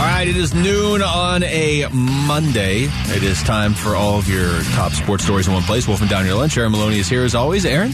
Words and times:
All 0.00 0.06
right, 0.06 0.26
it 0.26 0.34
is 0.34 0.54
noon 0.54 1.02
on 1.02 1.42
a 1.42 1.86
Monday. 1.92 2.84
It 3.14 3.22
is 3.22 3.42
time 3.42 3.74
for 3.74 3.94
all 3.94 4.18
of 4.18 4.30
your 4.30 4.62
top 4.72 4.92
sports 4.92 5.24
stories 5.24 5.46
in 5.46 5.52
one 5.52 5.62
place. 5.62 5.86
Wolfing 5.86 6.08
down 6.08 6.24
your 6.24 6.36
lunch. 6.36 6.56
Aaron 6.56 6.72
Maloney 6.72 7.00
is 7.00 7.06
here 7.06 7.22
as 7.22 7.34
always. 7.34 7.66
Aaron? 7.66 7.92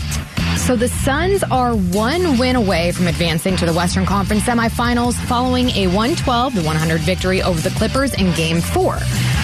So 0.57 0.77
the 0.77 0.87
Suns 0.87 1.43
are 1.43 1.75
one 1.75 2.39
win 2.39 2.55
away 2.55 2.93
from 2.93 3.09
advancing 3.09 3.57
to 3.57 3.67
the 3.67 3.73
Western 3.73 4.07
Conference 4.07 4.45
semifinals 4.45 5.15
following 5.27 5.71
a 5.71 5.89
112 5.89 6.55
to 6.55 6.63
100 6.63 7.01
victory 7.01 7.43
over 7.43 7.61
the 7.61 7.75
Clippers 7.77 8.15
in 8.15 8.33
Game 8.37 8.61
4. 8.61 8.99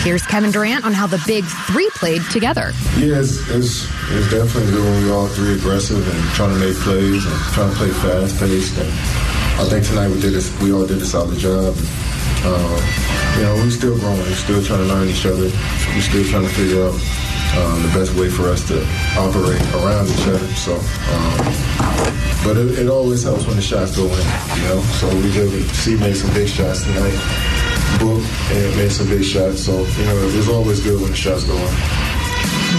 Here's 0.05 0.25
Kevin 0.25 0.53
Durant 0.53 0.85
on 0.85 0.93
how 0.93 1.09
the 1.09 1.21
big 1.27 1.45
three 1.67 1.91
played 1.97 2.23
together. 2.31 2.71
Yeah, 2.97 3.19
it's, 3.19 3.39
it's, 3.51 3.91
it's 4.13 4.31
definitely 4.31 4.71
good 4.71 4.85
when 4.85 5.09
we're 5.09 5.15
all 5.17 5.27
three 5.27 5.55
aggressive 5.55 5.99
and 5.99 6.35
trying 6.35 6.55
to 6.55 6.65
make 6.65 6.77
plays 6.77 7.27
and 7.27 7.35
trying 7.55 7.71
to 7.73 7.77
play 7.77 7.91
fast 7.91 8.39
paced. 8.39 8.79
And 8.79 8.89
I 9.59 9.69
think 9.69 9.85
tonight 9.85 10.11
we 10.11 10.21
did 10.21 10.33
this, 10.33 10.57
we 10.61 10.73
all 10.73 10.87
did 10.87 11.03
a 11.03 11.07
solid 11.07 11.39
job. 11.39 11.75
Uh, 12.45 13.37
you 13.37 13.43
know, 13.45 13.55
we're 13.55 13.71
still 13.71 13.99
growing, 13.99 14.19
we're 14.19 14.35
still 14.35 14.63
trying 14.63 14.81
to 14.81 14.87
learn 14.87 15.09
each 15.09 15.25
other. 15.27 15.51
We're 15.95 16.03
still 16.03 16.25
trying 16.25 16.43
to 16.43 16.55
figure 16.55 16.83
out 16.83 16.95
um, 17.57 17.83
the 17.83 17.93
best 17.95 18.15
way 18.15 18.29
for 18.29 18.49
us 18.49 18.67
to 18.69 18.83
operate 19.17 19.63
around 19.79 20.09
each 20.09 20.27
other. 20.27 20.47
So, 20.55 20.75
um, 20.75 21.37
but 22.45 22.57
it, 22.57 22.79
it, 22.81 22.89
always 22.89 23.23
helps 23.23 23.47
when 23.47 23.57
the 23.57 23.63
shots 23.63 23.97
go 23.97 24.05
in, 24.05 24.27
you 24.57 24.63
know. 24.69 24.81
So 24.99 25.09
we 25.15 25.31
did. 25.33 25.51
See 25.71 25.97
made 25.97 26.17
some 26.17 26.33
big 26.35 26.49
shots 26.49 26.83
tonight. 26.83 27.15
Book 28.01 28.25
and 28.51 28.77
made 28.77 28.91
some 28.91 29.07
big 29.09 29.25
shots. 29.25 29.65
So 29.65 29.73
you 29.73 30.05
know, 30.05 30.19
it's 30.33 30.49
always 30.49 30.81
good 30.81 31.01
when 31.01 31.11
the 31.11 31.17
shots 31.17 31.45
go 31.45 31.57
in. 31.57 31.75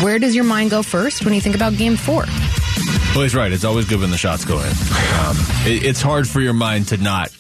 Where 0.04 0.20
does 0.20 0.36
your 0.36 0.44
mind 0.44 0.72
go 0.72 0.84
first 0.84 1.24
when 1.24 1.34
you 1.34 1.42
think 1.42 1.56
about 1.56 1.78
Game 1.78 1.96
Four? 1.96 2.26
Well, 3.14 3.22
he's 3.22 3.36
right. 3.36 3.52
It's 3.52 3.64
always 3.64 3.86
good 3.86 4.00
when 4.00 4.10
the 4.10 4.18
shots 4.18 4.44
go 4.44 4.58
in. 4.58 4.66
Um, 4.66 5.38
it, 5.66 5.86
it's 5.86 6.02
hard 6.02 6.28
for 6.28 6.42
your 6.42 6.54
mind 6.54 6.88
to 6.88 6.98
not 6.98 7.32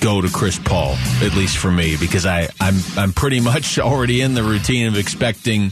go 0.00 0.20
to 0.20 0.28
Chris 0.28 0.58
Paul, 0.58 0.96
at 1.22 1.34
least 1.34 1.58
for 1.58 1.70
me, 1.70 1.96
because 1.98 2.26
I, 2.26 2.48
I'm 2.60 2.76
I'm 2.96 3.12
pretty 3.12 3.40
much 3.40 3.78
already 3.78 4.20
in 4.20 4.34
the 4.34 4.42
routine 4.42 4.86
of 4.88 4.96
expecting 4.96 5.70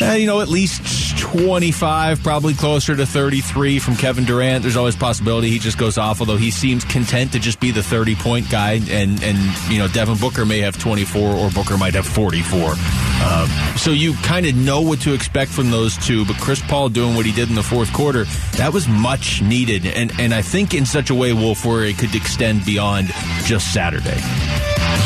uh, 0.00 0.12
you 0.12 0.26
know, 0.26 0.40
at 0.40 0.48
least 0.48 1.18
25, 1.18 2.22
probably 2.22 2.54
closer 2.54 2.94
to 2.94 3.04
33 3.04 3.80
from 3.80 3.96
Kevin 3.96 4.24
Durant. 4.24 4.62
There's 4.62 4.76
always 4.76 4.94
possibility 4.94 5.50
he 5.50 5.58
just 5.58 5.76
goes 5.76 5.98
off, 5.98 6.20
although 6.20 6.36
he 6.36 6.50
seems 6.50 6.84
content 6.84 7.32
to 7.32 7.40
just 7.40 7.58
be 7.58 7.72
the 7.72 7.82
30 7.82 8.14
point 8.14 8.48
guy. 8.48 8.74
And, 8.90 9.22
and 9.22 9.38
you 9.68 9.78
know, 9.78 9.88
Devin 9.88 10.18
Booker 10.18 10.46
may 10.46 10.60
have 10.60 10.78
24 10.78 11.20
or 11.20 11.50
Booker 11.50 11.76
might 11.76 11.94
have 11.94 12.06
44. 12.06 12.74
Uh, 13.20 13.76
so 13.76 13.90
you 13.90 14.14
kind 14.14 14.46
of 14.46 14.54
know 14.54 14.80
what 14.80 15.00
to 15.00 15.12
expect 15.12 15.50
from 15.50 15.70
those 15.70 15.96
two. 15.98 16.24
But 16.24 16.36
Chris 16.36 16.62
Paul 16.62 16.88
doing 16.88 17.14
what 17.14 17.26
he 17.26 17.32
did 17.32 17.48
in 17.48 17.54
the 17.54 17.62
fourth 17.62 17.92
quarter, 17.92 18.24
that 18.56 18.72
was 18.72 18.88
much 18.88 19.42
needed. 19.42 19.86
And, 19.86 20.12
and 20.18 20.34
I 20.34 20.42
think 20.42 20.74
in 20.74 20.86
such 20.86 21.10
a 21.10 21.14
way, 21.14 21.32
Wolf, 21.32 21.64
where 21.64 21.84
it 21.84 21.98
could 21.98 22.14
extend 22.14 22.64
beyond 22.64 23.08
just 23.44 23.72
Saturday. 23.72 24.20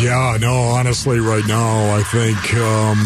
Yeah, 0.01 0.37
no, 0.41 0.55
honestly, 0.55 1.21
right 1.21 1.47
now, 1.47 1.95
I 1.95 2.03
think 2.03 2.55
um, 2.55 2.99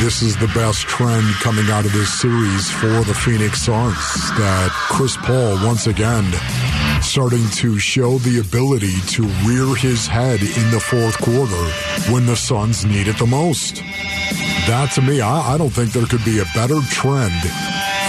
this 0.00 0.22
is 0.22 0.36
the 0.36 0.46
best 0.48 0.82
trend 0.82 1.26
coming 1.42 1.68
out 1.68 1.84
of 1.84 1.92
this 1.92 2.20
series 2.20 2.70
for 2.70 3.04
the 3.04 3.12
Phoenix 3.14 3.62
Suns. 3.62 3.96
That 4.38 4.70
Chris 4.70 5.16
Paul, 5.18 5.56
once 5.66 5.86
again, 5.86 6.24
starting 7.02 7.48
to 7.50 7.78
show 7.78 8.18
the 8.18 8.40
ability 8.40 8.94
to 9.08 9.22
rear 9.46 9.74
his 9.76 10.06
head 10.06 10.40
in 10.40 10.70
the 10.70 10.80
fourth 10.80 11.16
quarter 11.18 12.12
when 12.12 12.26
the 12.26 12.36
Suns 12.36 12.84
need 12.84 13.08
it 13.08 13.18
the 13.18 13.26
most. 13.26 13.76
That, 14.66 14.90
to 14.94 15.02
me, 15.02 15.20
I, 15.20 15.54
I 15.54 15.58
don't 15.58 15.70
think 15.70 15.92
there 15.92 16.06
could 16.06 16.24
be 16.24 16.40
a 16.40 16.44
better 16.54 16.80
trend 16.90 17.40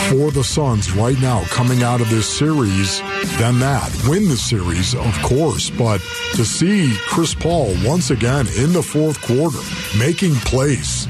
for 0.10 0.32
the 0.32 0.44
Suns 0.44 0.92
right 0.92 1.20
now 1.20 1.44
coming 1.46 1.84
out 1.84 2.02
of 2.02 2.10
this 2.10 2.28
series 2.28 3.00
than 3.38 3.60
that. 3.60 3.92
Win 4.08 4.28
the 4.28 4.38
series, 4.38 4.96
of 4.96 5.14
course, 5.22 5.70
but 5.70 6.02
to 6.34 6.44
see 6.44 6.94
Chris 7.08 7.34
Paul 7.34 7.76
once 7.84 8.10
again 8.10 8.48
in 8.58 8.74
the 8.74 8.84
fourth 8.84 9.22
quarter 9.22 9.60
making 9.98 10.34
plays 10.36 11.06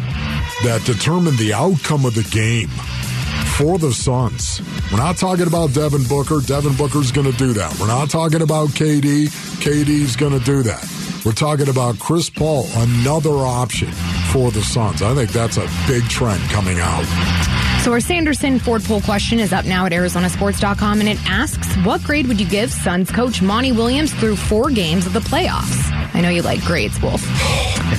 that 0.64 0.84
determine 0.86 1.36
the 1.38 1.54
outcome 1.54 2.06
of 2.06 2.16
the 2.16 2.28
game 2.32 2.70
for 3.60 3.78
the 3.78 3.92
Suns. 3.92 4.62
We're 4.90 5.00
not 5.00 5.18
talking 5.18 5.46
about 5.46 5.74
Devin 5.74 6.06
Booker. 6.06 6.40
Devin 6.40 6.78
Booker's 6.78 7.12
going 7.12 7.30
to 7.30 7.38
do 7.38 7.52
that. 7.54 7.78
We're 7.78 7.88
not 7.88 8.10
talking 8.10 8.42
about 8.42 8.70
KD. 8.70 9.28
KD's 9.60 10.16
going 10.16 10.32
to 10.32 10.40
do 10.46 10.64
that. 10.64 10.88
We're 11.26 11.34
talking 11.34 11.68
about 11.68 12.00
Chris 12.00 12.30
Paul, 12.30 12.66
another 12.76 13.32
option 13.32 13.92
for 14.32 14.50
the 14.50 14.62
Suns. 14.62 15.02
I 15.02 15.14
think 15.14 15.32
that's 15.32 15.58
a 15.58 15.68
big 15.88 16.08
trend 16.08 16.42
coming 16.52 16.78
out. 16.80 17.04
So 17.84 17.92
our 17.92 18.00
Sanderson 18.00 18.60
Ford 18.60 18.82
poll 18.82 19.02
question 19.02 19.40
is 19.40 19.52
up 19.52 19.66
now 19.66 19.86
at 19.86 19.92
ArizonaSports.com, 19.92 21.02
and 21.02 21.10
it 21.10 21.18
asks, 21.30 21.76
what 21.86 22.02
grade 22.04 22.28
would 22.28 22.40
you 22.40 22.48
give 22.48 22.72
Suns 22.72 23.12
coach 23.12 23.42
Monty 23.42 23.74
Williams 23.74 24.14
through 24.14 24.38
four 24.38 24.70
games 24.70 25.06
of 25.06 25.12
the 25.12 25.20
playoffs? 25.20 25.92
I 26.16 26.22
know 26.22 26.30
you 26.30 26.44
like 26.44 26.64
grades, 26.64 27.02
Wolf. 27.02 27.22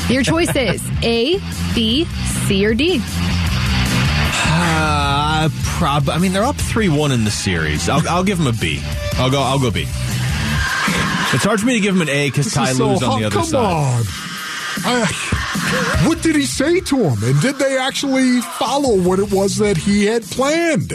Your 0.08 0.22
choice 0.22 0.56
is 0.56 0.82
A, 1.02 1.38
B, 1.74 2.06
C, 2.46 2.64
or 2.64 2.72
D. 2.72 3.02
Uh, 4.52 5.29
Uh, 5.40 5.48
prob- 5.64 6.10
I 6.10 6.18
mean, 6.18 6.34
they're 6.34 6.44
up 6.44 6.56
three-one 6.56 7.12
in 7.12 7.24
the 7.24 7.30
series. 7.30 7.88
I'll, 7.88 8.06
I'll 8.06 8.24
give 8.24 8.36
them 8.36 8.46
a 8.46 8.52
B. 8.52 8.82
I'll 9.14 9.30
go. 9.30 9.40
I'll 9.40 9.58
go 9.58 9.70
B. 9.70 9.82
It's 11.32 11.44
hard 11.44 11.60
for 11.60 11.66
me 11.66 11.72
to 11.74 11.80
give 11.80 11.94
him 11.94 12.02
an 12.02 12.10
A 12.10 12.28
because 12.28 12.52
Ty 12.52 12.72
so, 12.72 12.88
Lue's 12.88 13.02
on 13.02 13.20
the 13.20 13.26
other 13.26 13.36
come 13.36 13.46
side. 13.46 13.62
On. 13.64 14.02
I, 14.84 16.04
what 16.06 16.20
did 16.20 16.36
he 16.36 16.44
say 16.44 16.80
to 16.80 16.96
him? 16.96 17.16
And 17.22 17.40
did 17.40 17.56
they 17.56 17.78
actually 17.78 18.42
follow 18.42 19.00
what 19.00 19.18
it 19.18 19.32
was 19.32 19.56
that 19.56 19.78
he 19.78 20.04
had 20.04 20.24
planned? 20.24 20.92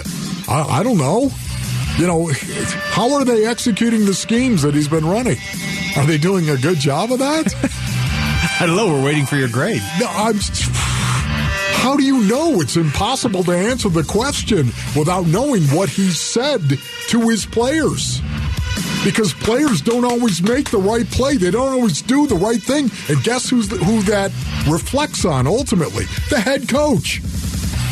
I, 0.47 0.79
I 0.79 0.83
don't 0.83 0.97
know. 0.97 1.31
You 1.97 2.05
know, 2.05 2.29
how 2.91 3.15
are 3.15 3.25
they 3.25 3.45
executing 3.45 4.05
the 4.05 4.13
schemes 4.13 4.61
that 4.61 4.75
he's 4.75 4.89
been 4.89 5.07
running? 5.07 5.37
Are 5.97 6.05
they 6.05 6.19
doing 6.19 6.49
a 6.49 6.57
good 6.57 6.77
job 6.77 7.11
of 7.11 7.17
that? 7.17 7.51
I 8.59 8.67
don't 8.67 8.75
know. 8.75 8.87
We're 8.87 9.03
waiting 9.05 9.25
for 9.25 9.37
your 9.37 9.49
grade. 9.49 9.81
No, 9.99 10.05
I'm. 10.07 10.35
How 11.85 11.95
do 11.95 12.03
you 12.03 12.23
know? 12.23 12.61
It's 12.61 12.77
impossible 12.77 13.43
to 13.43 13.51
answer 13.51 13.89
the 13.89 14.01
question 14.01 14.71
without 14.97 15.27
knowing 15.27 15.61
what 15.65 15.87
he 15.87 16.09
said 16.09 16.61
to 17.09 17.29
his 17.29 17.45
players 17.45 18.21
because 19.03 19.35
players 19.35 19.81
don't 19.81 20.03
always 20.03 20.41
make 20.41 20.71
the 20.71 20.79
right 20.79 21.05
play. 21.11 21.37
They 21.37 21.51
don't 21.51 21.73
always 21.73 22.01
do 22.01 22.25
the 22.25 22.37
right 22.37 22.59
thing. 22.59 22.89
And 23.07 23.23
guess 23.23 23.51
who's 23.51 23.69
the, 23.69 23.77
who 23.77 24.01
that 24.01 24.31
reflects 24.67 25.25
on 25.25 25.45
ultimately? 25.45 26.05
The 26.31 26.39
head 26.39 26.67
coach. 26.67 27.21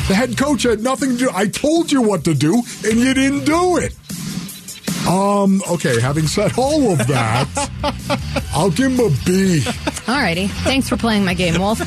The 0.08 0.16
head 0.16 0.40
coach 0.40 0.64
had 0.64 0.80
nothing 0.80 1.12
to 1.12 1.18
do. 1.25 1.30
I 1.31 1.46
told 1.46 1.92
you 1.92 2.02
what 2.02 2.24
to 2.24 2.34
do, 2.34 2.64
and 2.84 3.00
you 3.00 3.14
didn't 3.14 3.46
do 3.46 3.78
it. 3.78 3.96
Um, 5.08 5.62
okay, 5.70 6.02
having 6.02 6.25
said 6.25 6.54
all 6.58 6.94
of 6.94 7.06
that, 7.06 7.48
I'll 8.56 8.72
give 8.72 8.94
him 8.94 9.00
a 9.02 9.10
B. 9.24 9.60
Alridy. 10.08 10.50
Thanks 10.64 10.90
for 10.90 10.98
playing 10.98 11.25
my 11.25 11.36
game, 11.36 11.62
Wolf. 11.62 11.80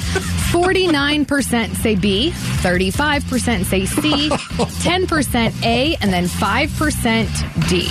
49% 0.51 1.75
say 1.77 1.95
B, 1.95 2.31
35% 2.31 3.65
say 3.65 3.85
C, 3.87 4.29
10% 4.31 5.63
A, 5.65 5.97
and 5.97 6.13
then 6.13 6.27
5% 6.27 7.69
D. 7.69 7.89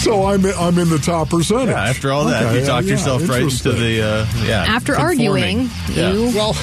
So 0.00 0.24
I'm 0.24 0.46
I'm 0.46 0.78
in 0.78 0.88
the 0.88 0.98
top 0.98 1.28
percentage. 1.28 1.74
Yeah, 1.74 1.84
after 1.84 2.10
all 2.10 2.24
that, 2.24 2.44
okay, 2.46 2.60
you 2.60 2.66
talked 2.66 2.86
yeah, 2.86 2.92
yourself 2.92 3.28
right 3.28 3.42
into 3.42 3.72
the 3.72 4.00
uh, 4.02 4.26
yeah. 4.46 4.64
After 4.66 4.96
arguing, 4.96 5.68
yeah. 5.92 6.12
you 6.12 6.28
well. 6.34 6.54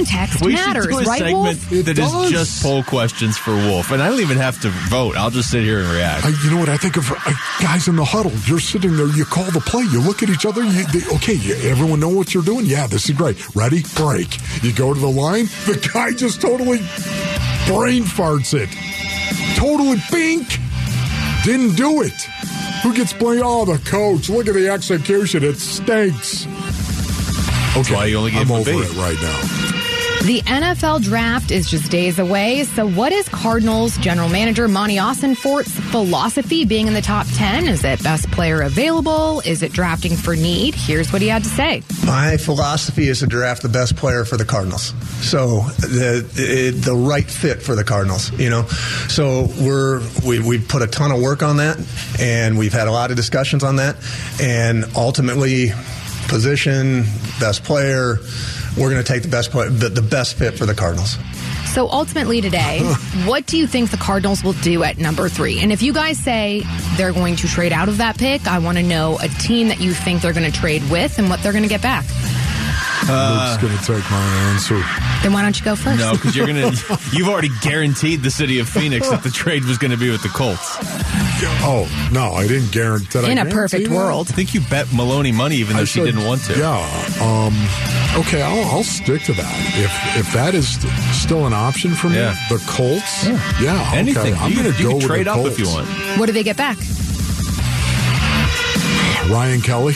Context 0.00 0.44
we 0.44 0.54
matters, 0.54 0.84
should 0.84 0.90
do 0.90 0.98
a 0.98 1.02
right, 1.04 1.18
segment 1.18 1.70
Wolf? 1.70 1.84
That 1.84 1.98
is 1.98 2.30
just 2.30 2.62
poll 2.62 2.82
questions 2.82 3.36
for 3.36 3.54
Wolf, 3.54 3.90
and 3.90 4.02
I 4.02 4.08
don't 4.08 4.20
even 4.20 4.38
have 4.38 4.58
to 4.62 4.70
vote. 4.88 5.16
I'll 5.16 5.30
just 5.30 5.50
sit 5.50 5.62
here 5.62 5.80
and 5.80 5.88
react. 5.90 6.24
I, 6.24 6.30
you 6.42 6.50
know 6.50 6.58
what? 6.58 6.68
I 6.70 6.78
think 6.78 6.96
of 6.96 7.10
uh, 7.10 7.16
guys 7.60 7.86
in 7.86 7.96
the 7.96 8.04
huddle. 8.04 8.32
You're 8.46 8.60
sitting 8.60 8.96
there. 8.96 9.08
You 9.08 9.24
call 9.26 9.50
the 9.50 9.60
play. 9.60 9.82
You 9.84 10.00
look 10.00 10.22
at 10.22 10.30
each 10.30 10.46
other. 10.46 10.62
You, 10.64 10.86
they, 10.86 11.16
okay, 11.16 11.34
you, 11.34 11.54
everyone 11.68 12.00
know 12.00 12.08
what 12.08 12.32
you're 12.32 12.42
doing. 12.42 12.64
Yeah, 12.64 12.86
this 12.86 13.10
is 13.10 13.16
great. 13.16 13.54
Ready? 13.54 13.82
Break. 13.94 14.38
You 14.62 14.72
go 14.72 14.94
to 14.94 15.00
the 15.00 15.10
line. 15.10 15.46
The 15.66 15.90
guy 15.92 16.12
just 16.12 16.40
totally 16.40 16.78
brain 17.66 18.04
farts 18.04 18.54
it. 18.54 18.70
Totally 19.56 19.98
bink. 20.10 20.48
Didn't 21.44 21.76
do 21.76 22.02
it. 22.02 22.22
Who 22.82 22.94
gets 22.94 23.12
blamed? 23.12 23.42
Oh, 23.44 23.66
the 23.66 23.78
coach. 23.78 24.30
Look 24.30 24.48
at 24.48 24.54
the 24.54 24.68
execution. 24.68 25.44
It 25.44 25.56
stinks. 25.56 26.46
Okay, 27.76 27.94
why 27.94 28.06
you 28.06 28.16
only 28.16 28.30
gave 28.30 28.40
I'm 28.40 28.48
him 28.48 28.56
over 28.56 28.70
it 28.70 28.96
right 28.96 29.20
now. 29.20 29.79
The 30.26 30.42
NFL 30.42 31.02
draft 31.02 31.50
is 31.50 31.66
just 31.66 31.90
days 31.90 32.18
away. 32.18 32.64
So, 32.64 32.86
what 32.86 33.10
is 33.10 33.26
Cardinals 33.30 33.96
general 33.96 34.28
manager 34.28 34.68
Monty 34.68 34.96
Ossenfort's 34.96 35.72
philosophy 35.90 36.66
being 36.66 36.86
in 36.86 36.92
the 36.92 37.00
top 37.00 37.26
10? 37.32 37.66
Is 37.66 37.82
it 37.84 38.02
best 38.02 38.30
player 38.30 38.60
available? 38.60 39.40
Is 39.46 39.62
it 39.62 39.72
drafting 39.72 40.16
for 40.16 40.36
need? 40.36 40.74
Here's 40.74 41.10
what 41.10 41.22
he 41.22 41.28
had 41.28 41.42
to 41.44 41.48
say. 41.48 41.82
My 42.04 42.36
philosophy 42.36 43.08
is 43.08 43.20
to 43.20 43.26
draft 43.26 43.62
the 43.62 43.70
best 43.70 43.96
player 43.96 44.26
for 44.26 44.36
the 44.36 44.44
Cardinals. 44.44 44.92
So, 45.26 45.60
the, 45.78 46.28
the, 46.34 46.78
the 46.78 46.94
right 46.94 47.28
fit 47.28 47.62
for 47.62 47.74
the 47.74 47.82
Cardinals, 47.82 48.30
you 48.38 48.50
know? 48.50 48.66
So, 49.08 49.48
we're, 49.58 50.02
we, 50.24 50.38
we've 50.38 50.68
put 50.68 50.82
a 50.82 50.86
ton 50.86 51.12
of 51.12 51.22
work 51.22 51.42
on 51.42 51.56
that, 51.56 51.78
and 52.20 52.58
we've 52.58 52.74
had 52.74 52.88
a 52.88 52.92
lot 52.92 53.10
of 53.10 53.16
discussions 53.16 53.64
on 53.64 53.76
that. 53.76 53.96
And 54.38 54.84
ultimately, 54.96 55.70
position, 56.28 57.04
best 57.40 57.64
player, 57.64 58.18
we're 58.76 58.90
going 58.90 59.02
to 59.02 59.12
take 59.12 59.22
the 59.22 59.28
best 59.28 59.50
play, 59.50 59.68
the, 59.68 59.88
the 59.88 60.02
best 60.02 60.38
fit 60.38 60.56
for 60.56 60.66
the 60.66 60.74
Cardinals. 60.74 61.16
So 61.72 61.88
ultimately 61.88 62.40
today, 62.40 62.80
what 63.26 63.46
do 63.46 63.56
you 63.56 63.66
think 63.66 63.90
the 63.90 63.96
Cardinals 63.96 64.42
will 64.42 64.54
do 64.54 64.82
at 64.82 64.98
number 64.98 65.28
three? 65.28 65.60
And 65.60 65.70
if 65.70 65.82
you 65.82 65.92
guys 65.92 66.18
say 66.18 66.62
they're 66.96 67.12
going 67.12 67.36
to 67.36 67.46
trade 67.46 67.72
out 67.72 67.88
of 67.88 67.98
that 67.98 68.18
pick, 68.18 68.46
I 68.46 68.58
want 68.58 68.78
to 68.78 68.82
know 68.82 69.18
a 69.22 69.28
team 69.28 69.68
that 69.68 69.80
you 69.80 69.94
think 69.94 70.22
they're 70.22 70.32
going 70.32 70.50
to 70.50 70.58
trade 70.58 70.82
with 70.90 71.18
and 71.18 71.30
what 71.30 71.40
they're 71.42 71.52
going 71.52 71.62
to 71.62 71.68
get 71.68 71.82
back. 71.82 72.04
Uh, 73.08 73.56
Luke's 73.58 73.62
going 73.62 73.78
to 73.78 73.84
take 74.02 74.10
my 74.10 74.26
answer. 74.52 74.80
Then 75.22 75.32
why 75.32 75.42
don't 75.42 75.58
you 75.58 75.64
go 75.64 75.74
first? 75.74 75.98
No, 75.98 76.12
because 76.12 76.36
you're 76.36 76.46
gonna. 76.46 76.70
you've 77.12 77.28
already 77.28 77.48
guaranteed 77.62 78.22
the 78.22 78.30
city 78.30 78.58
of 78.58 78.68
Phoenix 78.68 79.08
that 79.08 79.22
the 79.22 79.30
trade 79.30 79.64
was 79.64 79.78
going 79.78 79.90
to 79.90 79.96
be 79.96 80.10
with 80.10 80.22
the 80.22 80.28
Colts. 80.28 80.76
Oh 81.62 81.88
no, 82.12 82.32
I 82.34 82.46
didn't 82.46 82.72
guarantee. 82.72 83.06
That. 83.20 83.30
In 83.30 83.38
I 83.38 83.42
a 83.42 83.50
perfect 83.50 83.88
that? 83.88 83.94
world, 83.94 84.28
I 84.30 84.34
think 84.34 84.52
you 84.54 84.60
bet 84.60 84.92
Maloney 84.92 85.32
money, 85.32 85.56
even 85.56 85.76
though 85.76 85.82
I 85.82 85.84
she 85.86 86.00
said, 86.00 86.06
didn't 86.06 86.24
want 86.26 86.42
to. 86.44 86.58
Yeah. 86.58 86.76
Um, 87.20 87.54
okay, 88.20 88.42
I'll, 88.42 88.64
I'll 88.76 88.84
stick 88.84 89.22
to 89.24 89.32
that. 89.32 89.54
If 89.76 90.26
if 90.26 90.32
that 90.34 90.54
is 90.54 90.68
st- 90.80 90.92
still 91.14 91.46
an 91.46 91.52
option 91.54 91.92
for 91.92 92.08
me, 92.08 92.16
Yeah. 92.16 92.36
the 92.50 92.58
Colts. 92.68 93.26
Yeah. 93.26 93.80
okay, 93.88 93.98
Anything. 93.98 94.34
I'm 94.34 94.50
you 94.50 94.62
going 94.62 94.72
can, 94.72 94.76
to 94.76 94.82
you 94.82 94.84
go 94.84 94.90
can 94.90 94.98
with 94.98 95.06
trade 95.06 95.26
the 95.26 95.30
up 95.32 95.36
Colts. 95.38 95.52
if 95.52 95.58
you 95.58 95.68
want. 95.68 95.88
what 96.18 96.26
do 96.26 96.32
they 96.32 96.42
get 96.42 96.56
back? 96.58 96.76
Ryan 99.30 99.60
Kelly. 99.62 99.94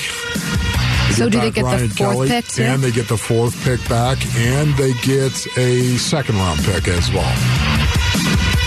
They 1.17 1.25
So 1.25 1.29
do 1.29 1.39
they 1.41 1.47
back 1.51 1.55
get 1.55 1.61
the 1.63 1.67
Ryan 1.67 1.89
fourth 1.89 1.97
Kelly, 1.99 2.29
pick, 2.29 2.45
too? 2.49 2.63
And 2.63 2.83
they 2.83 2.91
get 2.91 3.09
the 3.09 3.17
fourth 3.17 3.65
pick 3.65 3.81
back, 3.89 4.19
and 4.37 4.75
they 4.77 4.93
get 5.03 5.33
a 5.57 5.97
second 5.99 6.37
round 6.37 6.63
pick 6.65 6.89
as 6.89 7.11
well. 7.13 7.35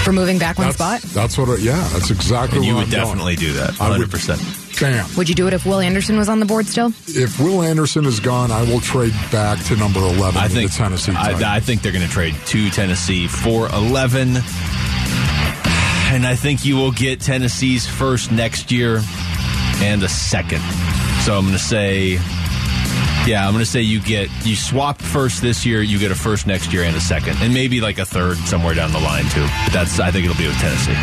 For 0.03 0.13
moving 0.13 0.38
back 0.39 0.57
one 0.57 0.67
That's, 0.67 0.77
spot? 0.77 1.01
that's 1.13 1.38
what. 1.38 1.49
I, 1.49 1.55
yeah, 1.57 1.85
that's 1.91 2.11
exactly. 2.11 2.59
And 2.59 2.65
you 2.65 2.75
where 2.75 2.85
would 2.85 2.94
I'm 2.94 3.01
going. 3.01 3.05
definitely 3.17 3.35
do 3.35 3.53
that. 3.53 3.77
100. 3.79 4.09
percent 4.09 4.41
Bam. 4.79 5.05
Would 5.17 5.27
you 5.27 5.33
do 5.35 5.47
it 5.47 5.53
if 5.53 5.65
Will 5.65 5.79
Anderson 5.79 6.17
was 6.17 6.29
on 6.29 6.39
the 6.39 6.45
board 6.45 6.67
still? 6.67 6.94
If 7.07 7.39
Will 7.39 7.61
Anderson 7.63 8.05
is 8.05 8.19
gone, 8.19 8.51
I 8.51 8.61
will 8.63 8.79
trade 8.79 9.11
back 9.31 9.61
to 9.65 9.75
number 9.75 10.00
eleven 10.00 10.38
I 10.41 10.47
think 10.47 10.71
the 10.71 10.77
Tennessee. 10.77 11.11
I, 11.13 11.55
I 11.57 11.59
think 11.59 11.81
they're 11.81 11.91
going 11.91 12.05
to 12.05 12.11
trade 12.11 12.35
to 12.45 12.69
Tennessee 12.69 13.27
for 13.27 13.67
11, 13.69 14.38
and 14.38 16.25
I 16.25 16.35
think 16.35 16.63
you 16.63 16.75
will 16.77 16.91
get 16.91 17.19
Tennessee's 17.21 17.85
first 17.88 18.31
next 18.31 18.71
year 18.71 19.01
and 19.81 20.03
a 20.03 20.09
second. 20.09 20.61
So 21.27 21.38
I'm 21.38 21.41
going 21.41 21.57
to 21.57 21.59
say, 21.59 22.12
yeah, 23.27 23.45
I'm 23.45 23.51
going 23.51 23.62
to 23.62 23.69
say 23.69 23.81
you 23.81 24.00
get 24.00 24.29
you 24.45 24.56
swap 24.56 25.01
first 25.01 25.41
this 25.41 25.65
year, 25.65 25.81
you 25.81 26.00
get 26.00 26.09
a 26.09 26.15
first 26.15 26.47
next 26.47 26.71
year 26.71 26.83
and 26.83 26.95
a 26.95 27.01
second, 27.01 27.35
and 27.41 27.53
maybe 27.53 27.81
like 27.81 27.97
a 27.97 28.06
third 28.06 28.38
somewhere 28.38 28.74
down 28.74 28.94
the 28.94 29.00
line 29.00 29.25
too. 29.25 29.45
But 29.65 29.74
that's 29.74 30.00
I 30.00 30.09
think 30.09 30.24
it'll 30.24 30.38
be 30.38 30.47
with 30.47 30.56
Tennessee. 30.59 30.95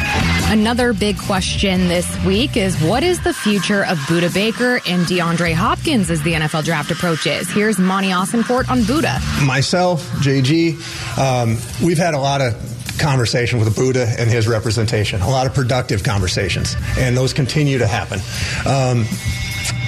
Another 0.51 0.95
big 0.95 1.19
question 1.19 1.89
this 1.89 2.25
week 2.25 2.57
is 2.57 2.81
what 2.81 3.03
is 3.03 3.23
the 3.23 3.35
future 3.35 3.85
of 3.85 3.99
Budda 4.09 4.33
Baker 4.33 4.77
and 4.89 5.05
DeAndre 5.05 5.53
Hopkins 5.53 6.11
as 6.11 6.23
the 6.23 6.33
NFL 6.33 6.65
draft 6.65 6.91
approaches? 6.91 7.51
Here's 7.51 7.79
Monty 7.79 8.09
Ossenfort 8.09 8.71
on 8.71 8.79
Budda. 8.79 9.21
myself, 9.47 10.09
JG, 10.23 11.19
um, 11.19 11.59
we've 11.87 11.99
had 11.99 12.15
a 12.15 12.19
lot 12.19 12.41
of 12.41 12.55
conversation 12.99 13.59
with 13.59 13.77
Budda 13.77 14.19
and 14.19 14.31
his 14.31 14.49
representation, 14.49 15.21
a 15.21 15.29
lot 15.29 15.47
of 15.47 15.53
productive 15.53 16.03
conversations, 16.03 16.77
and 16.97 17.15
those 17.15 17.35
continue 17.35 17.77
to 17.77 17.87
happen. 17.87 18.21
Um, 18.67 19.07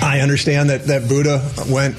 I 0.03 0.21
understand 0.21 0.71
that, 0.71 0.85
that 0.87 1.03
Budda 1.03 1.71
went 1.71 1.97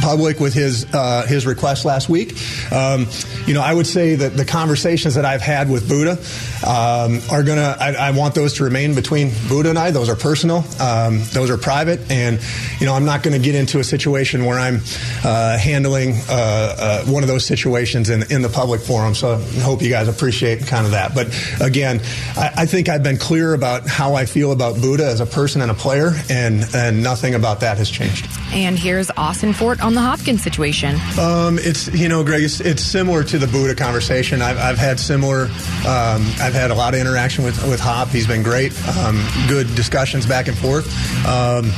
public 0.00 0.40
with 0.40 0.54
his 0.54 0.86
uh, 0.94 1.26
his 1.26 1.46
request 1.46 1.84
last 1.84 2.08
week. 2.08 2.34
Um, 2.72 3.06
you 3.46 3.54
know, 3.54 3.62
I 3.62 3.72
would 3.72 3.86
say 3.86 4.14
that 4.16 4.36
the 4.36 4.44
conversations 4.44 5.14
that 5.14 5.24
I've 5.24 5.42
had 5.42 5.70
with 5.70 5.88
Budda 5.88 6.16
um, 6.64 7.20
are 7.30 7.42
gonna. 7.42 7.76
I, 7.78 7.92
I 7.94 8.10
want 8.10 8.34
those 8.34 8.54
to 8.54 8.64
remain 8.64 8.94
between 8.94 9.30
Budda 9.30 9.70
and 9.70 9.78
I. 9.78 9.90
Those 9.90 10.08
are 10.08 10.16
personal. 10.16 10.64
Um, 10.80 11.22
those 11.32 11.50
are 11.50 11.56
private, 11.56 12.10
and 12.10 12.40
you 12.80 12.86
know, 12.86 12.94
I'm 12.94 13.04
not 13.04 13.22
going 13.22 13.36
to 13.36 13.44
get 13.44 13.54
into 13.54 13.78
a 13.78 13.84
situation 13.84 14.44
where 14.44 14.58
I'm 14.58 14.80
uh, 15.24 15.58
handling 15.58 16.14
uh, 16.28 16.76
uh, 16.78 17.04
one 17.04 17.22
of 17.22 17.28
those 17.28 17.44
situations 17.44 18.10
in 18.10 18.30
in 18.30 18.42
the 18.42 18.48
public 18.48 18.80
forum. 18.80 19.14
So 19.14 19.34
I 19.34 19.60
hope 19.60 19.82
you 19.82 19.90
guys 19.90 20.08
appreciate 20.08 20.66
kind 20.66 20.84
of 20.84 20.92
that. 20.92 21.14
But 21.14 21.28
again, 21.60 22.00
I, 22.36 22.52
I 22.58 22.66
think 22.66 22.88
I've 22.88 23.02
been 23.02 23.18
clear 23.18 23.54
about 23.54 23.86
how 23.86 24.14
I 24.14 24.26
feel 24.26 24.52
about 24.52 24.76
Budda 24.76 25.00
as 25.00 25.20
a 25.20 25.26
person 25.26 25.60
and 25.60 25.70
a 25.70 25.74
player, 25.74 26.12
and 26.30 26.64
and 26.74 27.02
nothing 27.02 27.34
about 27.34 27.60
that 27.60 27.78
has 27.78 27.90
changed. 27.90 28.28
And 28.52 28.78
here's 28.78 29.08
Ossenfort 29.08 29.80
on 29.86 29.94
the 29.94 30.00
Hopkins 30.00 30.42
situation. 30.42 30.96
Um, 31.16 31.60
it's 31.60 31.86
you 31.94 32.08
know, 32.08 32.24
Greg, 32.24 32.42
it's, 32.42 32.58
it's 32.60 32.82
similar 32.82 33.22
to 33.22 33.38
the 33.38 33.46
Budda 33.46 33.78
conversation. 33.78 34.42
I've, 34.42 34.58
I've 34.58 34.78
had 34.78 34.98
similar. 34.98 35.42
Um, 35.86 36.26
I've 36.42 36.54
had 36.54 36.72
a 36.72 36.74
lot 36.74 36.92
of 36.94 37.00
interaction 37.00 37.44
with 37.44 37.56
with 37.70 37.78
Hop. 37.78 38.08
He's 38.08 38.26
been 38.26 38.42
great. 38.42 38.72
Um, 38.98 39.24
good 39.48 39.72
discussions 39.76 40.26
back 40.26 40.48
and 40.48 40.58
forth. 40.58 40.86
Um, 41.24 41.70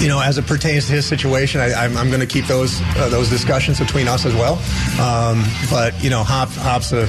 you 0.00 0.08
know, 0.08 0.20
as 0.20 0.38
it 0.38 0.46
pertains 0.46 0.86
to 0.86 0.92
his 0.92 1.06
situation, 1.06 1.60
I, 1.60 1.72
I'm, 1.74 1.96
I'm 1.96 2.08
going 2.08 2.20
to 2.20 2.26
keep 2.26 2.46
those 2.46 2.80
uh, 2.96 3.10
those 3.10 3.28
discussions 3.28 3.78
between 3.78 4.08
us 4.08 4.24
as 4.24 4.34
well. 4.34 4.54
Um, 4.98 5.44
but 5.70 6.02
you 6.02 6.08
know, 6.08 6.24
Hop 6.24 6.48
Hop's 6.48 6.92
a 6.92 7.06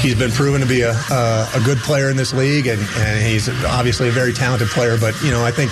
he's 0.00 0.18
been 0.18 0.30
proven 0.30 0.62
to 0.62 0.66
be 0.66 0.80
a, 0.80 0.92
a, 0.92 1.48
a 1.54 1.62
good 1.66 1.78
player 1.78 2.08
in 2.08 2.16
this 2.16 2.32
league, 2.32 2.66
and, 2.66 2.80
and 2.96 3.22
he's 3.22 3.48
obviously 3.66 4.08
a 4.08 4.12
very 4.12 4.32
talented 4.32 4.68
player. 4.68 4.96
But 4.98 5.20
you 5.22 5.30
know, 5.30 5.44
I 5.44 5.50
think 5.50 5.70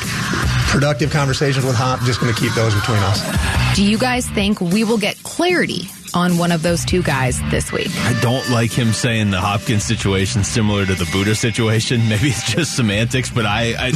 productive 0.75 1.13
conversations 1.13 1.65
with 1.65 1.77
Hop 1.77 2.01
just 2.01 2.21
going 2.21 2.35
to 2.35 2.41
keep 2.41 2.53
those 2.55 2.75
between 2.75 2.99
us. 2.99 3.77
Do 3.77 3.85
you 3.85 3.97
guys 3.97 4.29
think 4.31 4.61
we 4.61 4.83
will 4.83 4.99
get 4.99 5.23
clarity 5.23 5.89
on 6.15 6.37
one 6.37 6.51
of 6.51 6.63
those 6.63 6.85
two 6.85 7.01
guys 7.01 7.41
this 7.53 7.71
week? 7.71 7.91
I 7.95 8.19
don't 8.21 8.49
like 8.51 8.73
him 8.73 8.93
saying 8.93 9.31
the 9.31 9.41
Hopkins 9.41 9.85
situation 9.85 10.43
similar 10.43 10.85
to 10.85 10.95
the 10.95 11.05
Budda 11.05 11.37
situation. 11.37 12.01
Maybe 12.09 12.29
it's 12.29 12.53
just 12.53 12.75
semantics, 12.75 13.31
but 13.31 13.47
I, 13.47 13.75
I 13.79 13.91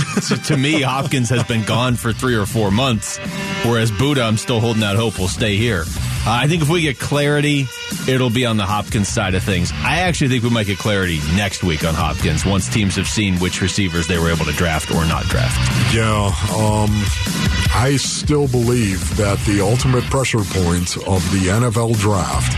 to 0.47 0.57
me, 0.57 0.81
Hopkins 0.83 1.29
has 1.31 1.43
been 1.45 1.65
gone 1.65 1.97
for 1.97 2.13
three 2.13 2.37
or 2.37 2.47
four 2.47 2.71
months, 2.71 3.19
whereas 3.65 3.91
Budda, 3.91 4.23
I'm 4.25 4.37
still 4.37 4.61
holding 4.61 4.85
out 4.85 4.95
hope 4.95 5.19
will 5.19 5.27
stay 5.27 5.57
here. 5.57 5.85
Uh, 6.29 6.33
I 6.43 6.47
think 6.47 6.61
if 6.61 6.69
we 6.69 6.83
get 6.83 6.99
clarity, 6.99 7.67
it'll 8.07 8.29
be 8.29 8.45
on 8.45 8.59
the 8.59 8.67
Hopkins 8.67 9.09
side 9.09 9.35
of 9.35 9.43
things. 9.43 9.73
I 9.73 10.01
actually 10.01 10.29
think 10.29 10.45
we 10.45 10.51
might 10.51 10.67
get 10.67 10.77
clarity 10.77 11.21
next 11.35 11.65
week 11.65 11.85
on 11.85 11.95
Hopkins 11.95 12.45
once 12.45 12.69
teams 12.69 12.97
have 12.97 13.09
seen 13.09 13.39
which 13.39 13.63
receivers 13.63 14.07
they 14.09 14.19
were 14.19 14.31
able 14.31 14.45
to 14.45 14.53
draft 14.53 14.91
or 14.91 15.07
not 15.07 15.25
draft. 15.25 15.57
Yeah, 15.95 16.27
um, 16.53 16.91
I 17.75 17.97
still 17.97 18.47
believe 18.47 19.17
that 19.17 19.39
the 19.47 19.63
ultimate 19.63 20.05
pressure 20.11 20.45
point 20.45 20.99
of 20.99 21.25
the 21.33 21.49
NFL 21.49 21.97
draft 21.97 22.53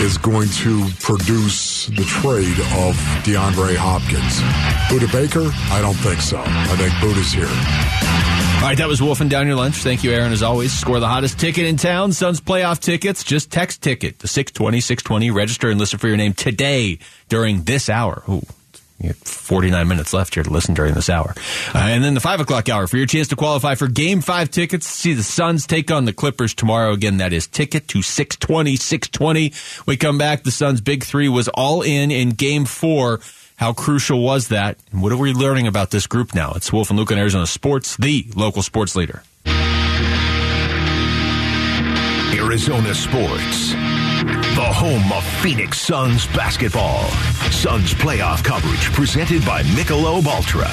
is 0.00 0.16
going 0.16 0.48
to 0.64 0.88
produce 1.00 1.88
the 1.88 2.04
trade 2.04 2.58
of 2.88 2.96
DeAndre 3.28 3.76
Hopkins. 3.76 4.40
Budda 4.88 5.12
Baker? 5.12 5.50
I 5.70 5.82
don't 5.82 5.92
think 5.92 6.22
so. 6.22 6.42
I 6.42 6.74
think 6.76 6.94
Budda's 6.94 7.32
here. 7.34 8.29
All 8.60 8.66
right, 8.66 8.76
that 8.76 8.88
was 8.88 9.00
Wolfing 9.00 9.30
Down 9.30 9.46
Your 9.46 9.56
Lunch. 9.56 9.76
Thank 9.76 10.04
you, 10.04 10.12
Aaron, 10.12 10.32
as 10.32 10.42
always. 10.42 10.70
Score 10.70 11.00
the 11.00 11.08
hottest 11.08 11.40
ticket 11.40 11.64
in 11.64 11.78
town. 11.78 12.12
Suns 12.12 12.42
playoff 12.42 12.78
tickets. 12.78 13.24
Just 13.24 13.50
text 13.50 13.80
ticket 13.80 14.18
to 14.18 14.28
620 14.28 14.82
620. 14.82 15.30
Register 15.30 15.70
and 15.70 15.80
listen 15.80 15.98
for 15.98 16.08
your 16.08 16.18
name 16.18 16.34
today 16.34 16.98
during 17.30 17.62
this 17.62 17.88
hour. 17.88 18.22
Ooh. 18.28 18.42
You 18.98 19.08
have 19.08 19.16
49 19.16 19.88
minutes 19.88 20.12
left 20.12 20.34
here 20.34 20.42
to 20.42 20.50
listen 20.50 20.74
during 20.74 20.92
this 20.92 21.08
hour. 21.08 21.34
Uh, 21.74 21.78
and 21.78 22.04
then 22.04 22.12
the 22.12 22.20
5 22.20 22.40
o'clock 22.40 22.68
hour 22.68 22.86
for 22.86 22.98
your 22.98 23.06
chance 23.06 23.28
to 23.28 23.36
qualify 23.36 23.76
for 23.76 23.88
Game 23.88 24.20
5 24.20 24.50
tickets. 24.50 24.86
See 24.86 25.14
the 25.14 25.22
Suns 25.22 25.66
take 25.66 25.90
on 25.90 26.04
the 26.04 26.12
Clippers 26.12 26.52
tomorrow. 26.52 26.92
Again, 26.92 27.16
that 27.16 27.32
is 27.32 27.46
ticket 27.46 27.88
to 27.88 28.02
620, 28.02 28.76
620. 28.76 29.54
We 29.86 29.96
come 29.96 30.18
back. 30.18 30.42
The 30.42 30.50
Suns' 30.50 30.82
big 30.82 31.02
three 31.02 31.30
was 31.30 31.48
all 31.48 31.80
in 31.80 32.10
in 32.10 32.30
Game 32.30 32.66
4. 32.66 33.20
How 33.60 33.74
crucial 33.74 34.22
was 34.22 34.48
that? 34.48 34.78
And 34.90 35.02
what 35.02 35.12
are 35.12 35.18
we 35.18 35.34
learning 35.34 35.66
about 35.66 35.90
this 35.90 36.06
group 36.06 36.34
now? 36.34 36.54
It's 36.56 36.72
Wolf 36.72 36.88
and 36.88 36.98
Luke 36.98 37.12
on 37.12 37.18
Arizona 37.18 37.46
Sports, 37.46 37.94
the 37.98 38.24
local 38.34 38.62
sports 38.62 38.96
leader. 38.96 39.22
Arizona 42.32 42.94
Sports. 42.94 43.72
The 43.72 44.64
home 44.64 45.12
of 45.12 45.22
Phoenix 45.42 45.78
Suns 45.78 46.26
basketball. 46.28 47.06
Suns 47.50 47.92
playoff 47.92 48.42
coverage 48.42 48.90
presented 48.94 49.44
by 49.44 49.62
Michelob 49.62 50.24
Ultra. 50.24 50.70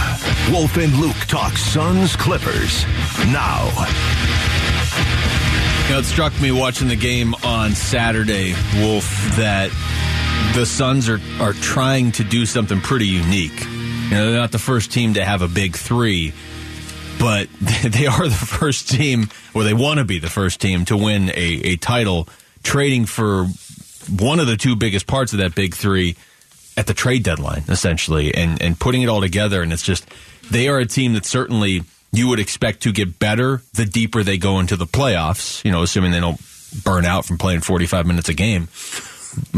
Wolf 0.50 0.77
and 0.77 0.98
Luke 0.98 1.17
talk 1.27 1.58
Suns 1.58 2.15
Clippers. 2.15 2.86
Now. 3.34 3.65
You 5.88 5.94
know, 5.94 6.00
it 6.00 6.06
struck 6.06 6.39
me 6.39 6.53
watching 6.53 6.88
the 6.88 6.96
game 6.96 7.36
on 7.44 7.75
Saturday, 7.75 8.53
Wolf, 8.77 9.03
that 9.36 9.72
the 10.56 10.65
Suns 10.65 11.08
are, 11.10 11.20
are 11.39 11.53
trying 11.53 12.12
to 12.13 12.24
do 12.24 12.46
something 12.46 12.82
pretty 12.82 13.08
unique. 13.08 13.63
You 14.06 14.12
know, 14.12 14.32
they're 14.32 14.39
not 14.39 14.51
the 14.51 14.60
first 14.60 14.91
team 14.91 15.13
to 15.13 15.24
have 15.24 15.41
a 15.41 15.48
big 15.48 15.75
three, 15.75 16.34
but 17.20 17.48
they 17.84 18.08
are 18.08 18.27
the 18.27 18.34
first 18.34 18.89
team, 18.89 19.29
or 19.53 19.63
they 19.63 19.74
want 19.74 20.00
to 20.00 20.06
be 20.06 20.20
the 20.20 20.29
first 20.29 20.60
team 20.60 20.86
to 20.86 20.98
win 20.98 21.29
a, 21.29 21.62
a 21.63 21.75
title, 21.75 22.27
trading 22.63 23.06
for 23.06 23.46
one 24.10 24.39
of 24.39 24.48
the 24.48 24.58
two 24.58 24.75
biggest 24.75 25.06
parts 25.08 25.34
of 25.34 25.39
that 25.39 25.53
big 25.53 25.75
three 25.75 26.15
at 26.75 26.88
the 26.88 26.94
trade 26.94 27.24
deadline, 27.24 27.63
essentially, 27.67 28.34
and 28.34 28.62
and 28.62 28.79
putting 28.79 29.01
it 29.01 29.10
all 29.10 29.22
together. 29.22 29.62
And 29.62 29.74
it's 29.74 29.84
just 29.84 30.08
they 30.50 30.67
are 30.70 30.79
a 30.79 30.86
team 30.86 31.13
that 31.13 31.25
certainly 31.25 31.84
you 32.12 32.27
would 32.29 32.39
expect 32.39 32.82
to 32.84 32.91
get 32.91 33.20
better 33.20 33.62
the 33.74 33.86
deeper 33.86 34.24
they 34.24 34.38
go 34.38 34.60
into 34.60 34.75
the 34.75 34.86
playoffs. 34.86 35.63
You 35.65 35.72
know, 35.72 35.84
assuming 35.84 36.12
they 36.12 36.20
don't 36.20 36.39
burn 36.84 37.06
out 37.06 37.25
from 37.25 37.38
playing 37.38 37.62
forty 37.62 37.86
five 37.86 38.06
minutes 38.06 38.29
a 38.29 38.34
game. 38.34 38.70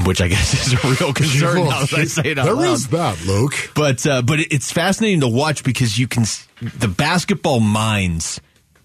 Which 0.06 0.22
I 0.22 0.28
guess 0.28 0.68
is 0.68 0.74
a 0.74 0.88
real 0.88 1.14
concern 1.14 1.64
now 1.66 1.82
that 1.82 1.94
I 1.94 2.04
say 2.06 2.32
it 2.32 2.38
out 2.38 2.46
There 2.46 2.56
loud. 2.56 2.74
is 2.74 2.88
that, 2.90 3.26
Luke. 3.26 3.54
But 3.76 4.06
uh, 4.06 4.22
but 4.22 4.40
it's 4.40 4.72
fascinating 4.72 5.22
to 5.22 5.28
watch 5.28 5.64
because 5.64 5.98
you 5.98 6.08
can 6.08 6.24
the 6.62 6.88
basketball 6.88 7.60
minds 7.60 8.42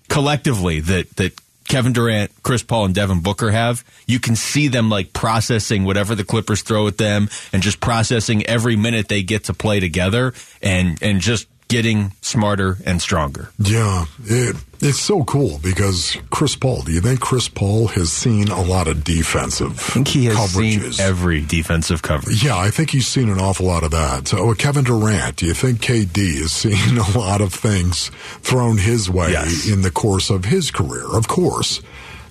collectively 0.09 0.81
that 0.81 1.17
that 1.17 1.33
Kevin 1.67 1.95
Durant, 1.95 2.31
Chris 2.43 2.63
Paul, 2.63 2.85
and 2.85 2.95
Devin 2.95 3.21
Booker 3.21 3.51
have. 3.51 3.83
You 4.07 4.21
can 4.21 4.37
see 4.37 4.69
them 4.69 4.91
like 4.91 5.15
processing 5.15 5.85
whatever 5.85 6.15
the 6.15 6.25
Clippers 6.25 6.61
throw 6.63 6.87
at 6.89 6.99
them, 6.99 7.29
and 7.55 7.63
just 7.63 7.81
processing 7.81 8.45
every 8.47 8.77
minute 8.77 9.09
they 9.09 9.23
get 9.23 9.45
to 9.45 9.55
play 9.55 9.81
together, 9.81 10.35
and 10.63 10.99
and 11.03 11.21
just 11.21 11.49
getting 11.69 12.13
smarter 12.21 12.79
and 12.85 13.01
stronger. 13.01 13.51
Yeah, 13.59 14.05
it, 14.25 14.57
it's 14.81 15.01
so 15.01 15.25
cool 15.25 15.59
because 15.63 16.17
Chris 16.31 16.57
Paul. 16.57 16.83
Do 16.83 16.93
you 16.93 17.01
think 17.01 17.21
Chris 17.21 17.49
Paul 17.49 17.89
has 17.89 18.13
seen 18.13 18.49
a 18.49 18.61
lot 18.63 18.87
of 18.87 19.03
defensive 19.03 19.71
I 19.73 19.75
think 19.95 20.09
he 20.09 20.27
has 20.27 20.37
coverages? 20.37 20.95
seen 20.95 21.07
every 21.07 21.41
defensive 21.45 22.03
coverage. 22.03 22.45
yeah, 22.45 22.57
I 22.57 22.71
think 22.71 22.91
he's 22.91 23.09
seen 23.09 23.29
an 23.31 23.39
awful 23.41 23.67
lot 23.67 23.83
of 23.83 23.91
that. 23.93 24.29
So, 24.29 24.51
uh, 24.51 24.55
Kevin 24.55 24.85
Durant, 24.85 25.37
do 25.37 25.47
you 25.47 25.55
think 25.55 25.81
KD 25.81 26.41
has 26.43 26.53
seen 26.53 26.99
a 27.15 27.19
lot 27.19 27.41
of 27.41 27.53
things 27.53 28.11
thrown 28.43 28.79
his 28.79 29.09
way 29.11 29.33
Yes. 29.33 29.69
in 29.69 29.83
the 29.83 29.91
course 29.91 30.31
of 30.31 30.45
his 30.45 30.71
career? 30.71 31.07
Of 31.17 31.29
course. 31.29 31.81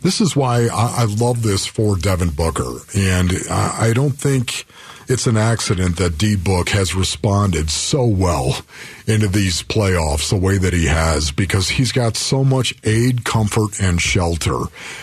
This 0.01 0.19
is 0.19 0.35
why 0.35 0.63
I, 0.67 0.95
I 0.97 1.03
love 1.05 1.43
this 1.43 1.65
for 1.65 1.95
Devin 1.97 2.31
Booker. 2.31 2.79
And 2.93 3.31
I, 3.49 3.87
I 3.89 3.93
don't 3.93 4.11
think 4.11 4.65
it's 5.07 5.27
an 5.27 5.37
accident 5.37 5.97
that 5.97 6.17
D 6.17 6.35
Book 6.35 6.69
has 6.69 6.95
responded 6.95 7.69
so 7.69 8.05
well 8.05 8.61
into 9.05 9.27
these 9.27 9.61
playoffs 9.63 10.29
the 10.29 10.37
way 10.37 10.57
that 10.57 10.73
he 10.73 10.85
has 10.85 11.31
because 11.31 11.69
he's 11.69 11.91
got 11.91 12.15
so 12.15 12.43
much 12.43 12.73
aid, 12.83 13.25
comfort, 13.25 13.79
and 13.81 14.01
shelter 14.01 14.59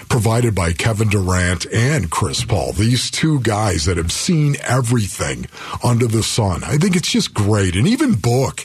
provided 0.08 0.54
by 0.54 0.72
Kevin 0.72 1.08
Durant 1.08 1.66
and 1.72 2.10
Chris 2.10 2.44
Paul. 2.44 2.72
These 2.72 3.10
two 3.10 3.40
guys 3.40 3.84
that 3.84 3.96
have 3.96 4.12
seen 4.12 4.56
everything 4.62 5.46
under 5.84 6.06
the 6.06 6.22
sun. 6.22 6.64
I 6.64 6.76
think 6.76 6.96
it's 6.96 7.10
just 7.10 7.34
great. 7.34 7.76
And 7.76 7.86
even 7.86 8.14
Book. 8.14 8.64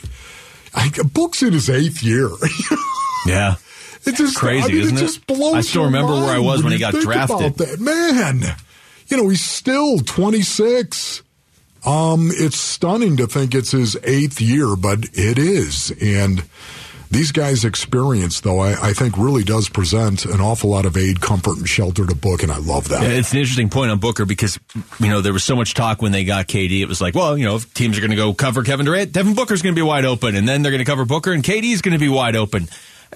I, 0.74 0.90
Book's 1.12 1.42
in 1.42 1.52
his 1.52 1.70
eighth 1.70 2.02
year. 2.02 2.30
Yeah. 3.26 3.56
It's 4.04 4.18
just 4.18 4.36
Crazy, 4.36 4.62
I 4.62 4.68
mean, 4.68 4.82
isn't 4.82 4.96
it? 4.98 5.00
just 5.00 5.26
blows 5.26 5.54
I 5.54 5.60
still 5.62 5.84
remember 5.86 6.12
where 6.12 6.30
I 6.30 6.38
was 6.38 6.62
when 6.62 6.72
he 6.72 6.78
got 6.78 6.94
drafted. 6.94 7.80
Man, 7.80 8.42
you 9.08 9.16
know 9.16 9.28
he's 9.28 9.44
still 9.44 9.98
26. 9.98 11.22
Um, 11.86 12.30
it's 12.32 12.58
stunning 12.58 13.16
to 13.18 13.26
think 13.26 13.54
it's 13.54 13.70
his 13.70 13.96
eighth 14.02 14.40
year, 14.40 14.74
but 14.76 15.04
it 15.12 15.38
is. 15.38 15.92
And 16.02 16.42
these 17.10 17.30
guys' 17.30 17.64
experience, 17.64 18.40
though, 18.40 18.58
I, 18.58 18.88
I 18.88 18.92
think 18.92 19.16
really 19.16 19.44
does 19.44 19.68
present 19.68 20.24
an 20.24 20.40
awful 20.40 20.70
lot 20.70 20.84
of 20.84 20.96
aid, 20.96 21.20
comfort, 21.20 21.58
and 21.58 21.68
shelter 21.68 22.04
to 22.04 22.14
book, 22.16 22.42
and 22.42 22.50
I 22.50 22.58
love 22.58 22.88
that. 22.88 23.02
Yeah, 23.02 23.10
it's 23.10 23.32
an 23.32 23.38
interesting 23.38 23.70
point 23.70 23.92
on 23.92 24.00
Booker 24.00 24.24
because 24.26 24.58
you 24.98 25.08
know 25.08 25.20
there 25.20 25.32
was 25.32 25.44
so 25.44 25.54
much 25.54 25.74
talk 25.74 26.02
when 26.02 26.10
they 26.10 26.24
got 26.24 26.48
KD. 26.48 26.80
It 26.80 26.88
was 26.88 27.00
like, 27.00 27.14
well, 27.14 27.38
you 27.38 27.44
know, 27.44 27.56
if 27.56 27.72
teams 27.74 27.96
are 27.96 28.00
going 28.00 28.10
to 28.10 28.16
go 28.16 28.34
cover 28.34 28.64
Kevin 28.64 28.86
Durant, 28.86 29.12
Devin 29.12 29.34
Booker's 29.34 29.62
going 29.62 29.74
to 29.74 29.78
be 29.78 29.86
wide 29.86 30.04
open, 30.04 30.34
and 30.34 30.48
then 30.48 30.62
they're 30.62 30.72
going 30.72 30.84
to 30.84 30.90
cover 30.90 31.04
Booker, 31.04 31.32
and 31.32 31.44
KD's 31.44 31.82
going 31.82 31.92
to 31.92 32.00
be 32.00 32.08
wide 32.08 32.34
open. 32.34 32.68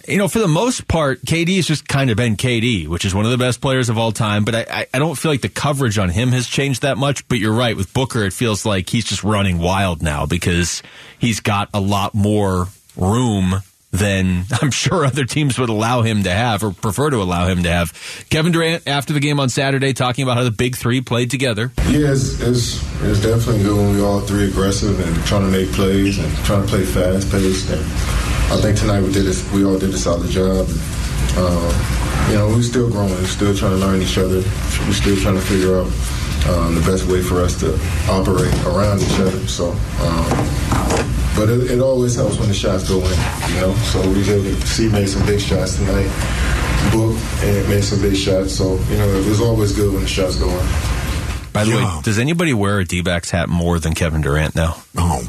You 0.09 0.19
know, 0.19 0.29
for 0.29 0.39
the 0.39 0.49
most 0.49 0.89
part, 0.89 1.23
KD 1.23 1.57
has 1.57 1.67
just 1.67 1.87
kind 1.87 2.11
of 2.11 2.17
been 2.17 2.37
KD, 2.37 2.89
which 2.89 3.05
is 3.05 3.15
one 3.15 3.25
of 3.25 3.31
the 3.31 3.39
best 3.39 3.61
players 3.61 3.89
of 3.89 3.99
all 3.99 4.13
time. 4.13 4.45
But 4.45 4.55
I, 4.55 4.87
I, 4.95 4.99
don't 4.99 5.17
feel 5.17 5.31
like 5.31 5.41
the 5.41 5.49
coverage 5.49 5.99
on 5.99 6.09
him 6.09 6.31
has 6.31 6.47
changed 6.47 6.83
that 6.83 6.97
much. 6.97 7.27
But 7.29 7.39
you're 7.39 7.53
right 7.53 7.77
with 7.77 7.93
Booker; 7.93 8.23
it 8.25 8.33
feels 8.33 8.65
like 8.65 8.89
he's 8.89 9.05
just 9.05 9.25
running 9.25 9.59
wild 9.59 10.03
now 10.03 10.27
because 10.27 10.83
he's 11.19 11.41
got 11.41 11.69
a 11.75 11.81
lot 11.81 12.15
more 12.15 12.69
room 12.97 13.63
than 13.93 14.45
I'm 14.63 14.71
sure 14.71 15.05
other 15.05 15.25
teams 15.25 15.59
would 15.59 15.69
allow 15.69 16.03
him 16.03 16.23
to 16.25 16.31
have 16.31 16.63
or 16.63 16.71
prefer 16.71 17.11
to 17.11 17.17
allow 17.17 17.47
him 17.47 17.63
to 17.65 17.71
have. 17.71 18.27
Kevin 18.31 18.53
Durant, 18.53 18.87
after 18.87 19.13
the 19.13 19.21
game 19.21 19.41
on 19.41 19.49
Saturday, 19.49 19.93
talking 19.93 20.23
about 20.23 20.37
how 20.37 20.45
the 20.45 20.51
big 20.51 20.77
three 20.77 21.01
played 21.01 21.31
together. 21.31 21.73
Yeah, 21.89 22.13
it's, 22.13 22.41
it's, 22.41 23.03
it's 23.03 23.21
definitely 23.21 23.63
good 23.63 23.77
when 23.77 23.95
we 23.95 24.01
all 24.01 24.21
three 24.21 24.49
aggressive 24.49 24.99
and 25.01 25.27
trying 25.27 25.43
to 25.43 25.51
make 25.51 25.73
plays 25.73 26.19
and 26.19 26.33
trying 26.45 26.63
to 26.63 26.69
play 26.69 26.85
fast 26.85 27.31
paced. 27.31 27.71
And 27.71 28.40
I 28.51 28.57
think 28.61 28.79
tonight 28.79 29.01
we 29.03 29.13
did 29.13 29.25
this, 29.27 29.51
we 29.53 29.65
all 29.65 29.79
did 29.79 29.91
a 29.95 29.99
solid 29.99 30.29
job. 30.31 30.67
Um, 31.39 31.71
you 32.31 32.37
know, 32.37 32.49
we're 32.49 32.63
still 32.63 32.91
growing, 32.91 33.11
we're 33.11 33.25
still 33.27 33.55
trying 33.55 33.73
to 33.73 33.77
learn 33.79 34.03
each 34.03 34.19
other. 34.19 34.39
We're 34.87 34.93
still 34.93 35.17
trying 35.17 35.37
to 35.37 35.41
figure 35.41 35.79
out 35.79 35.87
um, 36.51 36.75
the 36.75 36.83
best 36.85 37.07
way 37.07 37.23
for 37.23 37.41
us 37.43 37.59
to 37.61 37.75
operate 38.11 38.53
around 38.67 39.01
each 39.03 39.19
other. 39.21 39.39
So, 39.47 39.71
um, 39.71 40.27
but 41.37 41.49
it, 41.49 41.71
it 41.71 41.81
always 41.81 42.17
helps 42.17 42.39
when 42.39 42.49
the 42.49 42.55
shots 42.55 42.89
go 42.89 42.97
in, 42.99 43.19
you 43.55 43.61
know. 43.61 43.75
So 43.93 44.01
we 44.11 44.25
did 44.25 44.57
see 44.67 44.89
made 44.89 45.09
some 45.09 45.25
big 45.27 45.41
shots 45.41 45.77
tonight. 45.77 46.11
Book 46.93 47.17
and 47.45 47.69
made 47.69 47.85
some 47.85 48.01
big 48.03 48.17
shots. 48.17 48.53
So 48.55 48.75
you 48.91 48.97
know, 48.99 49.09
it 49.09 49.27
was 49.29 49.41
always 49.41 49.73
good 49.73 49.93
when 49.93 50.03
the 50.03 50.09
shots 50.09 50.37
go 50.37 50.49
in. 50.49 50.67
By 51.53 51.65
the 51.65 51.71
Yeah. 51.71 51.97
way, 51.97 52.03
does 52.03 52.19
anybody 52.19 52.53
wear 52.53 52.81
a 52.81 52.85
D-backs 52.85 53.31
hat 53.31 53.49
more 53.49 53.79
than 53.79 53.95
Kevin 53.95 54.23
Durant 54.23 54.55
now? 54.57 54.77
Oh, 54.97 55.23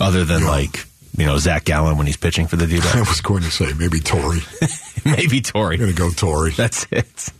Other 0.00 0.24
than 0.24 0.42
Yeah. 0.42 0.48
like, 0.50 0.86
you 1.16 1.26
know, 1.26 1.38
Zac 1.38 1.64
Gallen 1.64 1.96
when 1.96 2.06
he's 2.06 2.16
pitching 2.16 2.46
for 2.46 2.56
the 2.56 2.66
D-backs? 2.68 2.94
I 2.96 3.00
was 3.00 3.20
going 3.20 3.42
to 3.42 3.50
say 3.50 3.72
maybe 3.74 4.00
Tori. 4.00 4.40
Maybe 5.04 5.36
I'm 5.36 5.42
Tory. 5.42 5.76
going 5.76 5.90
to 5.90 5.96
go 5.96 6.08
Tori. 6.10 6.52
That's 6.52 6.86
it. 6.90 7.30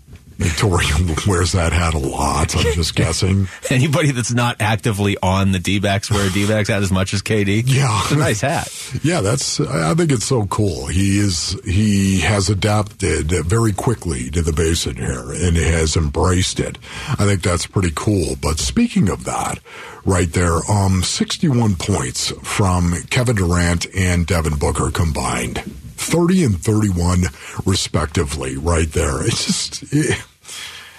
Tori 0.56 0.84
wears 1.26 1.52
that 1.52 1.72
hat 1.72 1.94
a 1.94 1.98
lot. 1.98 2.56
I'm 2.56 2.72
just 2.74 2.94
guessing. 2.96 3.48
Anybody 3.70 4.10
that's 4.10 4.32
not 4.32 4.56
actively 4.60 5.16
on 5.22 5.52
the 5.52 5.58
D-backs 5.58 6.10
wear 6.10 6.26
a 6.28 6.30
D-backs 6.30 6.68
hat 6.68 6.82
as 6.82 6.90
much 6.90 7.14
as 7.14 7.22
KD? 7.22 7.62
Yeah. 7.66 8.00
It's 8.02 8.12
a 8.12 8.16
nice 8.16 8.40
hat. 8.40 8.70
Yeah, 9.02 9.22
that's. 9.22 9.58
I 9.60 9.92
think 9.94 10.12
it's 10.12 10.24
so 10.24 10.46
cool. 10.46 10.86
He 10.86 11.18
is. 11.18 11.58
He 11.64 12.20
has 12.20 12.48
adapted 12.48 13.26
very 13.46 13.72
quickly 13.72 14.30
to 14.30 14.40
the 14.40 14.52
basin 14.52 14.94
here 14.96 15.32
and 15.32 15.56
has 15.56 15.96
embraced 15.96 16.60
it. 16.60 16.78
I 17.08 17.24
think 17.26 17.42
that's 17.42 17.66
pretty 17.66 17.90
cool. 17.94 18.36
But 18.40 18.60
speaking 18.60 19.08
of 19.08 19.24
that, 19.24 19.58
right 20.04 20.30
there, 20.32 20.58
um, 20.70 21.02
sixty-one 21.02 21.74
points 21.76 22.30
from 22.42 22.94
Kevin 23.10 23.34
Durant 23.36 23.86
and 23.96 24.26
Devin 24.26 24.58
Booker 24.58 24.90
combined, 24.92 25.62
thirty 25.94 26.44
and 26.44 26.60
thirty-one 26.60 27.24
respectively. 27.64 28.56
Right 28.56 28.90
there, 28.92 29.24
it's 29.24 29.46
just. 29.46 29.92
It, 29.92 30.22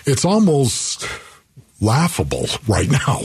it's 0.05 0.25
almost 0.25 1.07
laughable 1.81 2.45
right 2.67 2.89
now. 2.89 3.21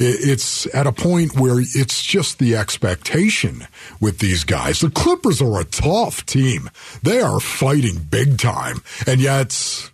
It's 0.00 0.72
at 0.74 0.86
a 0.86 0.92
point 0.92 1.38
where 1.38 1.58
it's 1.60 2.02
just 2.04 2.38
the 2.38 2.54
expectation 2.54 3.66
with 4.00 4.20
these 4.20 4.44
guys. 4.44 4.78
The 4.78 4.90
Clippers 4.90 5.42
are 5.42 5.60
a 5.60 5.64
tough 5.64 6.24
team. 6.24 6.70
They 7.02 7.20
are 7.20 7.40
fighting 7.40 8.06
big 8.08 8.38
time. 8.38 8.82
And 9.08 9.20
yet, 9.20 9.90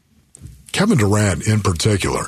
Kevin 0.73 0.99
Durant 0.99 1.47
in 1.47 1.61
particular, 1.61 2.27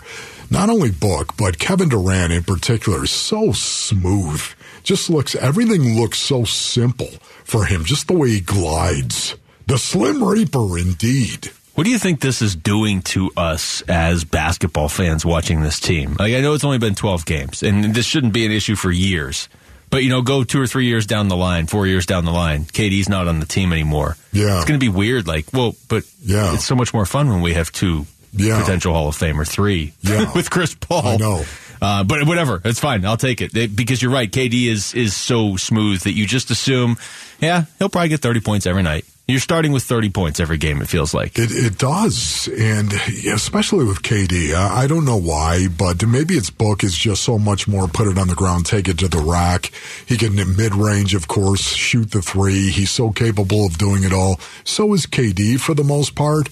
not 0.50 0.70
only 0.70 0.90
Book, 0.90 1.36
but 1.36 1.58
Kevin 1.58 1.90
Durant 1.90 2.32
in 2.32 2.44
particular 2.44 3.04
is 3.04 3.10
so 3.10 3.52
smooth. 3.52 4.42
Just 4.86 5.10
looks, 5.10 5.34
everything 5.34 5.98
looks 6.00 6.16
so 6.20 6.44
simple 6.44 7.08
for 7.42 7.64
him, 7.64 7.84
just 7.84 8.06
the 8.06 8.14
way 8.14 8.28
he 8.30 8.40
glides. 8.40 9.34
The 9.66 9.78
Slim 9.78 10.22
Reaper, 10.22 10.78
indeed. 10.78 11.50
What 11.74 11.82
do 11.82 11.90
you 11.90 11.98
think 11.98 12.20
this 12.20 12.40
is 12.40 12.54
doing 12.54 13.02
to 13.02 13.32
us 13.36 13.82
as 13.88 14.22
basketball 14.22 14.88
fans 14.88 15.26
watching 15.26 15.60
this 15.60 15.80
team? 15.80 16.14
Like, 16.20 16.34
I 16.34 16.40
know 16.40 16.54
it's 16.54 16.62
only 16.62 16.78
been 16.78 16.94
12 16.94 17.26
games, 17.26 17.64
and 17.64 17.96
this 17.96 18.06
shouldn't 18.06 18.32
be 18.32 18.46
an 18.46 18.52
issue 18.52 18.76
for 18.76 18.92
years. 18.92 19.48
But, 19.90 20.04
you 20.04 20.08
know, 20.08 20.22
go 20.22 20.44
two 20.44 20.60
or 20.60 20.68
three 20.68 20.86
years 20.86 21.04
down 21.04 21.26
the 21.26 21.36
line, 21.36 21.66
four 21.66 21.88
years 21.88 22.06
down 22.06 22.24
the 22.24 22.30
line, 22.30 22.64
KD's 22.66 23.08
not 23.08 23.26
on 23.26 23.40
the 23.40 23.46
team 23.46 23.72
anymore. 23.72 24.16
Yeah. 24.32 24.56
It's 24.56 24.66
going 24.66 24.78
to 24.78 24.84
be 24.84 24.88
weird. 24.88 25.26
Like, 25.26 25.52
well, 25.52 25.74
but 25.88 26.04
Yeah. 26.22 26.54
it's 26.54 26.64
so 26.64 26.76
much 26.76 26.94
more 26.94 27.06
fun 27.06 27.28
when 27.28 27.40
we 27.40 27.54
have 27.54 27.72
two 27.72 28.06
Yeah. 28.36 28.60
potential 28.60 28.92
Hall 28.92 29.08
of 29.08 29.16
Fame 29.16 29.40
or 29.40 29.44
three 29.44 29.92
Yeah. 30.02 30.32
with 30.34 30.50
Chris 30.50 30.74
Paul. 30.74 31.06
I 31.06 31.16
know. 31.16 31.44
Uh, 31.82 32.04
but 32.04 32.26
whatever, 32.26 32.60
it's 32.64 32.80
fine. 32.80 33.04
I'll 33.04 33.18
take 33.18 33.42
it 33.42 33.52
They- 33.52 33.66
because 33.66 34.00
you're 34.00 34.10
right. 34.12 34.30
KD 34.30 34.66
is 34.68 34.94
is 34.94 35.14
so 35.14 35.56
smooth 35.56 36.00
that 36.02 36.12
you 36.12 36.26
just 36.26 36.50
assume, 36.50 36.96
yeah, 37.40 37.64
he'll 37.78 37.90
probably 37.90 38.08
get 38.08 38.20
30 38.20 38.40
points 38.40 38.66
every 38.66 38.82
night. 38.82 39.04
You're 39.28 39.40
starting 39.40 39.72
with 39.72 39.82
30 39.82 40.10
points 40.10 40.38
every 40.38 40.56
game. 40.56 40.80
It 40.80 40.88
feels 40.88 41.12
like. 41.12 41.36
It, 41.36 41.50
it 41.50 41.78
does, 41.78 42.46
and 42.46 42.92
especially 43.26 43.84
with 43.84 44.00
KD, 44.02 44.54
I, 44.54 44.84
I 44.84 44.86
don't 44.86 45.04
know 45.04 45.16
why, 45.18 45.66
but 45.66 46.06
maybe 46.06 46.34
its 46.34 46.48
book 46.48 46.84
is 46.84 46.96
just 46.96 47.24
so 47.24 47.36
much 47.36 47.66
more. 47.66 47.88
Put 47.88 48.06
it 48.06 48.18
on 48.18 48.28
the 48.28 48.36
ground, 48.36 48.66
take 48.66 48.86
it 48.88 48.98
to 49.00 49.08
the 49.08 49.18
rack. 49.18 49.72
He 50.06 50.16
can 50.16 50.36
mid 50.36 50.76
range, 50.76 51.12
of 51.16 51.26
course, 51.26 51.60
shoot 51.74 52.12
the 52.12 52.22
three. 52.22 52.70
He's 52.70 52.92
so 52.92 53.10
capable 53.10 53.66
of 53.66 53.76
doing 53.78 54.04
it 54.04 54.12
all. 54.12 54.38
So 54.62 54.94
is 54.94 55.06
KD 55.06 55.58
for 55.58 55.74
the 55.74 55.84
most 55.84 56.14
part. 56.14 56.48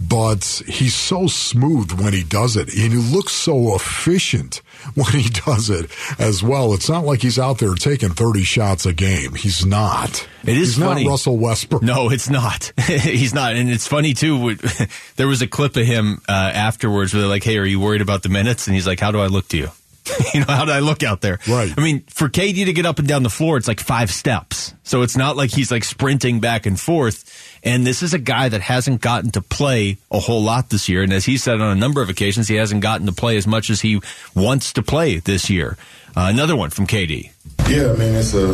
But 0.00 0.62
he's 0.66 0.94
so 0.94 1.26
smooth 1.26 1.92
when 1.92 2.12
he 2.12 2.22
does 2.22 2.56
it, 2.56 2.68
and 2.74 2.92
he 2.92 2.98
looks 2.98 3.32
so 3.32 3.74
efficient 3.74 4.62
when 4.94 5.12
he 5.12 5.28
does 5.28 5.70
it 5.70 5.90
as 6.18 6.42
well. 6.42 6.72
It's 6.72 6.88
not 6.88 7.04
like 7.04 7.20
he's 7.22 7.38
out 7.38 7.58
there 7.58 7.74
taking 7.74 8.10
30 8.10 8.44
shots 8.44 8.86
a 8.86 8.92
game. 8.92 9.34
He's 9.34 9.66
not. 9.66 10.26
It 10.44 10.56
is 10.56 10.76
he's 10.76 10.84
funny. 10.84 11.04
not 11.04 11.10
Russell 11.10 11.36
Westbrook. 11.36 11.82
No, 11.82 12.10
it's 12.10 12.30
not. 12.30 12.72
He's 12.78 13.34
not, 13.34 13.54
and 13.54 13.68
it's 13.68 13.86
funny 13.88 14.14
too. 14.14 14.56
There 15.16 15.26
was 15.26 15.42
a 15.42 15.48
clip 15.48 15.76
of 15.76 15.84
him 15.84 16.22
uh, 16.28 16.32
afterwards 16.32 17.12
where 17.12 17.22
they're 17.22 17.28
like, 17.28 17.42
"Hey, 17.42 17.58
are 17.58 17.64
you 17.64 17.80
worried 17.80 18.00
about 18.00 18.22
the 18.22 18.28
minutes?" 18.28 18.68
And 18.68 18.74
he's 18.74 18.86
like, 18.86 19.00
"How 19.00 19.10
do 19.10 19.18
I 19.18 19.26
look 19.26 19.48
to 19.48 19.56
you? 19.56 19.68
you 20.34 20.40
know, 20.40 20.46
how 20.46 20.64
do 20.64 20.72
I 20.72 20.80
look 20.80 21.02
out 21.02 21.20
there?" 21.20 21.38
Right. 21.48 21.72
I 21.76 21.80
mean, 21.82 22.04
for 22.08 22.28
KD 22.28 22.66
to 22.66 22.72
get 22.72 22.86
up 22.86 22.98
and 22.98 23.08
down 23.08 23.22
the 23.22 23.30
floor, 23.30 23.56
it's 23.56 23.68
like 23.68 23.80
five 23.80 24.10
steps, 24.10 24.74
so 24.82 25.02
it's 25.02 25.16
not 25.16 25.36
like 25.36 25.50
he's 25.50 25.70
like 25.70 25.84
sprinting 25.84 26.40
back 26.40 26.66
and 26.66 26.78
forth. 26.78 27.24
And 27.64 27.86
this 27.86 28.02
is 28.02 28.14
a 28.14 28.18
guy 28.18 28.48
that 28.48 28.60
hasn't 28.60 29.00
gotten 29.00 29.30
to 29.32 29.42
play 29.42 29.98
a 30.10 30.20
whole 30.20 30.42
lot 30.42 30.70
this 30.70 30.88
year, 30.88 31.02
and 31.02 31.12
as 31.12 31.24
he 31.24 31.36
said 31.36 31.60
on 31.60 31.76
a 31.76 31.80
number 31.80 32.02
of 32.02 32.08
occasions, 32.08 32.48
he 32.48 32.54
hasn't 32.54 32.80
gotten 32.80 33.06
to 33.06 33.12
play 33.12 33.36
as 33.36 33.46
much 33.46 33.70
as 33.70 33.80
he 33.80 34.00
wants 34.34 34.72
to 34.74 34.82
play 34.82 35.18
this 35.18 35.50
year. 35.50 35.76
Uh, 36.16 36.28
another 36.30 36.56
one 36.56 36.70
from 36.70 36.86
KD. 36.86 37.30
Yeah, 37.68 37.92
I 37.92 37.96
mean 37.96 38.14
it's 38.14 38.34
a 38.34 38.48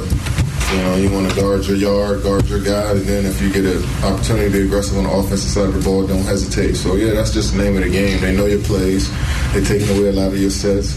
you 0.75 0.83
know 0.83 0.97
you 0.97 1.11
want 1.11 1.31
to 1.31 1.41
guard 1.41 1.65
your 1.67 1.77
yard, 1.77 2.23
guard 2.23 2.47
your 2.47 2.61
guy, 2.61 2.91
and 2.91 3.01
then 3.03 3.25
if 3.25 3.41
you 3.41 3.53
get 3.53 3.65
an 3.65 3.83
opportunity 4.05 4.47
to 4.47 4.53
be 4.53 4.67
aggressive 4.67 4.99
on 4.99 5.05
the 5.05 5.11
offensive 5.11 5.51
side 5.51 5.69
of 5.69 5.75
the 5.75 5.81
ball, 5.81 6.07
don't 6.07 6.25
hesitate. 6.25 6.75
So 6.75 6.97
yeah, 6.97 7.15
that's 7.15 7.33
just 7.33 7.55
the 7.55 7.63
name 7.63 7.77
of 7.77 7.85
the 7.85 7.91
game. 7.91 8.21
They 8.21 8.37
know 8.37 8.47
your 8.47 8.63
plays. 8.63 9.09
They're 9.53 9.65
taking 9.65 9.89
away 9.97 10.09
a 10.09 10.13
lot 10.13 10.29
of 10.29 10.39
your 10.39 10.51
sets. 10.51 10.95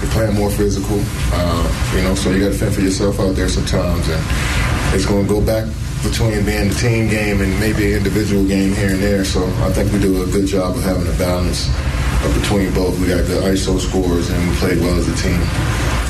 They're 0.00 0.10
playing 0.10 0.34
more 0.36 0.50
physical. 0.50 1.00
Uh, 1.32 1.92
you 1.96 2.02
know, 2.02 2.14
so 2.14 2.30
you 2.30 2.40
got 2.40 2.52
to 2.52 2.58
fend 2.58 2.74
for 2.74 2.80
yourself 2.80 3.18
out 3.20 3.34
there 3.34 3.48
sometimes, 3.48 4.08
and 4.08 4.22
it's 4.94 5.06
going 5.06 5.26
to 5.26 5.28
go 5.28 5.40
back 5.44 5.66
between 6.02 6.44
being 6.44 6.70
a 6.70 6.74
team 6.74 7.08
game 7.08 7.40
and 7.40 7.58
maybe 7.58 7.92
an 7.92 7.98
individual 7.98 8.46
game 8.46 8.72
here 8.74 8.90
and 8.90 9.02
there. 9.02 9.24
So 9.24 9.44
I 9.66 9.72
think 9.72 9.92
we 9.92 9.98
do 10.00 10.22
a 10.22 10.26
good 10.26 10.46
job 10.46 10.76
of 10.76 10.82
having 10.82 11.06
a 11.12 11.18
balance 11.18 11.66
between 12.40 12.72
both. 12.72 12.98
We 13.00 13.08
got 13.08 13.26
good 13.26 13.42
ISO 13.42 13.78
scores 13.80 14.30
and 14.30 14.48
we 14.50 14.56
played 14.56 14.78
well 14.78 14.94
as 14.96 15.08
a 15.08 15.16
team. 15.22 15.40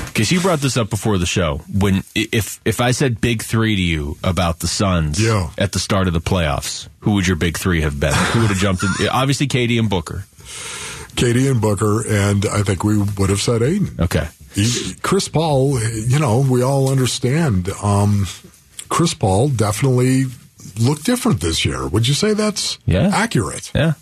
Because 0.06 0.30
you 0.32 0.40
brought 0.40 0.58
this 0.60 0.76
up 0.76 0.90
before 0.90 1.16
the 1.16 1.26
show. 1.26 1.62
When 1.72 2.02
if 2.14 2.60
if 2.64 2.80
I 2.80 2.90
said 2.90 3.20
big 3.20 3.42
three 3.42 3.76
to 3.76 3.80
you 3.82 4.18
about 4.24 4.58
the 4.58 4.66
Suns 4.66 5.22
Yeah. 5.22 5.50
at 5.56 5.72
the 5.72 5.78
start 5.78 6.06
of 6.08 6.12
the 6.12 6.20
playoffs, 6.20 6.88
who 7.00 7.12
would 7.12 7.26
your 7.26 7.36
big 7.36 7.56
three 7.56 7.80
have 7.82 7.98
been? 8.00 8.12
Who 8.12 8.40
would 8.40 8.48
have 8.50 8.58
jumped 8.58 8.82
in? 8.82 9.08
Obviously, 9.08 9.46
KD 9.46 9.78
and 9.78 9.88
Booker. 9.88 10.24
KD 11.18 11.50
and 11.50 11.60
Booker, 11.60 12.06
and 12.06 12.46
I 12.46 12.62
think 12.62 12.84
we 12.84 12.96
would 12.98 13.28
have 13.30 13.40
said 13.40 13.62
Ayton. 13.62 13.96
Okay. 14.00 14.28
He, 14.54 14.94
Chris 15.02 15.28
Paul, 15.28 15.78
you 15.80 16.18
know, 16.18 16.38
we 16.48 16.62
all 16.62 16.90
understand. 16.90 17.68
Um, 17.82 18.26
Chris 18.88 19.14
Paul 19.14 19.48
definitely 19.48 20.24
looked 20.80 21.04
different 21.04 21.40
this 21.40 21.64
year. 21.64 21.86
Would 21.86 22.06
you 22.08 22.14
say 22.14 22.34
that's 22.34 22.78
Yeah. 22.86 23.10
accurate? 23.12 23.70
Yeah. 23.74 23.94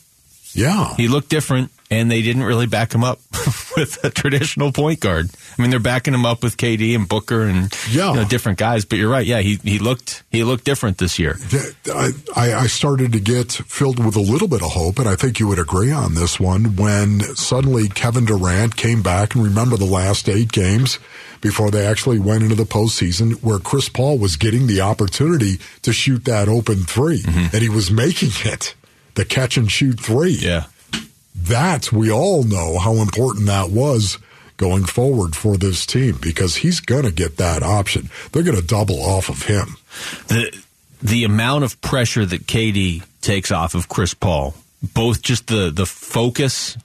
Yeah. 0.53 0.95
He 0.97 1.09
looked 1.09 1.29
different, 1.29 1.71
and 1.91 2.11
they 2.11 2.23
didn't 2.23 2.43
really 2.43 2.67
back 2.67 2.93
him 2.95 3.05
up 3.05 3.21
with 3.77 3.99
a 4.03 4.11
traditional 4.11 4.73
point 4.73 5.01
guard. 5.01 5.31
I 5.57 5.63
mean, 5.63 5.71
they're 5.71 5.81
backing 5.81 6.15
him 6.15 6.27
up 6.27 6.43
with 6.43 6.57
KD 6.57 6.95
and 6.95 7.09
Booker 7.09 7.43
and 7.43 7.73
Yeah. 7.91 8.11
you 8.11 8.17
know, 8.17 8.25
different 8.25 8.59
guys. 8.59 8.85
But 8.85 8.99
you're 8.99 9.11
right. 9.11 9.27
Yeah, 9.27 9.41
he 9.41 9.57
he 9.63 9.79
looked 9.79 10.25
he 10.31 10.45
looked 10.45 10.65
different 10.65 10.99
this 10.99 11.19
year. 11.19 11.39
I, 11.95 12.13
I 12.35 12.67
started 12.67 13.13
to 13.13 13.21
get 13.21 13.53
filled 13.53 14.05
with 14.05 14.17
a 14.17 14.21
little 14.21 14.49
bit 14.49 14.63
of 14.63 14.73
hope, 14.73 14.99
and 14.99 15.09
I 15.09 15.17
think 15.17 15.39
you 15.39 15.49
would 15.49 15.59
agree 15.59 15.93
on 15.93 16.15
this 16.15 16.41
one 16.41 16.77
when 16.77 17.21
suddenly 17.37 17.89
Kevin 17.89 18.25
Durant 18.25 18.77
came 18.77 19.03
back 19.03 19.35
and 19.35 19.45
remember 19.45 19.77
the 19.77 19.85
last 19.85 20.29
eight 20.29 20.53
games 20.53 20.99
before 21.41 21.71
they 21.71 21.87
actually 21.87 22.19
went 22.19 22.43
into 22.43 22.57
the 22.57 22.65
postseason, 22.65 23.35
where 23.43 23.59
Chris 23.59 23.89
Paul 23.89 24.19
was 24.19 24.37
getting 24.37 24.67
the 24.67 24.81
opportunity 24.81 25.59
to 25.83 25.93
shoot 25.93 26.25
that 26.25 26.49
open 26.49 26.85
3 26.85 27.23
mm-hmm. 27.23 27.55
and 27.55 27.63
he 27.63 27.69
was 27.69 27.91
making 27.91 28.31
it 28.51 28.75
the 29.17 29.25
catch 29.25 29.57
and 29.57 29.71
shoot 29.71 29.99
three. 29.99 30.39
Yeah. 30.41 30.65
That 31.37 31.93
we 31.93 32.11
all 32.11 32.43
know 32.43 32.79
how 32.79 32.95
important 32.95 33.47
that 33.47 33.71
was 33.71 34.19
going 34.57 34.85
forward 34.85 35.37
for 35.37 35.57
this 35.57 35.85
team 35.87 36.19
because 36.21 36.57
he's 36.57 36.81
going 36.81 37.05
to 37.05 37.13
get 37.13 37.37
that 37.37 37.63
option. 37.63 38.09
They're 38.33 38.43
going 38.43 38.57
to 38.61 38.67
double 38.67 39.01
off 39.03 39.29
of 39.29 39.43
him. 39.43 39.77
the 40.29 40.63
the 41.03 41.25
amount 41.25 41.63
of 41.65 41.81
pressure 41.83 42.25
that 42.25 42.47
KD 42.47 43.03
takes 43.21 43.51
off 43.51 43.75
of 43.75 43.89
Chris 43.89 44.15
Paul, 44.15 44.55
both 44.95 45.23
just 45.23 45.47
the 45.49 45.71
the 45.71 45.87
focus 45.87 46.77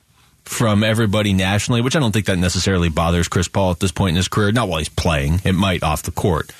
from 0.43 0.84
everybody 0.84 1.34
nationally, 1.34 1.81
which 1.81 1.96
I 1.96 2.00
don't 2.00 2.12
think 2.12 2.25
that 2.25 2.38
necessarily 2.38 2.89
bothers 2.89 3.29
Chris 3.29 3.48
Paul 3.48 3.72
at 3.72 3.79
this 3.79 3.91
point 3.91 4.12
in 4.12 4.15
his 4.17 4.27
career. 4.27 4.51
Not 4.51 4.67
while 4.67 4.79
he's 4.79 4.89
playing; 4.89 5.41
it 5.46 5.53
might 5.53 5.84
off 5.84 6.03
the 6.03 6.12
court, 6.12 6.51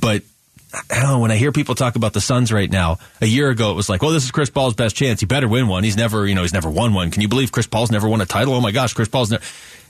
but. 0.00 0.22
I 0.72 1.00
don't 1.00 1.10
know, 1.10 1.18
when 1.18 1.30
I 1.30 1.36
hear 1.36 1.52
people 1.52 1.74
talk 1.74 1.96
about 1.96 2.12
the 2.12 2.20
Suns 2.20 2.52
right 2.52 2.70
now, 2.70 2.98
a 3.20 3.26
year 3.26 3.50
ago 3.50 3.72
it 3.72 3.74
was 3.74 3.88
like, 3.88 4.02
well, 4.02 4.12
this 4.12 4.24
is 4.24 4.30
Chris 4.30 4.50
Paul's 4.50 4.74
best 4.74 4.94
chance. 4.94 5.20
He 5.20 5.26
better 5.26 5.48
win 5.48 5.66
one. 5.68 5.82
He's 5.84 5.96
never, 5.96 6.26
you 6.26 6.34
know, 6.34 6.42
he's 6.42 6.52
never 6.52 6.70
won 6.70 6.94
one. 6.94 7.10
Can 7.10 7.22
you 7.22 7.28
believe 7.28 7.50
Chris 7.52 7.66
Paul's 7.66 7.90
never 7.90 8.08
won 8.08 8.20
a 8.20 8.26
title? 8.26 8.54
Oh 8.54 8.60
my 8.60 8.70
gosh, 8.70 8.94
Chris 8.94 9.08
Paul's 9.08 9.30
never. 9.30 9.44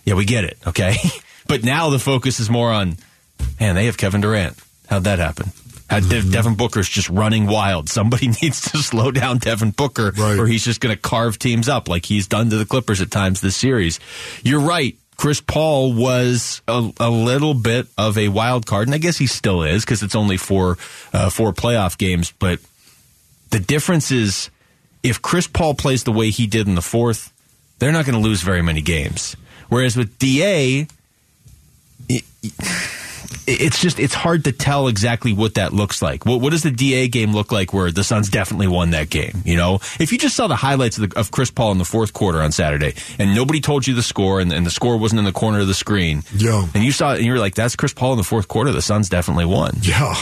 Yeah, 0.04 0.14
we 0.14 0.24
get 0.24 0.44
it. 0.44 0.58
Okay. 0.66 0.96
but 1.46 1.62
now 1.64 1.90
the 1.90 1.98
focus 1.98 2.40
is 2.40 2.48
more 2.48 2.70
on, 2.72 2.96
man, 3.58 3.74
they 3.74 3.86
have 3.86 3.98
Kevin 3.98 4.20
Durant. 4.22 4.56
How'd 4.88 5.04
that 5.04 5.18
happen? 5.18 5.52
How 5.90 5.98
De- 6.00 6.06
mm-hmm. 6.06 6.30
Devin 6.30 6.54
Booker's 6.54 6.88
just 6.88 7.10
running 7.10 7.46
wild. 7.46 7.88
Somebody 7.88 8.28
needs 8.42 8.70
to 8.70 8.78
slow 8.78 9.10
down 9.10 9.38
Devin 9.38 9.72
Booker, 9.72 10.12
Right. 10.16 10.38
or 10.38 10.46
he's 10.46 10.64
just 10.64 10.80
going 10.80 10.94
to 10.94 11.00
carve 11.00 11.38
teams 11.38 11.68
up 11.68 11.88
like 11.88 12.06
he's 12.06 12.28
done 12.28 12.48
to 12.50 12.56
the 12.56 12.64
Clippers 12.64 13.00
at 13.00 13.10
times 13.10 13.40
this 13.40 13.56
series. 13.56 13.98
You're 14.44 14.60
right. 14.60 14.96
Chris 15.20 15.42
Paul 15.42 15.92
was 15.92 16.62
a, 16.66 16.90
a 16.98 17.10
little 17.10 17.52
bit 17.52 17.86
of 17.98 18.16
a 18.16 18.28
wild 18.28 18.64
card, 18.64 18.88
and 18.88 18.94
I 18.94 18.98
guess 18.98 19.18
he 19.18 19.26
still 19.26 19.62
is 19.64 19.84
because 19.84 20.02
it's 20.02 20.14
only 20.14 20.38
four 20.38 20.78
uh, 21.12 21.28
four 21.28 21.52
playoff 21.52 21.98
games. 21.98 22.32
But 22.38 22.58
the 23.50 23.60
difference 23.60 24.10
is 24.10 24.48
if 25.02 25.20
Chris 25.20 25.46
Paul 25.46 25.74
plays 25.74 26.04
the 26.04 26.10
way 26.10 26.30
he 26.30 26.46
did 26.46 26.66
in 26.68 26.74
the 26.74 26.80
fourth, 26.80 27.34
they're 27.80 27.92
not 27.92 28.06
going 28.06 28.14
to 28.14 28.26
lose 28.26 28.40
very 28.40 28.62
many 28.62 28.80
games. 28.80 29.36
Whereas 29.68 29.94
with 29.94 30.18
Da, 30.18 30.86
it- 32.08 32.24
it's 33.46 33.80
just 33.80 33.98
it's 33.98 34.14
hard 34.14 34.44
to 34.44 34.52
tell 34.52 34.88
exactly 34.88 35.32
what 35.32 35.54
that 35.54 35.72
looks 35.72 36.02
like. 36.02 36.24
What, 36.26 36.40
what 36.40 36.50
does 36.50 36.62
the 36.62 36.70
DA 36.70 37.08
game 37.08 37.32
look 37.32 37.50
like 37.52 37.72
where 37.72 37.90
the 37.90 38.04
Suns 38.04 38.28
definitely 38.28 38.68
won 38.68 38.90
that 38.90 39.10
game? 39.10 39.42
You 39.44 39.56
know, 39.56 39.76
if 39.98 40.12
you 40.12 40.18
just 40.18 40.36
saw 40.36 40.46
the 40.46 40.56
highlights 40.56 40.98
of, 40.98 41.10
the, 41.10 41.18
of 41.18 41.30
Chris 41.30 41.50
Paul 41.50 41.72
in 41.72 41.78
the 41.78 41.84
fourth 41.84 42.12
quarter 42.12 42.40
on 42.42 42.52
Saturday 42.52 42.94
and 43.18 43.34
nobody 43.34 43.60
told 43.60 43.86
you 43.86 43.94
the 43.94 44.02
score 44.02 44.40
and, 44.40 44.52
and 44.52 44.64
the 44.64 44.70
score 44.70 44.96
wasn't 44.96 45.18
in 45.18 45.24
the 45.24 45.32
corner 45.32 45.60
of 45.60 45.66
the 45.66 45.74
screen, 45.74 46.22
Yeah. 46.34 46.66
and 46.74 46.84
you 46.84 46.92
saw 46.92 47.12
it 47.12 47.16
and 47.18 47.26
you 47.26 47.32
were 47.32 47.38
like, 47.38 47.54
"That's 47.54 47.76
Chris 47.76 47.92
Paul 47.92 48.12
in 48.12 48.18
the 48.18 48.24
fourth 48.24 48.48
quarter." 48.48 48.72
The 48.72 48.82
Suns 48.82 49.08
definitely 49.08 49.46
won 49.46 49.76
Yeah. 49.82 50.14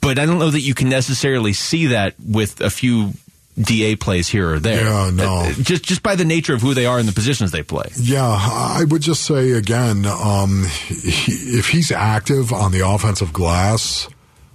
but 0.00 0.18
I 0.18 0.26
don't 0.26 0.38
know 0.38 0.50
that 0.50 0.60
you 0.62 0.74
can 0.74 0.88
necessarily 0.88 1.52
see 1.52 1.86
that 1.86 2.14
with 2.18 2.60
a 2.60 2.70
few 2.70 3.12
DA 3.60 3.96
plays 3.96 4.28
here 4.28 4.54
or 4.54 4.60
there. 4.60 4.84
Yeah, 4.84 5.10
no. 5.12 5.38
Uh, 5.40 5.52
Just 5.54 5.84
just 5.84 6.02
by 6.02 6.14
the 6.14 6.24
nature 6.24 6.54
of 6.54 6.62
who 6.62 6.74
they 6.74 6.86
are 6.86 6.98
and 6.98 7.08
the 7.08 7.12
positions 7.12 7.50
they 7.50 7.62
play. 7.62 7.86
Yeah, 7.96 8.24
I 8.26 8.84
would 8.88 9.02
just 9.02 9.24
say 9.24 9.52
again, 9.52 10.06
um, 10.06 10.64
he, 10.88 11.32
if 11.58 11.68
he's 11.68 11.90
active 11.90 12.52
on 12.52 12.72
the 12.72 12.86
offensive 12.88 13.32
glass, 13.32 14.08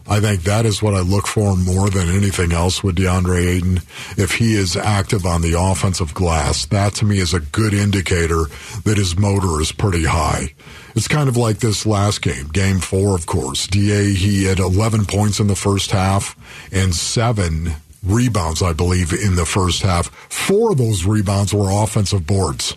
I 0.07 0.19
think 0.19 0.43
that 0.43 0.65
is 0.65 0.81
what 0.81 0.93
I 0.95 0.99
look 0.99 1.27
for 1.27 1.55
more 1.55 1.89
than 1.89 2.09
anything 2.09 2.51
else 2.51 2.83
with 2.83 2.97
DeAndre 2.97 3.45
Ayton. 3.55 3.77
If 4.17 4.33
he 4.33 4.53
is 4.55 4.75
active 4.75 5.25
on 5.25 5.41
the 5.41 5.57
offensive 5.57 6.13
glass, 6.13 6.65
that 6.67 6.93
to 6.95 7.05
me 7.05 7.19
is 7.19 7.33
a 7.33 7.39
good 7.39 7.73
indicator 7.73 8.45
that 8.83 8.97
his 8.97 9.17
motor 9.17 9.61
is 9.61 9.71
pretty 9.71 10.03
high. 10.05 10.53
It's 10.95 11.07
kind 11.07 11.29
of 11.29 11.37
like 11.37 11.59
this 11.59 11.85
last 11.85 12.21
game, 12.21 12.47
game 12.49 12.79
four, 12.79 13.15
of 13.15 13.25
course. 13.25 13.65
DA, 13.67 14.13
he 14.13 14.43
had 14.45 14.59
11 14.59 15.05
points 15.05 15.39
in 15.39 15.47
the 15.47 15.55
first 15.55 15.91
half 15.91 16.35
and 16.71 16.93
seven 16.93 17.73
rebounds, 18.03 18.61
I 18.61 18.73
believe, 18.73 19.13
in 19.13 19.35
the 19.35 19.45
first 19.45 19.81
half. 19.81 20.07
Four 20.31 20.71
of 20.71 20.77
those 20.77 21.05
rebounds 21.05 21.53
were 21.53 21.71
offensive 21.71 22.27
boards. 22.27 22.75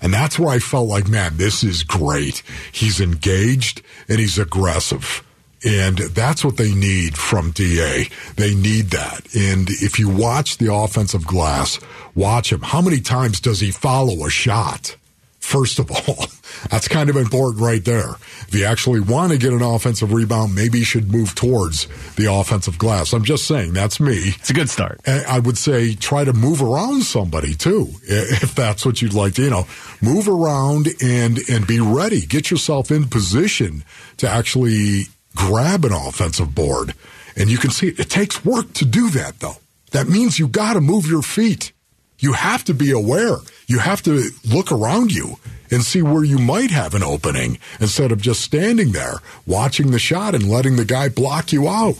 And 0.00 0.12
that's 0.12 0.38
where 0.38 0.50
I 0.50 0.58
felt 0.58 0.88
like, 0.88 1.08
man, 1.08 1.36
this 1.36 1.64
is 1.64 1.82
great. 1.82 2.42
He's 2.72 3.00
engaged 3.00 3.82
and 4.08 4.18
he's 4.18 4.38
aggressive. 4.38 5.22
And 5.64 5.96
that's 5.96 6.44
what 6.44 6.58
they 6.58 6.74
need 6.74 7.16
from 7.16 7.52
DA. 7.52 8.08
They 8.36 8.54
need 8.54 8.90
that. 8.90 9.34
And 9.34 9.70
if 9.70 9.98
you 9.98 10.10
watch 10.10 10.58
the 10.58 10.74
offensive 10.74 11.26
glass, 11.26 11.80
watch 12.14 12.52
him. 12.52 12.60
How 12.60 12.82
many 12.82 13.00
times 13.00 13.40
does 13.40 13.60
he 13.60 13.70
follow 13.70 14.26
a 14.26 14.30
shot? 14.30 14.96
First 15.44 15.78
of 15.78 15.90
all, 15.90 16.26
that's 16.70 16.88
kind 16.88 17.10
of 17.10 17.16
important 17.16 17.62
right 17.62 17.84
there. 17.84 18.14
If 18.48 18.54
you 18.54 18.64
actually 18.64 19.00
want 19.00 19.30
to 19.32 19.38
get 19.38 19.52
an 19.52 19.62
offensive 19.62 20.12
rebound, 20.12 20.54
maybe 20.54 20.78
you 20.78 20.84
should 20.84 21.12
move 21.12 21.34
towards 21.34 21.86
the 22.16 22.32
offensive 22.32 22.78
glass. 22.78 23.12
I'm 23.12 23.24
just 23.24 23.46
saying, 23.46 23.74
that's 23.74 24.00
me. 24.00 24.32
It's 24.38 24.50
a 24.50 24.54
good 24.54 24.70
start. 24.70 25.02
And 25.04 25.24
I 25.26 25.38
would 25.38 25.58
say 25.58 25.94
try 25.94 26.24
to 26.24 26.32
move 26.32 26.62
around 26.62 27.02
somebody 27.02 27.54
too, 27.54 27.90
if 28.02 28.54
that's 28.54 28.86
what 28.86 29.02
you'd 29.02 29.12
like 29.12 29.34
to, 29.34 29.42
you 29.42 29.50
know, 29.50 29.66
move 30.00 30.28
around 30.28 30.88
and, 31.02 31.38
and 31.50 31.66
be 31.66 31.78
ready. 31.78 32.22
Get 32.22 32.50
yourself 32.50 32.90
in 32.90 33.04
position 33.08 33.84
to 34.16 34.28
actually 34.28 35.04
grab 35.36 35.84
an 35.84 35.92
offensive 35.92 36.54
board. 36.54 36.94
And 37.36 37.50
you 37.50 37.58
can 37.58 37.70
see 37.70 37.88
it, 37.88 38.00
it 38.00 38.10
takes 38.10 38.44
work 38.44 38.72
to 38.74 38.86
do 38.86 39.10
that 39.10 39.40
though. 39.40 39.56
That 39.90 40.08
means 40.08 40.38
you 40.38 40.48
got 40.48 40.72
to 40.72 40.80
move 40.80 41.06
your 41.06 41.22
feet. 41.22 41.72
You 42.18 42.32
have 42.32 42.64
to 42.64 42.74
be 42.74 42.90
aware. 42.90 43.36
You 43.66 43.78
have 43.78 44.02
to 44.02 44.30
look 44.44 44.70
around 44.70 45.12
you 45.12 45.38
and 45.70 45.82
see 45.82 46.02
where 46.02 46.24
you 46.24 46.38
might 46.38 46.70
have 46.70 46.94
an 46.94 47.02
opening 47.02 47.58
instead 47.80 48.12
of 48.12 48.20
just 48.20 48.40
standing 48.42 48.92
there 48.92 49.16
watching 49.46 49.90
the 49.90 49.98
shot 49.98 50.34
and 50.34 50.48
letting 50.48 50.76
the 50.76 50.84
guy 50.84 51.08
block 51.08 51.52
you 51.52 51.68
out. 51.68 51.96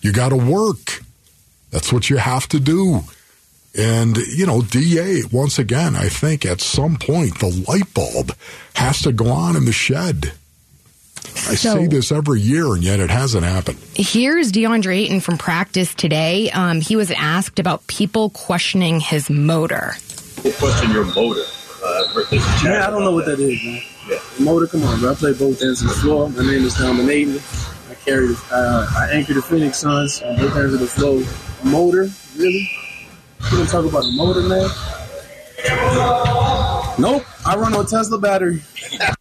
You 0.00 0.12
got 0.12 0.28
to 0.30 0.36
work. 0.36 1.02
That's 1.70 1.92
what 1.92 2.10
you 2.10 2.18
have 2.18 2.46
to 2.48 2.60
do. 2.60 3.00
And, 3.74 4.18
you 4.18 4.44
know, 4.44 4.60
DA, 4.60 5.22
once 5.32 5.58
again, 5.58 5.96
I 5.96 6.08
think 6.10 6.44
at 6.44 6.60
some 6.60 6.96
point 6.96 7.38
the 7.38 7.64
light 7.66 7.94
bulb 7.94 8.36
has 8.74 9.00
to 9.02 9.12
go 9.12 9.28
on 9.30 9.56
in 9.56 9.64
the 9.64 9.72
shed. 9.72 10.32
I 11.48 11.54
So- 11.54 11.76
say 11.76 11.86
this 11.86 12.12
every 12.12 12.40
year, 12.42 12.74
and 12.74 12.84
yet 12.84 13.00
it 13.00 13.08
hasn't 13.10 13.44
happened. 13.44 13.78
Here's 13.94 14.52
DeAndre 14.52 14.96
Ayton 15.04 15.20
from 15.20 15.38
practice 15.38 15.94
today. 15.94 16.50
Um, 16.50 16.82
he 16.82 16.96
was 16.96 17.10
asked 17.12 17.58
about 17.58 17.86
people 17.86 18.28
questioning 18.30 19.00
his 19.00 19.30
motor. 19.30 19.96
Question 20.50 20.90
your 20.90 21.04
motor. 21.14 21.42
Uh, 21.84 22.02
versus 22.14 22.44
chat 22.60 22.82
I 22.82 22.90
don't 22.90 23.04
know 23.04 23.12
what 23.12 23.26
that 23.26 23.40
is, 23.40 23.62
man. 23.64 23.82
Motor, 24.40 24.66
come 24.66 24.82
on, 24.84 25.00
bro. 25.00 25.12
I 25.12 25.14
play 25.14 25.32
both 25.32 25.60
ends 25.62 25.82
of 25.82 25.88
the 25.88 25.94
floor. 25.94 26.28
My 26.30 26.42
name 26.42 26.64
is 26.64 26.74
Dominating. 26.74 27.40
I 27.90 27.94
carry, 28.04 28.28
the, 28.28 28.40
uh, 28.50 28.88
I 28.96 29.10
anchor 29.12 29.34
the 29.34 29.42
Phoenix 29.42 29.78
Suns 29.78 30.22
on 30.22 30.36
both 30.36 30.56
ends 30.56 30.74
of 30.74 30.80
the 30.80 30.86
floor. 30.86 31.22
Motor, 31.64 32.08
really? 32.36 32.70
You 33.44 33.50
gonna 33.50 33.66
talk 33.66 33.84
about 33.84 34.04
a 34.04 34.12
motor, 34.12 34.42
man? 34.42 34.68
Nope. 36.98 37.24
I 37.44 37.56
run 37.56 37.74
on 37.74 37.86
Tesla 37.86 38.18
battery. 38.18 38.62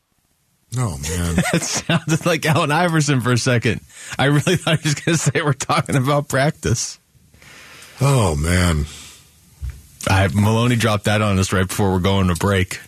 Oh, 0.78 0.98
man. 1.00 1.36
That 1.52 1.64
sounded 1.64 2.26
like 2.26 2.46
Allen 2.46 2.72
Iverson 2.72 3.20
for 3.20 3.34
a 3.34 3.38
second. 3.38 3.82
I 4.18 4.28
really 4.28 4.56
thought 4.56 4.80
he 4.80 4.88
was 4.88 4.96
going 4.96 5.18
to 5.18 5.22
say 5.22 5.42
we're 5.42 5.52
talking 5.52 5.98
about 5.98 6.30
practice. 6.30 6.98
Oh, 8.00 8.38
man. 8.38 8.86
I, 10.10 10.28
Maloney 10.28 10.76
dropped 10.76 11.06
that 11.06 11.22
on 11.22 11.40
us 11.40 11.54
right 11.54 11.68
before 11.68 11.92
we're 11.92 12.00
going 12.00 12.28
to 12.28 12.36
break. 12.36 12.80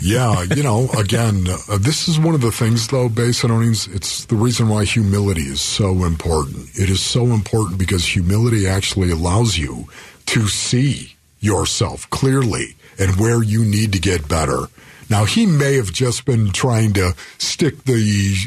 Yeah, 0.00 0.42
you 0.42 0.62
know, 0.62 0.88
again, 0.98 1.46
uh, 1.48 1.78
this 1.78 2.08
is 2.08 2.18
one 2.18 2.34
of 2.34 2.40
the 2.40 2.52
things, 2.52 2.88
though, 2.88 3.08
Basinonians, 3.08 3.94
it's 3.94 4.24
the 4.24 4.36
reason 4.36 4.68
why 4.68 4.84
humility 4.84 5.42
is 5.42 5.60
so 5.60 6.04
important. 6.04 6.68
It 6.74 6.90
is 6.90 7.00
so 7.00 7.26
important 7.26 7.78
because 7.78 8.04
humility 8.04 8.66
actually 8.66 9.10
allows 9.10 9.56
you 9.56 9.88
to 10.26 10.48
see 10.48 11.14
yourself 11.40 12.08
clearly 12.10 12.76
and 12.98 13.16
where 13.16 13.42
you 13.42 13.64
need 13.64 13.92
to 13.92 14.00
get 14.00 14.28
better. 14.28 14.66
Now, 15.10 15.24
he 15.24 15.46
may 15.46 15.76
have 15.76 15.92
just 15.92 16.24
been 16.24 16.50
trying 16.50 16.92
to 16.94 17.14
stick 17.38 17.84
the, 17.84 17.94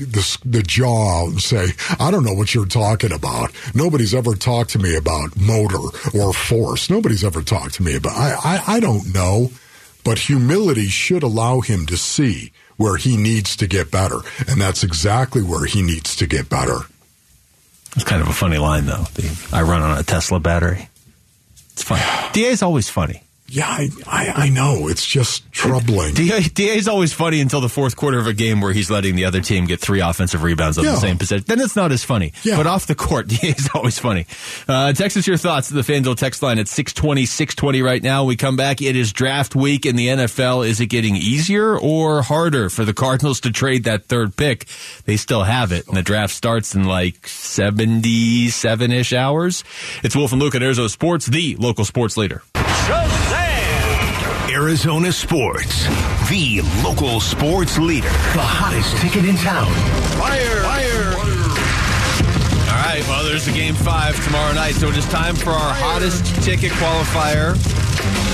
the, 0.06 0.38
the 0.46 0.62
jaw 0.62 1.26
and 1.26 1.42
say, 1.42 1.70
I 2.00 2.12
don't 2.12 2.24
know 2.24 2.34
what 2.34 2.54
you're 2.54 2.66
talking 2.66 3.12
about. 3.12 3.52
Nobody's 3.74 4.14
ever 4.14 4.36
talked 4.36 4.72
to 4.72 4.80
me 4.80 4.96
about 4.96 5.36
motor 5.36 5.80
or 6.14 6.34
force. 6.34 6.90
Nobody's 6.90 7.24
ever 7.24 7.42
talked 7.42 7.76
to 7.76 7.84
me 7.84 7.96
about, 7.96 8.14
I, 8.14 8.36
I, 8.44 8.76
I 8.76 8.80
don't 8.80 9.14
know. 9.14 9.52
But 10.04 10.18
humility 10.18 10.88
should 10.88 11.22
allow 11.24 11.62
him 11.62 11.86
to 11.86 11.96
see 11.98 12.52
where 12.78 12.98
he 12.98 13.18
needs 13.18 13.56
to 13.58 13.68
get 13.68 13.92
better. 13.92 14.18
And 14.48 14.60
that's 14.60 14.84
exactly 14.84 15.44
where 15.44 15.66
he 15.66 15.84
needs 15.84 16.16
to 16.16 16.26
get 16.26 16.50
better. 16.50 16.80
It's 17.96 18.06
kind 18.06 18.22
of 18.22 18.28
a 18.28 18.34
funny 18.34 18.58
line, 18.58 18.86
though. 18.86 19.04
The, 19.14 19.50
I 19.52 19.62
run 19.62 19.82
on 19.82 19.98
a 19.98 20.04
Tesla 20.04 20.40
battery. 20.40 20.90
It's 21.74 21.84
funny. 21.84 22.02
DA 22.34 22.48
is 22.50 22.64
always 22.64 22.90
funny. 22.90 23.24
Yeah, 23.54 23.68
I, 23.68 23.90
I, 24.08 24.34
I 24.46 24.50
know. 24.50 24.88
It's 24.88 25.06
just 25.06 25.52
troubling. 25.52 26.14
DA, 26.14 26.40
DA 26.42 26.78
is 26.78 26.88
always 26.88 27.12
funny 27.12 27.42
until 27.42 27.60
the 27.60 27.68
fourth 27.68 27.98
quarter 27.98 28.18
of 28.18 28.26
a 28.26 28.34
game 28.34 28.62
where 28.62 28.72
he's 28.72 28.90
letting 28.90 29.16
the 29.18 29.26
other 29.26 29.42
team 29.42 29.66
get 29.66 29.82
three 29.82 30.00
offensive 30.00 30.42
rebounds 30.44 30.78
on 30.78 30.86
Yeah. 30.86 30.92
the 30.92 30.98
same 31.02 31.18
possession. 31.18 31.44
Then 31.48 31.60
it's 31.60 31.76
not 31.76 31.92
as 31.92 32.02
funny. 32.06 32.32
Yeah. 32.44 32.56
But 32.56 32.68
off 32.68 32.88
the 32.88 32.96
court, 32.96 33.28
DA 33.28 33.50
is 33.50 33.68
always 33.76 34.00
funny. 34.00 34.26
Uh, 34.70 34.94
text 34.94 35.18
us 35.18 35.28
your 35.28 35.36
thoughts 35.36 35.68
to 35.68 35.74
the 35.74 35.82
FanDuel 35.82 36.16
text 36.16 36.42
line 36.42 36.60
at 36.60 36.70
620, 36.70 37.26
620 37.26 37.82
right 37.82 38.02
now. 38.02 38.24
We 38.24 38.38
come 38.38 38.56
back. 38.56 38.82
It 38.82 38.96
is 38.96 39.12
draft 39.12 39.54
week 39.54 39.86
in 39.86 39.98
the 39.98 40.08
NFL. 40.08 40.66
Is 40.66 40.80
it 40.80 40.86
getting 40.88 41.18
easier 41.18 41.78
or 41.78 42.22
harder 42.22 42.70
for 42.70 42.86
the 42.86 42.94
Cardinals 42.94 43.42
to 43.42 43.52
trade 43.52 43.84
that 43.84 44.06
third 44.06 44.38
pick? 44.38 44.66
They 45.04 45.18
still 45.18 45.44
have 45.44 45.74
it. 45.74 45.88
And 45.90 45.98
the 45.98 46.04
draft 46.04 46.34
starts 46.34 46.74
in 46.74 46.86
like 46.86 47.28
77 47.28 48.92
ish 48.94 49.12
hours. 49.12 49.66
It's 50.04 50.16
Wolf 50.16 50.32
and 50.32 50.42
Luke 50.42 50.56
at 50.56 50.64
Arizona 50.64 50.88
Sports, 50.88 51.26
the 51.26 51.58
local 51.58 51.84
sports 51.84 52.16
leader. 52.16 52.42
Arizona 54.62 55.12
Sports, 55.12 55.88
the 56.30 56.62
local 56.84 57.20
sports 57.20 57.80
leader. 57.80 58.08
The 58.38 58.46
hottest 58.46 58.96
ticket 58.98 59.26
in 59.28 59.36
town. 59.38 59.66
Fire! 60.22 60.62
Fire! 60.62 61.18
All 62.70 62.78
right, 62.86 63.04
well, 63.08 63.26
there's 63.26 63.48
a 63.48 63.52
game 63.54 63.74
five 63.74 64.24
tomorrow 64.24 64.54
night, 64.54 64.76
so 64.76 64.90
it 64.90 64.98
is 64.98 65.08
time 65.08 65.36
for 65.36 65.50
our 65.50 65.74
hottest 65.74 66.24
ticket 66.44 66.72
qualifier. 66.74 67.58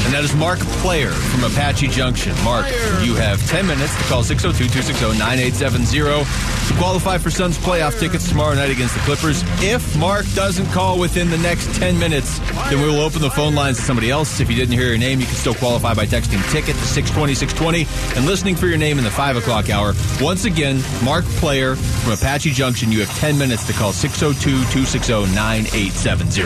And 0.07 0.15
that 0.15 0.23
is 0.23 0.33
Mark 0.37 0.59
Player 0.79 1.11
from 1.11 1.43
Apache 1.43 1.89
Junction. 1.89 2.33
Mark, 2.45 2.65
you 3.03 3.13
have 3.15 3.45
10 3.49 3.67
minutes 3.67 3.93
to 3.97 4.03
call 4.03 4.23
602 4.23 4.71
260 4.71 5.19
9870 5.19 6.23
to 6.71 6.73
qualify 6.79 7.17
for 7.17 7.29
Suns 7.29 7.57
playoff 7.57 7.99
tickets 7.99 8.29
tomorrow 8.29 8.55
night 8.55 8.69
against 8.69 8.93
the 8.93 9.01
Clippers. 9.01 9.43
If 9.61 9.97
Mark 9.97 10.25
doesn't 10.33 10.67
call 10.67 10.97
within 10.97 11.29
the 11.29 11.37
next 11.39 11.75
10 11.75 11.99
minutes, 11.99 12.39
then 12.69 12.79
we 12.79 12.87
will 12.87 13.01
open 13.01 13.21
the 13.21 13.29
phone 13.29 13.53
lines 13.53 13.79
to 13.79 13.83
somebody 13.83 14.09
else. 14.09 14.39
If 14.39 14.49
you 14.49 14.55
didn't 14.55 14.75
hear 14.75 14.87
your 14.87 14.97
name, 14.97 15.19
you 15.19 15.25
can 15.25 15.35
still 15.35 15.55
qualify 15.55 15.93
by 15.93 16.05
texting 16.05 16.39
ticket 16.53 16.77
to 16.77 16.87
620 16.87 17.35
620 17.35 18.15
and 18.15 18.25
listening 18.25 18.55
for 18.55 18.67
your 18.67 18.77
name 18.77 18.97
in 18.99 19.03
the 19.03 19.11
5 19.11 19.35
o'clock 19.35 19.69
hour. 19.69 19.93
Once 20.21 20.45
again, 20.45 20.81
Mark 21.03 21.25
Player 21.43 21.75
from 21.75 22.13
Apache 22.13 22.51
Junction, 22.51 22.93
you 22.93 23.01
have 23.01 23.13
10 23.17 23.37
minutes 23.37 23.67
to 23.67 23.73
call 23.73 23.91
602 23.91 24.51
260 24.71 25.35
9870. 25.35 26.43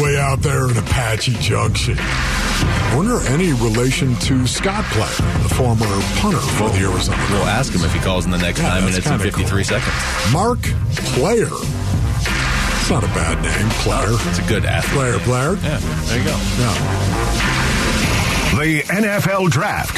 Way 0.00 0.16
out 0.16 0.42
there 0.42 0.70
in 0.70 0.76
Apache 0.76 1.34
Junction. 1.40 1.98
I 3.00 3.02
wonder 3.02 3.26
any 3.28 3.54
relation 3.54 4.14
to 4.16 4.46
Scott 4.46 4.84
Player, 4.92 5.32
the 5.42 5.48
former 5.48 5.86
punter 6.20 6.36
for 6.36 6.68
the 6.68 6.80
Arizona 6.80 7.16
We'll 7.30 7.44
ask 7.44 7.72
him 7.72 7.82
if 7.82 7.94
he 7.94 7.98
calls 7.98 8.26
in 8.26 8.30
the 8.30 8.36
next 8.36 8.60
Yeah, 8.60 8.74
9 8.74 8.84
minutes 8.84 9.06
and 9.06 9.22
53 9.22 9.48
cool. 9.48 9.64
seconds. 9.64 10.32
Mark 10.34 10.60
Player. 11.16 11.48
It's 11.48 12.90
not 12.90 13.02
a 13.02 13.06
bad 13.06 13.42
name, 13.42 13.70
Player. 13.80 14.18
It's 14.28 14.38
a 14.40 14.42
good 14.42 14.66
athlete. 14.66 14.92
Player, 14.92 15.18
Player. 15.20 15.54
Yeah, 15.62 15.78
there 15.78 16.18
you 16.18 16.24
go. 16.24 16.36
Yeah. 16.58 16.74
The 18.60 18.82
NFL 18.92 19.48
Draft. 19.48 19.96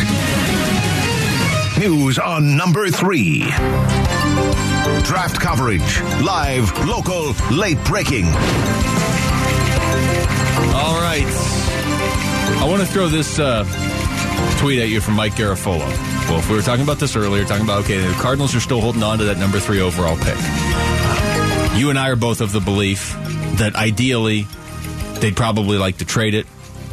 News 1.80 2.20
on 2.20 2.56
number 2.56 2.88
three. 2.88 3.40
Draft 5.02 5.40
coverage. 5.40 6.00
Live, 6.22 6.72
local, 6.86 7.32
late 7.50 7.82
breaking. 7.82 8.26
All 10.76 11.00
right. 11.00 11.81
I 12.60 12.66
want 12.68 12.80
to 12.80 12.86
throw 12.86 13.08
this 13.08 13.38
uh, 13.38 13.64
tweet 14.58 14.78
at 14.80 14.88
you 14.88 15.00
from 15.00 15.14
Mike 15.14 15.32
Garafolo. 15.32 15.80
Well, 16.28 16.38
if 16.38 16.48
we 16.48 16.56
were 16.56 16.62
talking 16.62 16.84
about 16.84 16.98
this 16.98 17.16
earlier, 17.16 17.44
talking 17.44 17.64
about, 17.64 17.84
okay, 17.84 17.98
the 17.98 18.12
Cardinals 18.14 18.54
are 18.54 18.60
still 18.60 18.80
holding 18.80 19.02
on 19.02 19.18
to 19.18 19.24
that 19.24 19.38
number 19.38 19.58
three 19.58 19.80
overall 19.80 20.16
pick. 20.16 20.36
You 21.78 21.90
and 21.90 21.98
I 21.98 22.10
are 22.10 22.16
both 22.16 22.40
of 22.40 22.52
the 22.52 22.60
belief 22.60 23.12
that 23.56 23.74
ideally 23.74 24.46
they'd 25.20 25.36
probably 25.36 25.78
like 25.78 25.98
to 25.98 26.04
trade 26.04 26.34
it, 26.34 26.46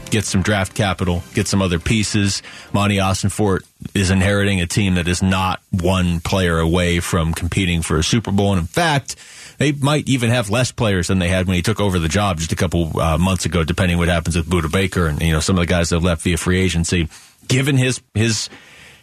get 0.09 0.25
some 0.25 0.41
draft 0.41 0.73
capital, 0.73 1.23
get 1.33 1.47
some 1.47 1.61
other 1.61 1.79
pieces. 1.79 2.41
Monty 2.73 2.97
Ossenfort 2.97 3.63
is 3.93 4.09
inheriting 4.09 4.61
a 4.61 4.67
team 4.67 4.95
that 4.95 5.07
is 5.07 5.21
not 5.21 5.61
one 5.71 6.19
player 6.19 6.59
away 6.59 6.99
from 6.99 7.33
competing 7.33 7.81
for 7.81 7.97
a 7.97 8.03
Super 8.03 8.31
Bowl. 8.31 8.53
And 8.53 8.61
in 8.61 8.67
fact, 8.67 9.15
they 9.59 9.73
might 9.73 10.07
even 10.09 10.29
have 10.31 10.49
less 10.49 10.71
players 10.71 11.07
than 11.07 11.19
they 11.19 11.27
had 11.27 11.45
when 11.45 11.55
he 11.55 11.61
took 11.61 11.79
over 11.79 11.99
the 11.99 12.07
job 12.07 12.37
just 12.37 12.51
a 12.51 12.55
couple 12.55 12.99
uh, 12.99 13.17
months 13.17 13.45
ago, 13.45 13.63
depending 13.63 13.97
what 13.97 14.07
happens 14.07 14.35
with 14.35 14.47
Budda 14.47 14.71
Baker 14.71 15.05
and 15.05 15.21
you 15.21 15.33
know 15.33 15.41
some 15.41 15.57
of 15.57 15.59
the 15.59 15.67
guys 15.67 15.89
that 15.89 15.97
have 15.97 16.03
left 16.03 16.23
via 16.23 16.37
free 16.37 16.59
agency. 16.59 17.09
Given 17.47 17.77
his 17.77 18.01
his 18.15 18.49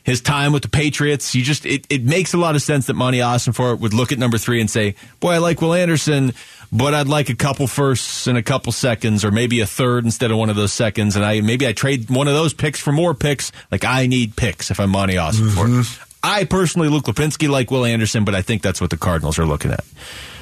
his 0.03 0.21
time 0.21 0.53
with 0.53 0.62
the 0.62 0.69
Patriots, 0.69 1.35
you 1.35 1.42
just 1.42 1.66
it, 1.66 1.87
it 1.90 2.05
makes 2.05 2.33
a 2.33 2.38
lot 2.38 2.55
of 2.57 2.62
sense 2.62 2.87
that 2.87 2.95
Monty 2.95 3.19
Ossenfort 3.19 3.81
would 3.81 3.92
look 3.92 4.12
at 4.12 4.19
number 4.19 4.38
three 4.38 4.61
and 4.61 4.71
say, 4.71 4.95
"Boy, 5.21 5.33
I 5.33 5.38
like 5.38 5.61
Will 5.61 5.75
Anderson, 5.75 6.33
but 6.73 6.95
I'd 6.95 7.09
like 7.09 7.29
a 7.29 7.35
couple 7.35 7.66
firsts 7.66 8.27
and 8.27 8.38
a 8.38 8.42
couple 8.42 8.73
seconds, 8.73 9.25
or 9.25 9.31
maybe 9.31 9.61
a 9.61 9.66
third 9.66 10.05
instead 10.05 10.31
of 10.31 10.38
one 10.38 10.49
of 10.49 10.57
those 10.57 10.73
seconds, 10.73 11.16
and 11.16 11.25
I 11.25 11.42
maybe 11.42 11.66
I 11.66 11.73
trade 11.73 12.09
one 12.09 12.29
of 12.29 12.35
those 12.35 12.55
picks 12.55 12.81
for 12.81 12.92
more 12.92 13.12
picks. 13.12 13.53
Like 13.71 13.85
I 13.85 14.07
need 14.07 14.37
picks 14.37 14.71
if 14.71 14.81
I'm 14.81 14.90
Monty 14.90 15.14
Ossenfort. 15.14 16.03
I 16.23 16.45
personally, 16.45 16.88
Luke 16.88 17.05
Lapinski, 17.05 17.49
like 17.49 17.71
Will 17.71 17.85
Anderson, 17.85 18.25
but 18.25 18.35
I 18.35 18.42
think 18.42 18.62
that's 18.62 18.81
what 18.81 18.90
the 18.90 18.97
Cardinals 18.97 19.38
are 19.38 19.45
looking 19.45 19.71
at. 19.71 19.85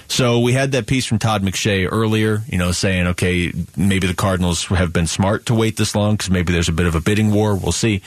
So 0.09 0.41
we 0.41 0.53
had 0.53 0.73
that 0.73 0.87
piece 0.87 1.07
from 1.07 1.19
Todd 1.19 1.43
McShay 1.43 1.89
earlier, 1.91 2.43
you 2.49 2.59
know, 2.59 2.73
saying, 2.73 3.07
okay, 3.09 3.53
maybe 3.77 4.07
the 4.07 4.15
Cardinals 4.15 4.65
have 4.67 4.93
been 4.93 5.07
smart 5.07 5.47
to 5.47 5.55
wait 5.55 5.77
this 5.77 5.95
long 5.95 6.15
because 6.15 6.31
maybe 6.31 6.53
there's 6.53 6.69
a 6.69 6.73
bit 6.73 6.87
of 6.87 6.95
a 6.95 7.01
bidding 7.01 7.33
war. 7.33 7.57
We'll 7.57 7.73
see. 7.73 8.03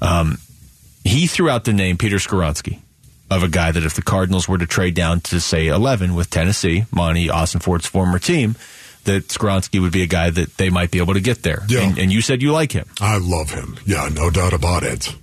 Um, 0.00 0.38
he 1.04 1.26
threw 1.26 1.48
out 1.48 1.64
the 1.64 1.72
name 1.72 1.98
Peter 1.98 2.16
Skoronski 2.16 2.78
of 3.30 3.42
a 3.42 3.48
guy 3.48 3.72
that 3.72 3.84
if 3.84 3.94
the 3.94 4.02
Cardinals 4.02 4.48
were 4.48 4.58
to 4.58 4.66
trade 4.66 4.94
down 4.94 5.20
to 5.20 5.40
say 5.40 5.66
11 5.68 6.14
with 6.14 6.30
Tennessee, 6.30 6.84
Monty 6.90 7.28
Ossenfort's 7.28 7.86
former 7.86 8.18
team, 8.18 8.56
that 9.04 9.28
Skoronski 9.28 9.80
would 9.80 9.92
be 9.92 10.02
a 10.02 10.06
guy 10.06 10.30
that 10.30 10.56
they 10.58 10.70
might 10.70 10.90
be 10.90 10.98
able 10.98 11.14
to 11.14 11.20
get 11.20 11.42
there. 11.42 11.62
Yeah. 11.68 11.80
And, 11.80 11.98
and 11.98 12.12
you 12.12 12.20
said 12.20 12.42
you 12.42 12.52
like 12.52 12.72
him. 12.72 12.86
I 13.00 13.18
love 13.18 13.50
him. 13.50 13.78
Yeah, 13.84 14.08
no 14.12 14.30
doubt 14.30 14.52
about 14.52 14.84
it. 14.84 15.16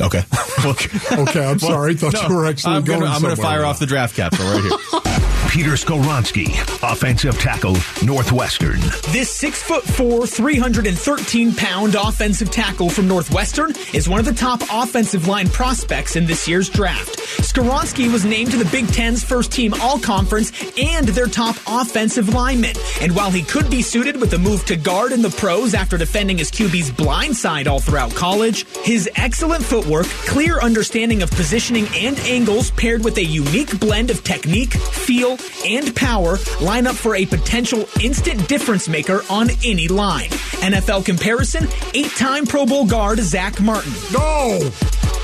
Okay. 0.00 0.22
Okay, 0.64 1.44
I'm 1.44 1.58
sorry. 1.58 1.92
I 1.92 1.96
thought 1.96 2.28
you 2.28 2.34
were 2.34 2.46
actually 2.46 2.76
I'm 2.76 2.84
going 2.84 3.00
gonna, 3.00 3.12
I'm 3.12 3.20
gonna 3.20 3.36
fire 3.36 3.58
with 3.58 3.66
off 3.66 3.78
the 3.78 3.86
draft 3.86 4.16
capsule 4.16 4.46
right 4.46 4.62
here. 4.62 5.30
Peter 5.54 5.74
Skoronski, 5.74 6.48
offensive 6.82 7.38
tackle, 7.38 7.76
Northwestern. 8.04 8.80
This 9.12 9.30
six 9.30 9.62
foot 9.62 9.84
four, 9.84 10.26
313 10.26 11.54
pound 11.54 11.94
offensive 11.94 12.50
tackle 12.50 12.90
from 12.90 13.06
Northwestern 13.06 13.72
is 13.92 14.08
one 14.08 14.18
of 14.18 14.26
the 14.26 14.34
top 14.34 14.62
offensive 14.68 15.28
line 15.28 15.48
prospects 15.48 16.16
in 16.16 16.26
this 16.26 16.48
year's 16.48 16.68
draft. 16.68 17.20
Skoronski 17.38 18.12
was 18.12 18.24
named 18.24 18.50
to 18.50 18.56
the 18.56 18.68
Big 18.72 18.88
Ten's 18.88 19.22
first 19.22 19.52
team 19.52 19.72
all 19.74 20.00
conference 20.00 20.50
and 20.76 21.06
their 21.06 21.28
top 21.28 21.54
offensive 21.68 22.30
lineman. 22.30 22.74
And 23.00 23.14
while 23.14 23.30
he 23.30 23.42
could 23.42 23.70
be 23.70 23.80
suited 23.80 24.20
with 24.20 24.34
a 24.34 24.38
move 24.38 24.64
to 24.64 24.74
guard 24.74 25.12
in 25.12 25.22
the 25.22 25.30
pros 25.30 25.72
after 25.72 25.96
defending 25.96 26.38
his 26.38 26.50
QB's 26.50 26.90
blind 26.90 27.36
side 27.36 27.68
all 27.68 27.78
throughout 27.78 28.12
college, 28.12 28.66
his 28.82 29.08
excellent 29.14 29.62
footwork, 29.62 30.06
clear 30.06 30.58
understanding 30.58 31.22
of 31.22 31.30
positioning 31.30 31.86
and 31.94 32.18
angles 32.20 32.72
paired 32.72 33.04
with 33.04 33.18
a 33.18 33.24
unique 33.24 33.78
blend 33.78 34.10
of 34.10 34.24
technique, 34.24 34.72
feel, 34.72 35.36
and 35.64 35.94
power 35.96 36.38
line 36.60 36.86
up 36.86 36.96
for 36.96 37.16
a 37.16 37.26
potential 37.26 37.88
instant 38.00 38.48
difference 38.48 38.88
maker 38.88 39.22
on 39.30 39.48
any 39.64 39.88
line. 39.88 40.30
NFL 40.60 41.04
comparison, 41.04 41.66
eight 41.94 42.10
time 42.12 42.46
Pro 42.46 42.66
Bowl 42.66 42.86
guard 42.86 43.18
Zack 43.20 43.60
Martin. 43.60 43.92
No! 44.12 44.70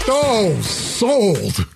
No! 0.08 0.60
Sold! 0.62 1.66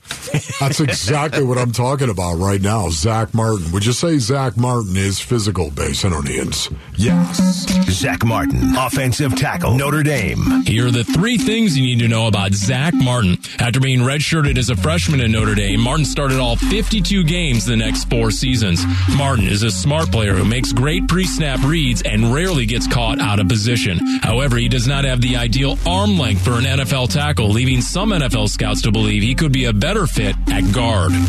That's 0.60 0.80
exactly 0.80 1.44
what 1.44 1.58
I'm 1.58 1.72
talking 1.72 2.08
about 2.08 2.34
right 2.34 2.60
now. 2.60 2.88
Zack 2.90 3.34
Martin. 3.34 3.70
Would 3.72 3.86
you 3.86 3.92
say 3.92 4.18
Zack 4.18 4.56
Martin 4.56 4.96
is 4.96 5.20
physical, 5.20 5.70
Basinonians? 5.70 6.74
Yes. 6.96 7.66
Zack 7.90 8.24
Martin, 8.24 8.74
offensive 8.76 9.36
tackle, 9.36 9.76
Notre 9.76 10.02
Dame. 10.02 10.62
Here 10.66 10.88
are 10.88 10.90
the 10.90 11.04
three 11.04 11.38
things 11.38 11.78
you 11.78 11.84
need 11.84 12.00
to 12.00 12.08
know 12.08 12.26
about 12.26 12.52
Zack 12.52 12.94
Martin. 12.94 13.38
After 13.58 13.78
being 13.80 14.00
redshirted 14.00 14.58
as 14.58 14.70
a 14.70 14.76
freshman 14.76 15.20
at 15.20 15.30
Notre 15.30 15.54
Dame, 15.54 15.80
Martin 15.80 16.04
started 16.04 16.38
all 16.38 16.56
52 16.56 17.22
games 17.24 17.64
the 17.64 17.76
next 17.76 18.10
four 18.10 18.30
seasons. 18.38 18.84
Martin 19.16 19.46
is 19.46 19.62
a 19.62 19.70
smart 19.70 20.10
player 20.10 20.34
who 20.34 20.44
makes 20.44 20.72
great 20.72 21.08
pre-snap 21.08 21.62
reads 21.64 22.02
and 22.02 22.34
rarely 22.34 22.66
gets 22.66 22.86
caught 22.86 23.20
out 23.20 23.40
of 23.40 23.48
position. 23.48 23.98
However, 24.22 24.56
he 24.56 24.68
does 24.68 24.86
not 24.86 25.04
have 25.04 25.20
the 25.20 25.36
ideal 25.36 25.78
arm 25.86 26.18
length 26.18 26.44
for 26.44 26.52
an 26.52 26.64
NFL 26.64 27.10
tackle, 27.10 27.48
leaving 27.48 27.80
some 27.80 28.10
NFL 28.10 28.48
scouts 28.48 28.82
to 28.82 28.92
believe 28.92 29.22
he 29.22 29.34
could 29.34 29.52
be 29.52 29.64
a 29.66 29.72
better 29.72 30.06
fit 30.06 30.36
at 30.50 30.72
guard. 30.72 31.12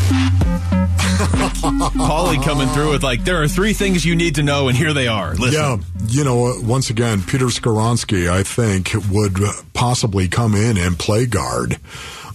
Paulie 1.66 2.44
coming 2.44 2.68
through 2.70 2.92
with 2.92 3.04
like, 3.04 3.24
there 3.24 3.42
are 3.42 3.48
three 3.48 3.74
things 3.74 4.06
you 4.06 4.16
need 4.16 4.36
to 4.36 4.44
know, 4.44 4.68
and 4.68 4.78
here 4.78 4.94
they 4.94 5.08
are. 5.08 5.36
Listen. 5.36 5.54
Yeah, 5.54 5.78
you 6.08 6.24
know, 6.24 6.48
uh, 6.48 6.62
once 6.62 6.90
again, 6.90 7.24
Peter 7.24 7.46
Skoronski, 7.46 8.30
I 8.30 8.44
think, 8.44 8.92
would 9.12 9.40
possibly 9.74 10.28
come 10.28 10.56
in 10.56 10.78
and 10.78 10.98
play 11.00 11.26
guard. 11.26 11.80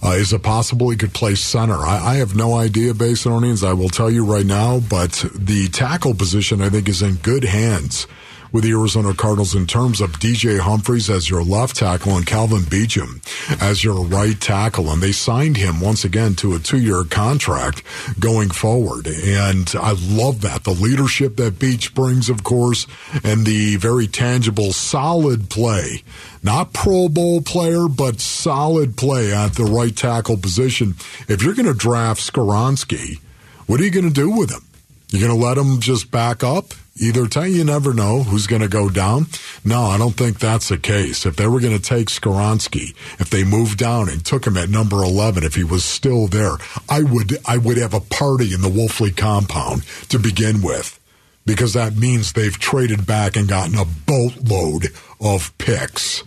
Uh, 0.03 0.09
is 0.09 0.33
it 0.33 0.41
possible 0.41 0.89
he 0.89 0.97
could 0.97 1.13
play 1.13 1.35
center? 1.35 1.75
I, 1.75 2.13
I 2.13 2.15
have 2.15 2.35
no 2.35 2.55
idea, 2.55 2.93
Basinonians. 2.93 3.65
I 3.65 3.73
will 3.73 3.89
tell 3.89 4.09
you 4.09 4.25
right 4.25 4.45
now, 4.45 4.79
but 4.79 5.25
the 5.35 5.67
tackle 5.69 6.15
position, 6.15 6.61
I 6.61 6.69
think, 6.69 6.89
is 6.89 7.03
in 7.03 7.15
good 7.15 7.43
hands 7.43 8.07
with 8.51 8.63
the 8.63 8.71
Arizona 8.71 9.13
Cardinals 9.13 9.55
in 9.55 9.65
terms 9.65 10.01
of 10.01 10.11
DJ 10.13 10.59
Humphries 10.59 11.09
as 11.09 11.29
your 11.29 11.43
left 11.43 11.75
tackle 11.75 12.17
and 12.17 12.25
Kelvin 12.25 12.61
Beachum 12.61 13.21
as 13.61 13.83
your 13.83 14.03
right 14.05 14.39
tackle. 14.39 14.89
And 14.89 15.01
they 15.01 15.11
signed 15.11 15.57
him 15.57 15.79
once 15.79 16.03
again 16.03 16.35
to 16.35 16.53
a 16.53 16.59
two 16.59 16.79
year 16.79 17.03
contract 17.03 17.83
going 18.19 18.49
forward. 18.49 19.07
And 19.07 19.73
I 19.79 19.91
love 19.91 20.41
that. 20.41 20.63
The 20.63 20.71
leadership 20.71 21.37
that 21.37 21.59
Beach 21.59 21.93
brings, 21.93 22.29
of 22.29 22.43
course, 22.43 22.87
and 23.23 23.45
the 23.45 23.77
very 23.77 24.07
tangible, 24.07 24.73
solid 24.73 25.49
play. 25.49 26.03
Not 26.43 26.73
Pro 26.73 27.07
Bowl 27.07 27.41
player, 27.41 27.87
but 27.87 28.19
solid 28.19 28.97
play 28.97 29.33
at 29.33 29.53
the 29.53 29.63
right 29.63 29.95
tackle 29.95 30.37
position. 30.37 30.95
If 31.27 31.43
you're 31.43 31.53
going 31.53 31.67
to 31.67 31.73
draft 31.73 32.21
Skoronski, 32.21 33.19
what 33.67 33.79
are 33.79 33.83
you 33.83 33.91
going 33.91 34.07
to 34.07 34.13
do 34.13 34.29
with 34.29 34.51
him? 34.51 34.65
You're 35.09 35.27
going 35.27 35.39
to 35.39 35.45
let 35.45 35.57
him 35.57 35.79
just 35.79 36.09
back 36.09 36.43
up? 36.43 36.73
Either 36.97 37.25
time, 37.25 37.51
you 37.51 37.63
never 37.63 37.93
know 37.93 38.23
who's 38.23 38.47
going 38.47 38.61
to 38.61 38.67
go 38.67 38.89
down. 38.89 39.25
No, 39.63 39.83
I 39.83 39.97
don't 39.97 40.15
think 40.15 40.39
that's 40.39 40.69
the 40.69 40.77
case. 40.77 41.25
If 41.25 41.37
they 41.37 41.47
were 41.47 41.61
going 41.61 41.77
to 41.77 41.81
take 41.81 42.07
Skoronski, 42.07 42.93
if 43.19 43.29
they 43.29 43.45
moved 43.45 43.77
down 43.77 44.09
and 44.09 44.25
took 44.25 44.45
him 44.45 44.57
at 44.57 44.69
number 44.69 44.97
11, 44.97 45.43
if 45.43 45.55
he 45.55 45.63
was 45.63 45.85
still 45.85 46.27
there, 46.27 46.57
I 46.89 47.03
would, 47.03 47.37
I 47.45 47.57
would 47.57 47.77
have 47.77 47.93
a 47.93 48.01
party 48.01 48.53
in 48.53 48.61
the 48.61 48.69
Wolfley 48.69 49.15
compound 49.15 49.83
to 50.09 50.19
begin 50.19 50.61
with 50.61 50.99
because 51.45 51.73
that 51.73 51.95
means 51.95 52.33
they've 52.33 52.59
traded 52.59 53.07
back 53.07 53.35
and 53.35 53.47
gotten 53.47 53.77
a 53.77 53.85
boatload 53.85 54.87
of 55.19 55.57
picks. 55.57 56.23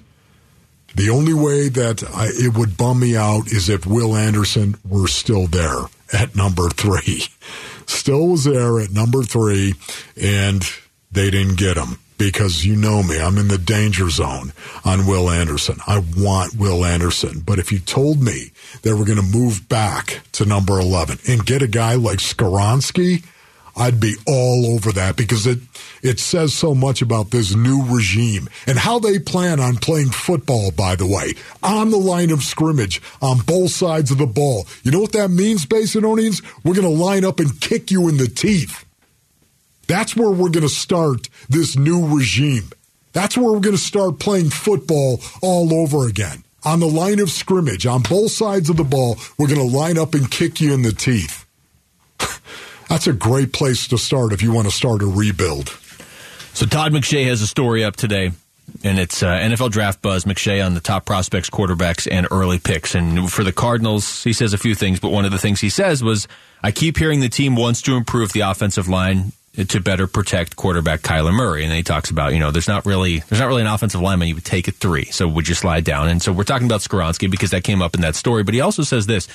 The 0.95 1.11
only 1.11 1.35
way 1.35 1.69
that 1.69 2.05
I, 2.15 2.29
it 2.33 2.57
would 2.57 2.77
bum 2.77 3.01
me 3.01 3.17
out 3.17 3.49
is 3.49 3.69
if 3.69 3.85
Will 3.85 4.17
Anderson 4.17 4.77
were 4.89 5.09
still 5.09 5.47
there 5.47 5.89
at 6.13 6.37
number 6.37 6.69
three. 6.71 7.25
Still 7.87 8.29
was 8.29 8.45
there 8.45 8.81
at 8.81 8.91
number 8.91 9.23
three, 9.23 9.75
and 10.21 10.63
they 11.11 11.31
didn't 11.31 11.57
get 11.57 11.77
him 11.77 11.99
because 12.19 12.65
you 12.65 12.77
know 12.77 13.03
me. 13.03 13.21
I'm 13.21 13.39
in 13.39 13.49
the 13.49 13.59
danger 13.59 14.09
zone 14.09 14.53
on 14.85 15.07
Will 15.07 15.31
Anderson. 15.31 15.79
I 15.87 16.03
want 16.17 16.57
Will 16.57 16.85
Anderson. 16.85 17.41
But 17.41 17.59
if 17.59 17.73
you 17.73 17.79
told 17.79 18.23
me 18.23 18.51
they 18.83 18.93
were 18.93 19.05
going 19.05 19.21
to 19.21 19.39
move 19.39 19.69
back 19.69 20.21
to 20.33 20.45
number 20.45 20.79
11 20.79 21.19
and 21.29 21.45
get 21.45 21.63
a 21.63 21.69
guy 21.69 21.95
like 21.95 22.19
Skoronski, 22.19 23.25
I'd 23.77 23.99
be 23.99 24.15
all 24.27 24.67
over 24.67 24.93
that 24.93 25.17
because 25.17 25.47
it 25.47 25.59
it 26.03 26.21
says 26.21 26.55
so 26.55 26.75
much 26.75 27.03
about 27.03 27.31
this 27.31 27.55
new 27.55 27.83
regime 27.85 28.49
and 28.67 28.79
how 28.79 28.99
they 28.99 29.19
plan 29.19 29.59
on 29.59 29.77
playing 29.77 30.11
football, 30.11 30.71
by 30.71 30.97
the 30.97 31.07
way, 31.07 31.35
on 31.63 31.91
the 31.91 31.97
line 31.97 32.31
of 32.31 32.43
scrimmage 32.43 33.01
on 33.23 33.39
both 33.39 33.71
sides 33.71 34.11
of 34.11 34.19
the 34.19 34.27
ball. 34.27 34.67
You 34.83 34.91
know 34.91 35.01
what 35.01 35.13
that 35.13 35.31
means, 35.31 35.67
Basinonians? 35.67 36.43
We're 36.63 36.75
going 36.75 36.83
to 36.83 37.03
line 37.05 37.25
up 37.25 37.41
and 37.41 37.61
kick 37.61 37.91
you 37.91 38.09
in 38.09 38.19
the 38.19 38.29
teeth. 38.29 38.85
That's 39.87 40.17
where 40.17 40.31
we're 40.31 40.51
going 40.51 40.63
to 40.63 40.69
start 40.69 41.29
this 41.49 41.77
new 41.77 42.07
regime. 42.07 42.71
That's 43.13 43.37
where 43.37 43.53
we're 43.53 43.61
going 43.61 43.77
to 43.77 43.83
start 43.83 44.19
playing 44.19 44.51
football 44.51 45.21
all 45.43 45.73
over 45.73 46.07
again. 46.07 46.45
On 46.65 46.81
the 46.81 46.89
line 46.89 47.21
of 47.21 47.31
scrimmage, 47.31 47.87
on 47.87 48.03
both 48.03 48.31
sides 48.31 48.71
of 48.71 48.77
the 48.77 48.85
ball, 48.85 49.17
we're 49.39 49.49
going 49.49 49.59
to 49.59 49.77
line 49.77 49.99
up 49.99 50.15
and 50.15 50.31
kick 50.31 50.61
you 50.61 50.73
in 50.73 50.83
the 50.83 50.93
teeth. 50.93 51.45
That's 52.89 53.07
a 53.07 53.13
great 53.13 53.53
place 53.53 53.89
to 53.89 53.99
start 53.99 54.33
if 54.33 54.43
you 54.43 54.53
want 54.53 54.69
to 54.69 54.75
start 54.75 55.03
a 55.03 55.07
rebuild. 55.07 55.69
So 56.53 56.67
Todd 56.67 56.93
McShay 56.93 57.27
has 57.27 57.43
a 57.43 57.47
story 57.47 57.83
up 57.83 57.97
today, 57.97 58.31
and 58.85 58.99
it's 58.99 59.23
uh, 59.23 59.27
NFL 59.27 59.73
Draft 59.73 60.01
Buzz. 60.03 60.25
McShay 60.25 60.65
on 60.65 60.75
the 60.75 60.81
top 60.81 61.05
prospects, 61.05 61.51
quarterbacks, 61.51 62.07
and 62.11 62.29
early 62.31 62.59
picks. 62.59 62.95
And 62.95 63.31
for 63.31 63.43
the 63.43 63.53
Cardinals, 63.53 64.23
he 64.23 64.33
says 64.33 64.53
a 64.53 64.59
few 64.59 64.75
things, 64.75 65.01
but 65.01 65.11
one 65.11 65.25
of 65.25 65.33
the 65.33 65.39
things 65.39 65.61
he 65.61 65.69
says 65.69 66.05
was, 66.05 66.29
"I 66.63 66.71
keep 66.71 66.97
hearing 66.97 67.21
the 67.21 67.29
team 67.29 67.57
wants 67.57 67.83
to 67.83 67.97
improve 67.97 68.33
the 68.33 68.41
offensive 68.41 68.89
line." 68.89 69.33
To 69.69 69.81
better 69.81 70.09
protect 70.09 70.57
quarterback 70.57 71.03
Kyler 71.03 71.33
Murray, 71.33 71.63
and 71.63 71.73
he 71.73 71.85
talks 71.85 72.11
about 72.11 72.33
you 72.33 72.41
know 72.41 72.51
there's 72.51 72.67
not 72.67 72.85
really 72.85 73.21
there's 73.29 73.39
not 73.41 73.47
really 73.47 73.63
an 73.63 73.69
offensive 73.69 74.01
lineman 74.01 74.27
you 74.27 74.35
would 74.35 74.45
take 74.45 74.67
at 74.67 74.75
three, 74.75 75.05
so 75.05 75.29
would 75.29 75.47
you 75.47 75.55
slide 75.55 75.85
down? 75.85 76.09
And 76.09 76.21
so 76.21 76.33
we're 76.33 76.43
talking 76.43 76.67
about 76.67 76.81
Skoronski 76.81 77.31
because 77.31 77.53
that 77.53 77.63
came 77.63 77.81
up 77.81 77.95
in 77.95 78.01
that 78.01 78.17
story, 78.17 78.43
but 78.43 78.55
he 78.55 78.61
also 78.61 78.83
says 78.83 79.07
this: 79.07 79.29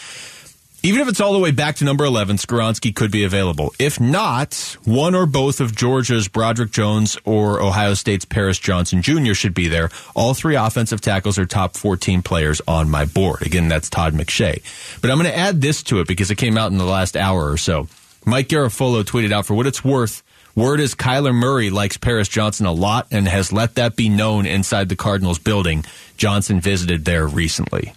even 0.82 1.02
if 1.02 1.10
it's 1.10 1.20
all 1.20 1.34
the 1.34 1.40
way 1.40 1.52
back 1.52 1.76
to 1.78 1.86
number 1.86 2.06
11, 2.06 2.38
Skoronski 2.38 2.96
could 2.96 3.12
be 3.12 3.26
available. 3.26 3.74
If 3.80 4.00
not, 4.00 4.78
one 4.86 5.14
or 5.14 5.26
both 5.26 5.60
of 5.60 5.76
Georgia's 5.76 6.30
Broderick 6.30 6.72
Jones 6.72 7.18
or 7.26 7.62
Ohio 7.62 7.96
State's 7.96 8.24
Paris 8.24 8.58
Johnson 8.58 9.02
Jr. 9.02 9.34
should 9.34 9.54
be 9.54 9.68
there. 9.68 9.90
All 10.16 10.34
three 10.34 10.56
offensive 10.56 11.02
tackles 11.02 11.38
are 11.38 11.46
top 11.46 11.76
14 11.76 12.22
players 12.22 12.62
on 12.66 12.90
my 12.90 13.04
board. 13.04 13.42
Again, 13.42 13.68
that's 13.68 13.90
Todd 13.90 14.14
McShay. 14.14 14.62
But 15.02 15.12
I'm 15.12 15.18
going 15.18 15.30
to 15.30 15.38
add 15.38 15.60
this 15.60 15.84
to 15.84 16.00
it 16.00 16.08
because 16.08 16.32
it 16.32 16.38
came 16.38 16.58
out 16.58 16.72
in 16.72 16.78
the 16.78 16.86
last 16.86 17.18
hour 17.18 17.52
or 17.52 17.58
so. 17.58 17.90
Mike 18.26 18.48
Garafolo 18.48 19.04
tweeted 19.04 19.34
out, 19.34 19.46
for 19.46 19.56
what 19.56 19.68
it's 19.68 19.84
worth, 19.84 20.24
word 20.56 20.80
is 20.80 20.96
Kyler 20.96 21.36
Murray 21.36 21.70
likes 21.70 21.98
Paris 21.98 22.30
Johnson 22.30 22.66
a 22.66 22.72
lot 22.72 23.08
and 23.12 23.28
has 23.28 23.52
let 23.52 23.76
that 23.76 23.98
be 23.98 24.08
known 24.08 24.46
inside 24.46 24.88
the 24.88 24.96
Cardinals 24.96 25.40
building. 25.40 25.84
Johnson 26.16 26.62
visited 26.62 27.04
there 27.04 27.28
recently. 27.28 27.94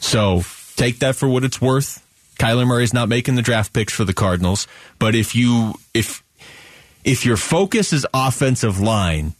So 0.00 0.42
take 0.74 0.98
that 0.98 1.14
for 1.14 1.28
what 1.28 1.44
it's 1.44 1.60
worth. 1.60 2.04
Kyler 2.38 2.66
Murray's 2.66 2.94
not 2.94 3.08
making 3.08 3.34
the 3.34 3.42
draft 3.42 3.72
picks 3.72 3.92
for 3.92 4.04
the 4.04 4.14
Cardinals, 4.14 4.66
but 4.98 5.14
if 5.14 5.34
you 5.34 5.74
if 5.92 6.22
if 7.04 7.24
your 7.26 7.36
focus 7.36 7.92
is 7.92 8.06
offensive 8.14 8.78
line, 8.80 9.34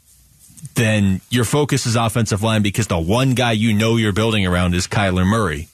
then 0.74 1.20
your 1.30 1.44
focus 1.44 1.86
is 1.86 1.96
offensive 1.96 2.42
line 2.42 2.62
because 2.62 2.86
the 2.88 2.98
one 2.98 3.34
guy 3.34 3.52
you 3.52 3.72
know 3.72 3.96
you're 3.96 4.12
building 4.12 4.46
around 4.46 4.74
is 4.74 4.86
Kyler 4.86 5.26
Murray. 5.26 5.68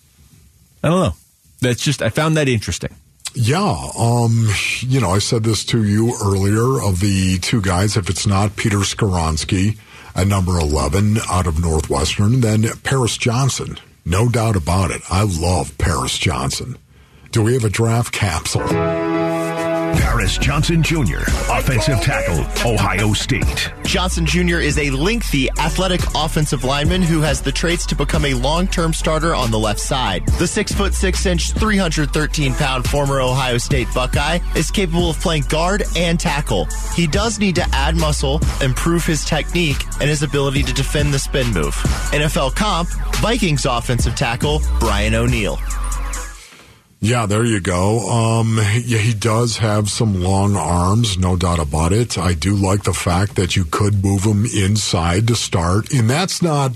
I 0.83 0.89
don't 0.89 1.01
know. 1.01 1.15
That's 1.61 1.83
just 1.83 2.03
I 2.03 2.11
found 2.11 2.37
that 2.37 2.49
interesting. 2.49 2.95
Yeah, 3.37 3.89
um, 3.99 4.49
you 4.81 5.01
know, 5.01 5.11
I 5.11 5.19
said 5.19 5.43
this 5.43 5.65
to 5.67 5.83
you 5.83 6.15
earlier 6.23 6.81
of 6.81 7.01
the 7.01 7.39
two 7.39 7.61
guys. 7.61 7.97
If 7.97 8.09
it's 8.09 8.27
not 8.29 8.55
Peter 8.55 8.79
Skoronski 8.79 9.77
at 10.15 10.27
number 10.29 10.59
eleven 10.59 11.17
out 11.29 11.47
of 11.47 11.61
Northwestern, 11.61 12.43
then 12.43 12.65
Paris 12.85 13.17
Johnson. 13.17 13.79
No 14.05 14.29
doubt 14.29 14.55
about 14.57 14.91
it. 14.91 15.01
I 15.11 15.23
love 15.25 15.77
Paris 15.79 16.19
Johnson. 16.19 16.77
Do 17.35 17.43
we 17.43 17.55
have 17.55 17.65
a 17.65 17.69
draft 17.69 18.13
capsule? 18.13 18.63
Paris 18.63 20.39
Johnson 20.39 20.85
Jr., 20.85 21.19
offensive 21.51 22.01
tackle, 22.01 22.39
Ohio 22.65 23.13
State. 23.13 23.73
Johnson 23.83 24.25
Jr. 24.25 24.59
is 24.59 24.79
a 24.79 24.91
lengthy, 24.91 25.51
athletic 25.59 26.01
offensive 26.15 26.63
lineman 26.63 27.03
who 27.03 27.23
has 27.23 27.43
the 27.43 27.51
traits 27.51 27.87
to 27.87 27.97
become 27.97 28.25
a 28.25 28.35
long-term 28.35 28.93
starter 28.93 29.35
on 29.35 29.51
the 29.51 29.59
left 29.59 29.81
side. 29.81 30.25
The 30.39 30.47
six 30.47 30.71
foot 30.71 30.95
six 30.95 31.27
inch, 31.27 31.51
313 31.55 32.55
pound 32.55 32.89
former 32.89 33.21
Ohio 33.21 33.59
State 33.59 33.89
Buckeye 33.93 34.39
is 34.55 34.71
capable 34.71 35.11
of 35.11 35.19
playing 35.19 35.43
guard 35.49 35.83
and 35.97 36.21
tackle. 36.21 36.69
He 36.95 37.09
does 37.09 37.41
need 37.41 37.57
to 37.57 37.67
add 37.73 37.97
muscle, 37.97 38.41
improve 38.63 39.05
his 39.05 39.25
technique, 39.25 39.85
and 40.01 40.09
his 40.09 40.23
ability 40.23 40.63
to 40.63 40.73
defend 40.73 41.13
the 41.13 41.19
spin 41.19 41.53
move. 41.53 41.75
NFL 42.13 42.55
comp, 42.55 42.91
Vikings 43.17 43.67
offensive 43.67 44.15
tackle, 44.15 44.61
Brian 44.79 45.17
O'Neill. 45.17 45.59
Yeah, 47.05 47.27
there 47.27 47.45
you 47.45 47.61
go. 47.61 48.09
Um, 48.09 48.57
yeah, 48.57 48.97
he 48.97 49.13
does 49.13 49.59
have 49.59 49.91
some 49.91 50.23
long 50.23 50.57
arms, 50.57 51.19
no 51.19 51.37
doubt 51.37 51.59
about 51.59 51.93
it. 51.93 52.17
I 52.17 52.33
do 52.33 52.55
like 52.55 52.85
the 52.85 52.95
fact 52.95 53.37
that 53.37 53.55
you 53.55 53.67
could 53.67 54.03
move 54.03 54.25
him 54.25 54.47
inside 54.47 55.29
to 55.29 55.37
start, 55.37 55.93
and 55.93 56.09
that's 56.09 56.41
not 56.41 56.73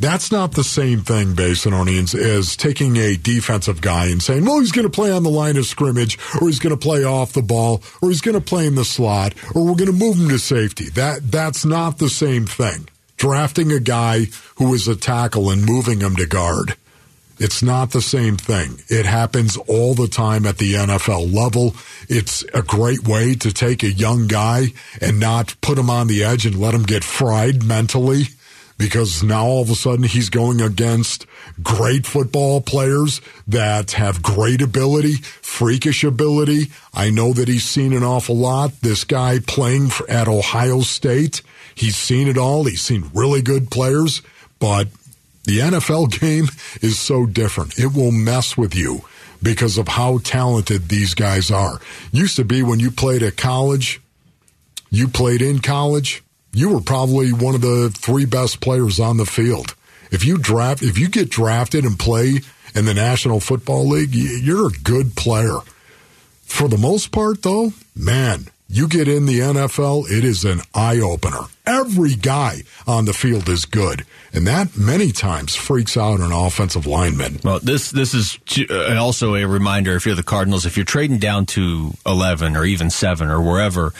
that's 0.00 0.32
not 0.32 0.54
the 0.54 0.64
same 0.64 1.02
thing, 1.02 1.34
Basinonians, 1.34 2.12
as 2.12 2.56
taking 2.56 2.96
a 2.96 3.16
defensive 3.16 3.80
guy 3.80 4.06
and 4.06 4.20
saying, 4.20 4.44
well, 4.44 4.58
he's 4.58 4.72
going 4.72 4.82
to 4.82 4.90
play 4.90 5.12
on 5.12 5.22
the 5.22 5.30
line 5.30 5.56
of 5.56 5.64
scrimmage, 5.64 6.18
or 6.40 6.48
he's 6.48 6.58
going 6.58 6.74
to 6.74 6.76
play 6.76 7.04
off 7.04 7.32
the 7.32 7.40
ball, 7.40 7.84
or 8.02 8.08
he's 8.08 8.20
going 8.20 8.34
to 8.34 8.40
play 8.40 8.66
in 8.66 8.74
the 8.74 8.84
slot, 8.84 9.32
or 9.54 9.64
we're 9.64 9.76
going 9.76 9.86
to 9.86 9.92
move 9.92 10.16
him 10.16 10.28
to 10.30 10.40
safety. 10.40 10.88
That 10.90 11.30
that's 11.30 11.64
not 11.64 11.98
the 11.98 12.08
same 12.08 12.46
thing. 12.46 12.88
Drafting 13.16 13.70
a 13.70 13.78
guy 13.78 14.26
who 14.56 14.74
is 14.74 14.88
a 14.88 14.96
tackle 14.96 15.50
and 15.50 15.64
moving 15.64 16.00
him 16.00 16.16
to 16.16 16.26
guard. 16.26 16.74
It's 17.42 17.60
not 17.60 17.90
the 17.90 18.00
same 18.00 18.36
thing. 18.36 18.82
It 18.86 19.04
happens 19.04 19.56
all 19.56 19.94
the 19.94 20.06
time 20.06 20.46
at 20.46 20.58
the 20.58 20.74
NFL 20.74 21.34
level. 21.34 21.74
It's 22.08 22.44
a 22.54 22.62
great 22.62 23.08
way 23.08 23.34
to 23.34 23.52
take 23.52 23.82
a 23.82 23.90
young 23.90 24.28
guy 24.28 24.66
and 25.00 25.18
not 25.18 25.56
put 25.60 25.76
him 25.76 25.90
on 25.90 26.06
the 26.06 26.22
edge 26.22 26.46
and 26.46 26.60
let 26.60 26.72
him 26.72 26.84
get 26.84 27.02
fried 27.02 27.64
mentally 27.64 28.26
because 28.78 29.24
now 29.24 29.44
all 29.44 29.62
of 29.62 29.70
a 29.70 29.74
sudden 29.74 30.04
he's 30.04 30.30
going 30.30 30.60
against 30.60 31.26
great 31.64 32.06
football 32.06 32.60
players 32.60 33.20
that 33.48 33.90
have 33.90 34.22
great 34.22 34.62
ability, 34.62 35.14
freakish 35.42 36.04
ability. 36.04 36.70
I 36.94 37.10
know 37.10 37.32
that 37.32 37.48
he's 37.48 37.64
seen 37.64 37.92
an 37.92 38.04
awful 38.04 38.36
lot. 38.36 38.82
This 38.82 39.02
guy 39.02 39.40
playing 39.40 39.90
at 40.08 40.28
Ohio 40.28 40.82
State, 40.82 41.42
he's 41.74 41.96
seen 41.96 42.28
it 42.28 42.38
all. 42.38 42.62
He's 42.64 42.82
seen 42.82 43.10
really 43.12 43.42
good 43.42 43.68
players, 43.68 44.22
but 44.60 44.86
the 45.44 45.58
NFL 45.58 46.20
game 46.20 46.46
is 46.80 46.98
so 46.98 47.26
different. 47.26 47.78
It 47.78 47.94
will 47.94 48.12
mess 48.12 48.56
with 48.56 48.74
you 48.74 49.04
because 49.42 49.76
of 49.76 49.88
how 49.88 50.18
talented 50.18 50.88
these 50.88 51.14
guys 51.14 51.50
are. 51.50 51.80
Used 52.12 52.36
to 52.36 52.44
be 52.44 52.62
when 52.62 52.80
you 52.80 52.90
played 52.90 53.22
at 53.22 53.36
college, 53.36 54.00
you 54.90 55.08
played 55.08 55.42
in 55.42 55.58
college, 55.60 56.22
you 56.52 56.68
were 56.68 56.80
probably 56.80 57.32
one 57.32 57.54
of 57.54 57.62
the 57.62 57.90
three 57.96 58.26
best 58.26 58.60
players 58.60 59.00
on 59.00 59.16
the 59.16 59.26
field. 59.26 59.74
If 60.10 60.24
you 60.24 60.36
draft, 60.36 60.82
if 60.82 60.98
you 60.98 61.08
get 61.08 61.30
drafted 61.30 61.84
and 61.84 61.98
play 61.98 62.40
in 62.74 62.84
the 62.84 62.94
National 62.94 63.40
Football 63.40 63.88
League, 63.88 64.14
you're 64.14 64.68
a 64.68 64.82
good 64.82 65.16
player. 65.16 65.58
For 66.42 66.68
the 66.68 66.78
most 66.78 67.10
part, 67.10 67.42
though, 67.42 67.72
man, 67.96 68.48
you 68.72 68.88
get 68.88 69.06
in 69.06 69.26
the 69.26 69.40
NFL, 69.40 70.10
it 70.10 70.24
is 70.24 70.44
an 70.44 70.62
eye 70.74 70.98
opener. 70.98 71.40
Every 71.66 72.14
guy 72.14 72.62
on 72.86 73.04
the 73.04 73.12
field 73.12 73.48
is 73.50 73.66
good, 73.66 74.06
and 74.32 74.46
that 74.46 74.76
many 74.78 75.12
times 75.12 75.54
freaks 75.54 75.96
out 75.96 76.20
an 76.20 76.32
offensive 76.32 76.86
lineman. 76.86 77.38
Well, 77.44 77.60
this 77.60 77.90
this 77.90 78.14
is 78.14 78.38
uh, 78.70 78.96
also 78.96 79.34
a 79.34 79.44
reminder 79.44 79.94
if 79.94 80.06
you're 80.06 80.14
the 80.14 80.22
Cardinals, 80.22 80.64
if 80.64 80.76
you're 80.76 80.86
trading 80.86 81.18
down 81.18 81.44
to 81.46 81.92
eleven 82.06 82.56
or 82.56 82.64
even 82.64 82.88
seven 82.88 83.28
or 83.28 83.42
wherever, 83.42 83.92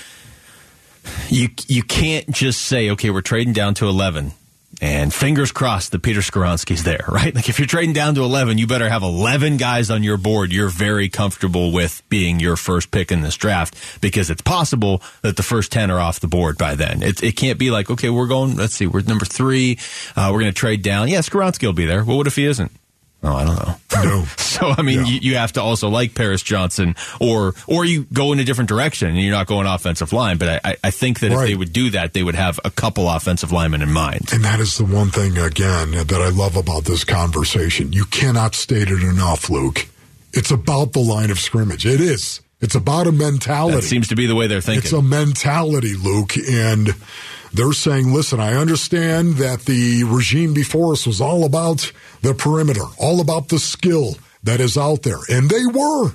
you 1.29 1.51
you 1.69 1.83
can't 1.83 2.31
just 2.31 2.63
say, 2.63 2.89
okay, 2.91 3.11
we're 3.11 3.21
trading 3.21 3.53
down 3.53 3.75
to 3.75 3.87
eleven 3.87 4.33
and 4.81 5.13
fingers 5.13 5.53
crossed 5.53 5.93
that 5.93 6.03
Peter 6.03 6.21
Skoronski's 6.21 6.85
there, 6.85 7.05
right? 7.09 7.35
Like 7.35 7.49
if 7.49 7.59
you're 7.59 7.67
trading 7.67 7.93
down 7.93 8.15
to 8.15 8.23
11, 8.23 8.59
you 8.59 8.67
better 8.67 8.89
have 8.89 9.03
11 9.03 9.57
guys 9.57 9.91
on 9.91 10.03
your 10.03 10.17
board 10.17 10.53
you're 10.53 10.69
very 10.69 11.09
comfortable 11.09 11.73
with 11.73 12.03
being 12.09 12.41
your 12.41 12.57
first 12.57 12.91
pick 12.91 13.13
in 13.13 13.23
this 13.23 13.37
draft 13.37 13.75
because 14.01 14.31
it's 14.31 14.43
possible 14.43 15.03
that 15.23 15.37
the 15.37 15.43
first 15.43 15.73
10 15.73 15.91
are 15.91 15.99
off 15.99 16.21
the 16.21 16.29
board 16.29 16.59
by 16.59 16.75
then. 16.75 17.03
It, 17.03 17.23
it 17.23 17.33
can't 17.33 17.59
be 17.59 17.71
like, 17.71 17.91
okay, 17.91 18.11
we're 18.11 18.27
going, 18.27 18.57
let's 18.57 18.75
see, 18.75 18.87
we're 18.87 19.03
number 19.03 19.25
three. 19.25 19.79
Uh, 20.17 20.31
we're 20.33 20.41
going 20.41 20.53
to 20.53 20.59
trade 20.59 20.83
down. 20.83 21.09
Yeah, 21.09 21.21
Skoronski 21.21 21.67
will 21.67 21.73
be 21.73 21.87
there. 21.87 22.05
Well, 22.05 22.17
what 22.17 22.27
if 22.27 22.37
he 22.37 22.47
isn't? 22.47 22.73
Oh, 23.25 23.35
I 23.37 23.45
don't 23.45 23.57
know. 23.57 23.75
No. 24.05 24.25
so 24.37 24.75
I 24.77 24.83
mean, 24.83 25.07
you, 25.07 25.19
you 25.21 25.37
have 25.37 25.53
to 25.53 25.63
also 25.63 25.89
like 25.89 26.15
Paris 26.15 26.43
Johnson, 26.43 26.97
or 27.21 27.55
or 27.69 27.85
you 27.85 28.05
go 28.13 28.33
in 28.33 28.41
a 28.41 28.45
different 28.45 28.69
direction 28.69 29.09
and 29.09 29.19
you're 29.19 29.31
not 29.31 29.47
going 29.47 29.67
offensive 29.67 30.13
line. 30.13 30.39
But 30.39 30.61
I, 30.65 30.77
I 30.83 30.91
think 30.91 31.21
that 31.21 31.31
Right. 31.31 31.43
if 31.45 31.49
they 31.49 31.55
would 31.55 31.73
do 31.73 31.91
that, 31.91 32.15
they 32.15 32.23
would 32.25 32.35
have 32.35 32.59
a 32.65 32.71
couple 32.71 33.09
offensive 33.09 33.53
linemen 33.53 33.81
in 33.83 33.93
mind. 33.93 34.31
And 34.33 34.45
that 34.45 34.59
is 34.59 34.77
the 34.77 34.85
one 34.85 35.11
thing, 35.11 35.39
again, 35.39 35.93
that 35.93 36.13
I 36.21 36.31
love 36.31 36.57
about 36.57 36.85
this 36.85 37.05
conversation. 37.05 37.93
You 37.93 38.07
cannot 38.07 38.55
state 38.57 38.89
it 38.89 39.03
enough, 39.03 39.49
Luke. 39.49 39.87
It's 40.33 40.51
about 40.51 40.93
the 40.93 41.01
line 41.01 41.31
of 41.31 41.39
scrimmage. 41.39 41.87
It 41.87 42.01
is. 42.01 42.41
It's 42.61 42.75
about 42.75 43.07
a 43.07 43.13
mentality. 43.13 43.77
That 43.77 43.83
seems 43.83 44.09
to 44.09 44.17
be 44.17 44.27
the 44.27 44.35
way 44.35 44.47
they're 44.47 44.61
thinking. 44.61 44.85
It's 44.85 44.93
a 44.93 45.03
mentality, 45.03 45.95
Luke. 45.95 46.37
And 46.37 46.95
they're 47.53 47.73
saying, 47.73 48.13
listen, 48.15 48.39
I 48.41 48.55
understand 48.55 49.35
that 49.35 49.65
the 49.67 50.05
regime 50.05 50.55
before 50.55 50.93
us 50.93 51.07
was 51.07 51.21
all 51.21 51.45
about 51.45 51.91
the 52.23 52.35
perimeter, 52.35 52.85
all 52.99 53.21
about 53.21 53.49
the 53.49 53.59
skill 53.59 54.17
that 54.43 54.61
is 54.61 54.77
out 54.77 55.03
there. 55.03 55.19
And 55.29 55.51
they 55.51 55.67
were. 55.67 56.13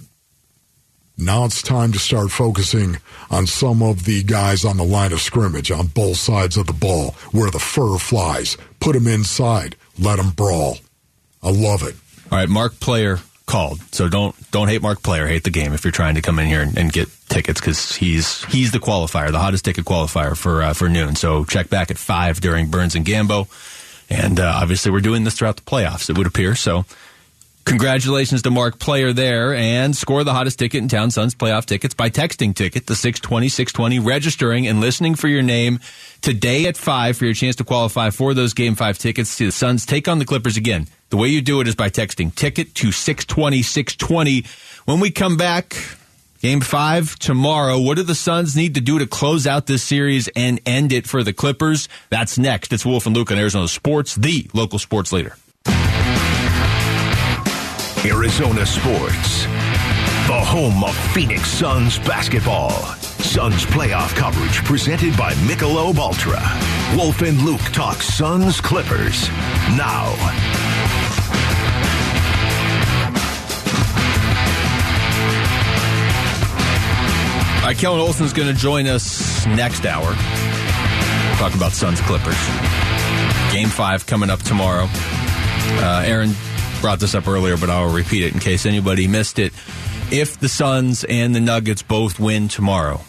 Now 1.18 1.46
it's 1.46 1.64
time 1.64 1.92
to 1.94 2.00
start 2.00 2.30
focusing 2.30 2.98
on 3.32 3.48
some 3.48 3.82
of 3.82 4.06
the 4.06 4.22
guys 4.24 4.64
on 4.64 4.78
the 4.78 4.84
line 4.84 5.14
of 5.14 5.22
scrimmage 5.22 5.72
on 5.72 5.88
both 5.88 6.18
sides 6.18 6.58
of 6.58 6.68
the 6.68 6.74
ball 6.74 7.12
where 7.32 7.50
the 7.50 7.60
fur 7.60 7.98
flies. 7.98 8.56
Put 8.80 8.94
them 8.94 9.08
inside. 9.08 9.76
Let 9.98 10.18
them 10.18 10.30
brawl. 10.30 10.78
I 11.42 11.50
love 11.50 11.82
it. 11.82 11.96
All 12.32 12.38
right, 12.38 12.50
Mark 12.50 12.80
Player 12.80 13.20
called. 13.48 13.80
So 13.94 14.08
don't 14.10 14.36
don't 14.52 14.68
hate 14.68 14.84
Mark 14.84 15.02
Player. 15.02 15.26
Hate 15.26 15.44
the 15.44 15.50
game 15.50 15.74
if 15.74 15.84
you're 15.84 15.92
trying 15.92 16.16
to 16.16 16.22
come 16.22 16.38
in 16.38 16.46
here 16.46 16.62
and, 16.62 16.78
and 16.78 16.94
get 16.94 17.10
tickets 17.30 17.60
because 17.60 17.96
he's 17.96 18.44
he's 18.46 18.72
the 18.72 18.80
qualifier, 18.80 19.32
the 19.32 19.40
hottest 19.40 19.66
ticket 19.66 19.86
qualifier 19.86 20.38
for 20.38 20.62
uh, 20.62 20.74
for 20.74 20.88
noon. 20.88 21.16
So 21.16 21.46
check 21.46 21.70
back 21.70 21.90
at 21.90 21.98
five 21.98 22.42
during 22.42 22.70
Burns 22.70 22.94
and 22.96 23.06
Gambo, 23.06 23.48
and 24.10 24.40
uh, 24.40 24.60
obviously 24.62 24.92
we're 24.92 25.02
doing 25.02 25.24
this 25.24 25.38
throughout 25.38 25.58
the 25.58 25.64
playoffs. 25.64 26.10
It 26.10 26.18
would 26.18 26.28
appear 26.28 26.56
so. 26.56 26.86
Congratulations 27.68 28.44
to 28.44 28.50
Mark 28.50 28.80
Player 28.80 29.12
there 29.12 29.54
and 29.54 29.94
score 29.94 30.24
the 30.24 30.34
hottest 30.34 30.58
ticket 30.58 30.82
in 30.82 30.88
town, 30.88 31.12
Suns 31.12 31.36
playoff 31.36 31.66
tickets 31.66 31.94
by 31.94 32.10
texting 32.10 32.56
ticket, 32.56 32.86
the 32.88 32.96
620 32.96 33.50
620, 33.50 34.00
registering 34.00 34.68
and 34.68 34.80
listening 34.80 35.16
for 35.16 35.28
your 35.28 35.42
name 35.42 35.82
today 36.22 36.68
at 36.68 36.78
5 36.78 37.18
for 37.18 37.26
your 37.26 37.34
chance 37.34 37.58
to 37.58 37.66
qualify 37.66 38.10
for 38.10 38.34
those 38.34 38.54
game 38.54 38.76
5 38.76 38.98
tickets 38.98 39.38
to 39.38 39.48
the 39.48 39.52
Suns. 39.52 39.86
Take 39.86 40.08
on 40.08 40.18
the 40.18 40.24
Clippers 40.24 40.56
again. 40.56 40.88
The 41.10 41.18
way 41.18 41.28
you 41.28 41.42
do 41.42 41.60
it 41.60 41.68
is 41.68 41.76
by 41.76 41.90
texting 41.90 42.34
ticket 42.34 42.74
to 42.76 42.94
620 42.94 43.62
620. 43.62 44.46
When 44.86 45.02
we 45.02 45.12
come 45.12 45.36
back, 45.36 45.76
game 46.40 46.62
5 46.62 47.18
tomorrow, 47.20 47.80
what 47.80 47.98
do 47.98 48.04
the 48.04 48.16
Suns 48.16 48.56
need 48.56 48.76
to 48.76 48.82
do 48.82 49.00
to 49.00 49.08
close 49.08 49.48
out 49.48 49.66
this 49.66 49.84
series 49.84 50.28
and 50.30 50.60
end 50.66 50.92
it 50.94 51.08
for 51.08 51.24
the 51.24 51.34
Clippers? 51.34 51.90
That's 52.10 52.38
next. 52.38 52.74
It's 52.74 52.86
Wolf 52.86 53.06
and 53.06 53.16
Luke 53.16 53.32
on 53.32 53.38
Arizona 53.38 53.68
Sports, 53.68 54.16
the 54.16 54.50
local 54.54 54.80
sports 54.80 55.12
leader. 55.12 55.36
Arizona 58.06 58.66
Sports, 58.66 59.44
the 60.28 60.40
home 60.40 60.84
of 60.84 60.96
Phoenix 61.14 61.50
Suns 61.50 62.00
basketball. 62.00 62.72
Suns 63.20 63.66
playoff 63.66 64.16
coverage 64.16 64.64
presented 64.64 65.18
by 65.18 65.34
Michelob 65.34 65.98
Ultra. 65.98 66.42
Wolf 66.96 67.22
and 67.22 67.42
Luke 67.42 67.60
talk 67.74 68.02
Suns 68.02 68.62
Clippers 68.62 69.30
now. 69.76 70.67
Right, 77.68 77.78
Kellan 77.78 78.00
Olson's 78.00 78.32
going 78.32 78.48
to 78.48 78.54
join 78.54 78.88
us 78.88 79.46
next 79.46 79.86
hour. 79.86 80.14
Talk 81.36 81.54
about 81.54 81.74
Suns 81.74 82.00
Clippers. 82.00 82.38
Game 83.52 83.68
five 83.68 84.06
coming 84.06 84.30
up 84.30 84.42
tomorrow. 84.42 84.86
Uh, 84.90 86.02
Aaron 86.06 86.32
brought 86.80 87.02
this 87.02 87.14
up 87.14 87.28
earlier, 87.28 87.58
but 87.58 87.70
I'll 87.70 87.94
repeat 87.94 88.24
it 88.24 88.34
in 88.34 88.40
case 88.40 88.66
anybody 88.66 89.10
missed 89.10 89.38
it. 89.38 89.52
If 90.14 90.40
the 90.40 90.48
Suns 90.48 91.04
and 91.04 91.36
the 91.36 91.42
Nuggets 91.42 91.82
both 91.82 92.22
win 92.22 92.48
tomorrow, 92.48 93.02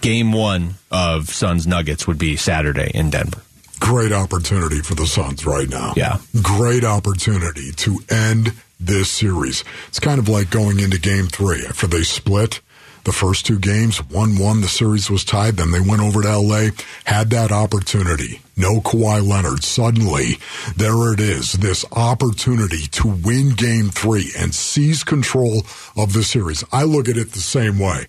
game 0.00 0.30
one 0.30 0.74
of 0.92 1.28
Suns 1.30 1.66
Nuggets 1.66 2.06
would 2.06 2.18
be 2.18 2.36
Saturday 2.36 2.92
in 2.94 3.10
Denver. 3.10 3.42
Great 3.80 4.12
opportunity 4.12 4.78
for 4.80 4.94
the 4.94 5.08
Suns 5.08 5.44
right 5.44 5.68
now. 5.68 5.94
Yeah. 5.96 6.18
Great 6.40 6.84
opportunity 6.84 7.72
to 7.72 7.98
end 8.08 8.52
this 8.78 9.10
series. 9.10 9.64
It's 9.88 9.98
kind 9.98 10.20
of 10.20 10.28
like 10.28 10.50
going 10.50 10.78
into 10.78 11.00
game 11.00 11.26
three 11.26 11.66
after 11.66 11.88
they 11.88 12.04
split 12.04 12.60
the 13.08 13.12
first 13.14 13.46
two 13.46 13.58
games, 13.58 14.04
1 14.10 14.38
1, 14.38 14.60
the 14.60 14.68
series 14.68 15.10
was 15.10 15.24
tied. 15.24 15.56
Then 15.56 15.70
they 15.70 15.80
went 15.80 16.02
over 16.02 16.20
to 16.20 16.38
LA, 16.38 16.68
had 17.06 17.30
that 17.30 17.50
opportunity. 17.50 18.42
No 18.54 18.80
Kawhi 18.82 19.26
Leonard. 19.26 19.64
Suddenly, 19.64 20.36
there 20.76 21.14
it 21.14 21.18
is 21.18 21.54
this 21.54 21.86
opportunity 21.92 22.86
to 22.88 23.08
win 23.08 23.54
game 23.54 23.88
three 23.88 24.30
and 24.38 24.54
seize 24.54 25.04
control 25.04 25.62
of 25.96 26.12
the 26.12 26.22
series. 26.22 26.62
I 26.70 26.82
look 26.82 27.08
at 27.08 27.16
it 27.16 27.32
the 27.32 27.40
same 27.40 27.78
way. 27.78 28.08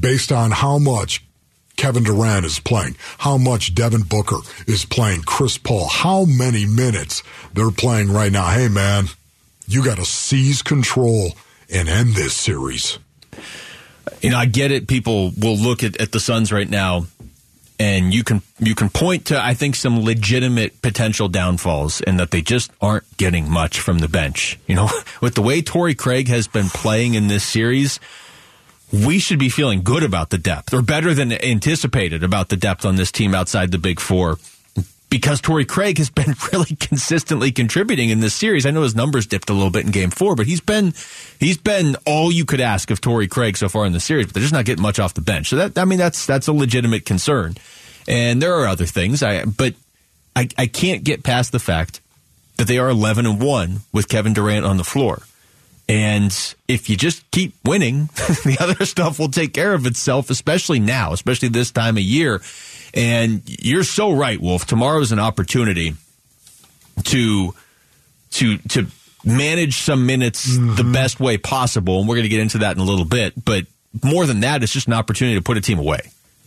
based 0.00 0.32
on 0.32 0.50
how 0.52 0.78
much 0.78 1.24
Kevin 1.76 2.04
Durant 2.04 2.46
is 2.46 2.58
playing, 2.58 2.96
how 3.18 3.36
much 3.36 3.74
Devin 3.74 4.02
Booker 4.02 4.38
is 4.66 4.84
playing, 4.84 5.22
Chris 5.22 5.58
Paul, 5.58 5.88
how 5.88 6.24
many 6.24 6.64
minutes 6.64 7.22
they're 7.52 7.70
playing 7.70 8.10
right 8.10 8.32
now. 8.32 8.48
Hey, 8.48 8.68
man, 8.68 9.06
you 9.66 9.84
got 9.84 9.98
to 9.98 10.04
seize 10.04 10.62
control 10.62 11.32
and 11.70 11.88
end 11.88 12.14
this 12.14 12.34
series. 12.34 12.98
You 14.22 14.30
know, 14.30 14.38
I 14.38 14.46
get 14.46 14.70
it. 14.70 14.86
People 14.86 15.32
will 15.38 15.56
look 15.56 15.82
at, 15.82 16.00
at 16.00 16.12
the 16.12 16.20
Suns 16.20 16.52
right 16.52 16.68
now, 16.68 17.06
and 17.78 18.12
you 18.12 18.24
can 18.24 18.42
you 18.58 18.74
can 18.74 18.88
point 18.88 19.26
to 19.26 19.42
I 19.42 19.54
think 19.54 19.76
some 19.76 20.04
legitimate 20.04 20.82
potential 20.82 21.28
downfalls, 21.28 22.00
and 22.00 22.18
that 22.20 22.30
they 22.30 22.42
just 22.42 22.70
aren't 22.80 23.16
getting 23.16 23.50
much 23.50 23.80
from 23.80 23.98
the 23.98 24.08
bench. 24.08 24.58
You 24.66 24.74
know, 24.74 24.88
with 25.20 25.34
the 25.34 25.42
way 25.42 25.62
Torrey 25.62 25.94
Craig 25.94 26.28
has 26.28 26.48
been 26.48 26.68
playing 26.68 27.14
in 27.14 27.28
this 27.28 27.44
series, 27.44 28.00
we 28.92 29.18
should 29.18 29.38
be 29.38 29.48
feeling 29.48 29.82
good 29.82 30.02
about 30.02 30.30
the 30.30 30.38
depth, 30.38 30.74
or 30.74 30.82
better 30.82 31.14
than 31.14 31.32
anticipated 31.32 32.22
about 32.22 32.48
the 32.48 32.56
depth 32.56 32.84
on 32.84 32.96
this 32.96 33.12
team 33.12 33.34
outside 33.34 33.70
the 33.70 33.78
Big 33.78 34.00
Four. 34.00 34.38
Because 35.10 35.40
Torrey 35.40 35.64
Craig 35.64 35.96
has 35.98 36.10
been 36.10 36.34
really 36.52 36.76
consistently 36.76 37.50
contributing 37.50 38.10
in 38.10 38.20
this 38.20 38.34
series. 38.34 38.66
I 38.66 38.70
know 38.70 38.82
his 38.82 38.94
numbers 38.94 39.26
dipped 39.26 39.48
a 39.48 39.54
little 39.54 39.70
bit 39.70 39.86
in 39.86 39.90
Game 39.90 40.10
Four, 40.10 40.36
but 40.36 40.46
he's 40.46 40.60
been 40.60 40.92
he's 41.40 41.56
been 41.56 41.96
all 42.06 42.30
you 42.30 42.44
could 42.44 42.60
ask 42.60 42.90
of 42.90 43.00
Torrey 43.00 43.28
Craig 43.28 43.56
so 43.56 43.68
far 43.68 43.86
in 43.86 43.92
the 43.92 44.00
series. 44.00 44.26
But 44.26 44.34
they're 44.34 44.42
just 44.42 44.52
not 44.52 44.66
getting 44.66 44.82
much 44.82 44.98
off 44.98 45.14
the 45.14 45.20
bench. 45.22 45.48
So 45.48 45.56
that 45.56 45.78
I 45.78 45.84
mean 45.84 45.98
that's 45.98 46.26
that's 46.26 46.46
a 46.48 46.52
legitimate 46.52 47.06
concern. 47.06 47.56
And 48.06 48.42
there 48.42 48.54
are 48.54 48.66
other 48.66 48.86
things. 48.86 49.22
I 49.22 49.44
but 49.44 49.74
I, 50.36 50.48
I 50.56 50.66
can't 50.66 51.04
get 51.04 51.22
past 51.22 51.52
the 51.52 51.58
fact 51.58 52.00
that 52.56 52.66
they 52.66 52.78
are 52.78 52.90
eleven 52.90 53.24
and 53.24 53.40
one 53.40 53.80
with 53.92 54.08
Kevin 54.08 54.34
Durant 54.34 54.66
on 54.66 54.76
the 54.76 54.84
floor. 54.84 55.22
And 55.88 56.54
if 56.68 56.90
you 56.90 56.96
just 56.96 57.28
keep 57.30 57.54
winning, 57.64 58.06
the 58.44 58.58
other 58.60 58.84
stuff 58.84 59.18
will 59.18 59.30
take 59.30 59.54
care 59.54 59.72
of 59.72 59.86
itself, 59.86 60.28
especially 60.28 60.80
now, 60.80 61.12
especially 61.12 61.48
this 61.48 61.70
time 61.70 61.96
of 61.96 62.02
year. 62.02 62.42
And 62.94 63.42
you're 63.46 63.84
so 63.84 64.12
right, 64.12 64.40
Wolf. 64.40 64.66
Tomorrow 64.66 65.00
is 65.00 65.12
an 65.12 65.18
opportunity 65.18 65.94
to 67.04 67.54
to 68.32 68.58
to 68.58 68.86
manage 69.24 69.78
some 69.78 70.06
minutes 70.06 70.56
mm-hmm. 70.56 70.76
the 70.76 70.84
best 70.84 71.20
way 71.20 71.38
possible, 71.38 72.00
and 72.00 72.08
we're 72.08 72.16
going 72.16 72.24
to 72.24 72.28
get 72.28 72.40
into 72.40 72.58
that 72.58 72.76
in 72.76 72.82
a 72.82 72.84
little 72.84 73.04
bit. 73.04 73.32
But 73.42 73.66
more 74.02 74.26
than 74.26 74.40
that, 74.40 74.62
it's 74.62 74.72
just 74.72 74.86
an 74.86 74.92
opportunity 74.92 75.36
to 75.36 75.42
put 75.42 75.56
a 75.56 75.60
team 75.60 75.78
away. 75.78 76.00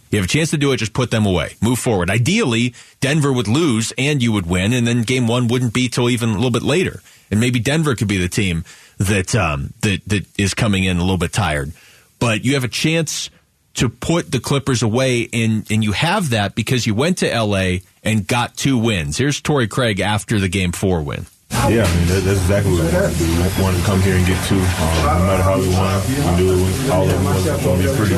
You 0.09 0.17
have 0.17 0.25
a 0.25 0.29
chance 0.29 0.49
to 0.51 0.57
do 0.57 0.73
it, 0.73 0.77
just 0.77 0.93
put 0.93 1.09
them 1.09 1.25
away. 1.25 1.55
Move 1.61 1.79
forward. 1.79 2.09
Ideally, 2.09 2.73
Denver 2.99 3.31
would 3.31 3.47
lose 3.47 3.93
and 3.97 4.21
you 4.21 4.33
would 4.33 4.45
win, 4.45 4.73
and 4.73 4.85
then 4.85 5.03
game 5.03 5.27
one 5.27 5.47
wouldn't 5.47 5.73
be 5.73 5.87
till 5.87 6.09
even 6.09 6.29
a 6.29 6.33
little 6.33 6.51
bit 6.51 6.63
later. 6.63 7.01
And 7.29 7.39
maybe 7.39 7.59
Denver 7.59 7.95
could 7.95 8.09
be 8.09 8.17
the 8.17 8.27
team 8.27 8.65
that 8.97 9.33
um, 9.35 9.73
that 9.81 10.01
that 10.07 10.25
is 10.37 10.53
coming 10.53 10.83
in 10.83 10.97
a 10.97 11.01
little 11.01 11.17
bit 11.17 11.31
tired. 11.31 11.71
But 12.19 12.43
you 12.43 12.55
have 12.55 12.65
a 12.65 12.67
chance 12.67 13.29
to 13.75 13.89
put 13.89 14.31
the 14.31 14.39
Clippers 14.39 14.81
away, 14.81 15.29
and 15.31 15.69
and 15.71 15.83
you 15.83 15.91
have 15.91 16.31
that 16.31 16.55
because 16.55 16.85
you 16.85 16.95
went 16.95 17.19
to 17.19 17.31
L.A. 17.31 17.83
and 18.03 18.27
got 18.27 18.57
two 18.57 18.77
wins. 18.77 19.17
Here's 19.17 19.41
Torrey 19.41 19.67
Craig 19.67 19.99
after 19.99 20.39
the 20.39 20.49
game 20.49 20.71
four 20.71 21.01
win. 21.01 21.25
Yeah, 21.51 21.83
I 21.83 21.95
mean 21.95 22.07
that, 22.07 22.23
that's 22.23 22.39
exactly 22.39 22.71
what 22.71 22.87
we 22.87 22.95
wanted 22.95 23.11
to 23.11 23.17
do. 23.19 23.25
We 23.27 23.63
wanted 23.63 23.77
to 23.79 23.85
come 23.85 24.01
here 24.01 24.15
and 24.15 24.25
get 24.25 24.39
two. 24.47 24.55
Um, 24.55 25.19
no 25.19 25.25
matter 25.27 25.43
how 25.43 25.59
we 25.59 25.67
won, 25.67 25.99
we 26.07 26.15
knew 26.39 26.55
it 26.55 26.89
all 26.89 27.03
of 27.03 27.11
them 27.11 27.23
wasn't 27.25 27.61
going 27.63 27.81
to 27.81 27.91
be 27.91 27.95
pretty. 27.97 28.15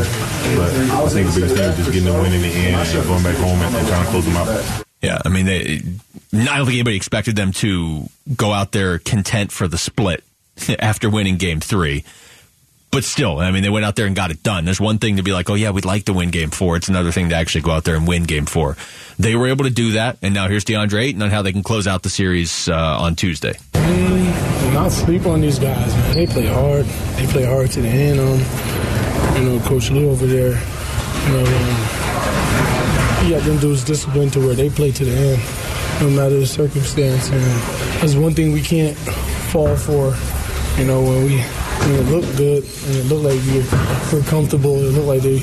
But 0.56 0.70
I 0.70 1.10
think 1.10 1.28
the 1.28 1.42
biggest 1.42 1.56
thing 1.56 1.68
was 1.68 1.78
just 1.78 1.92
getting 1.92 2.06
the 2.06 2.14
win 2.14 2.32
in 2.32 2.42
the 2.42 2.48
end 2.48 2.78
and 2.78 3.08
going 3.08 3.24
back 3.24 3.36
home 3.38 3.60
and, 3.60 3.76
and 3.76 3.88
trying 3.88 4.06
to 4.06 4.12
close 4.12 4.26
them 4.26 4.38
out. 4.38 4.86
Yeah, 5.02 5.20
I 5.26 5.30
mean, 5.30 5.46
they, 5.46 5.82
I 6.34 6.58
don't 6.58 6.66
think 6.66 6.78
anybody 6.78 6.96
expected 6.96 7.36
them 7.36 7.52
to 7.54 8.08
go 8.36 8.54
out 8.54 8.72
there 8.72 9.00
content 9.00 9.52
for 9.52 9.68
the 9.68 9.78
split 9.78 10.24
after 10.80 11.10
winning 11.10 11.38
game 11.38 11.60
three. 11.60 12.06
But 12.94 13.04
still, 13.04 13.40
I 13.40 13.50
mean, 13.50 13.64
they 13.64 13.72
went 13.72 13.86
out 13.86 13.96
there 13.96 14.06
and 14.06 14.16
got 14.16 14.30
it 14.30 14.44
done. 14.44 14.66
There's 14.66 14.80
one 14.80 15.00
thing 15.00 15.18
to 15.18 15.24
be 15.24 15.34
like, 15.34 15.50
oh, 15.50 15.56
yeah, 15.56 15.72
we'd 15.72 15.84
like 15.84 16.06
to 16.06 16.14
win 16.14 16.30
game 16.30 16.52
four. 16.52 16.76
It's 16.76 16.90
another 16.90 17.12
thing 17.12 17.30
to 17.30 17.36
actually 17.36 17.62
go 17.62 17.72
out 17.72 17.84
there 17.86 17.96
and 17.96 18.08
win 18.08 18.24
game 18.24 18.46
four. 18.46 18.78
They 19.18 19.36
were 19.36 19.48
able 19.48 19.66
to 19.66 19.72
do 19.72 19.94
that. 19.94 20.20
And 20.22 20.34
now 20.34 20.48
here's 20.48 20.64
DeAndre 20.64 21.02
Ayton 21.02 21.22
on 21.24 21.32
how 21.32 21.42
they 21.42 21.52
can 21.52 21.64
close 21.64 21.88
out 21.88 22.04
the 22.04 22.10
series 22.10 22.70
uh, 22.70 22.98
on 23.02 23.16
Tuesday. 23.16 23.54
Not 23.74 24.92
sleep 24.92 25.26
on 25.26 25.42
these 25.42 25.58
guys, 25.58 25.94
man. 25.94 26.16
They 26.16 26.28
play 26.28 26.46
hard. 26.46 26.86
They 26.86 27.26
play 27.28 27.46
hard 27.46 27.72
to 27.72 27.82
the 27.82 27.88
end. 27.88 28.20
Um, 28.20 29.42
you 29.42 29.50
know, 29.50 29.60
Coach 29.66 29.90
Lue 29.90 30.12
over 30.12 30.28
there, 30.28 30.52
you 30.52 31.34
know, 31.34 31.46
um, 31.46 33.26
he 33.26 33.32
got 33.32 33.42
them 33.44 33.58
dudes 33.60 33.84
disciplined 33.84 34.34
to 34.34 34.40
where 34.40 34.54
they 34.54 34.70
play 34.70 34.92
to 34.92 35.04
the 35.04 35.12
end, 35.12 35.42
no 36.02 36.10
matter 36.16 36.40
the 36.40 36.46
circumstance. 36.46 37.30
And 37.30 37.42
that's 38.02 38.14
one 38.14 38.36
thing 38.36 38.52
we 38.52 38.62
can't 38.62 38.96
fall 38.96 39.76
for 39.76 40.16
you 40.78 40.86
know, 40.86 41.02
when 41.02 41.26
we 41.26 41.38
when 41.84 41.96
it 41.96 42.10
looked 42.10 42.38
good 42.38 42.64
and 42.64 42.96
it 42.96 43.06
looked 43.06 43.26
like 43.26 43.44
you 43.46 44.18
were 44.18 44.24
comfortable, 44.26 44.76
it 44.78 44.92
looked 44.92 45.08
like 45.08 45.22
they 45.22 45.40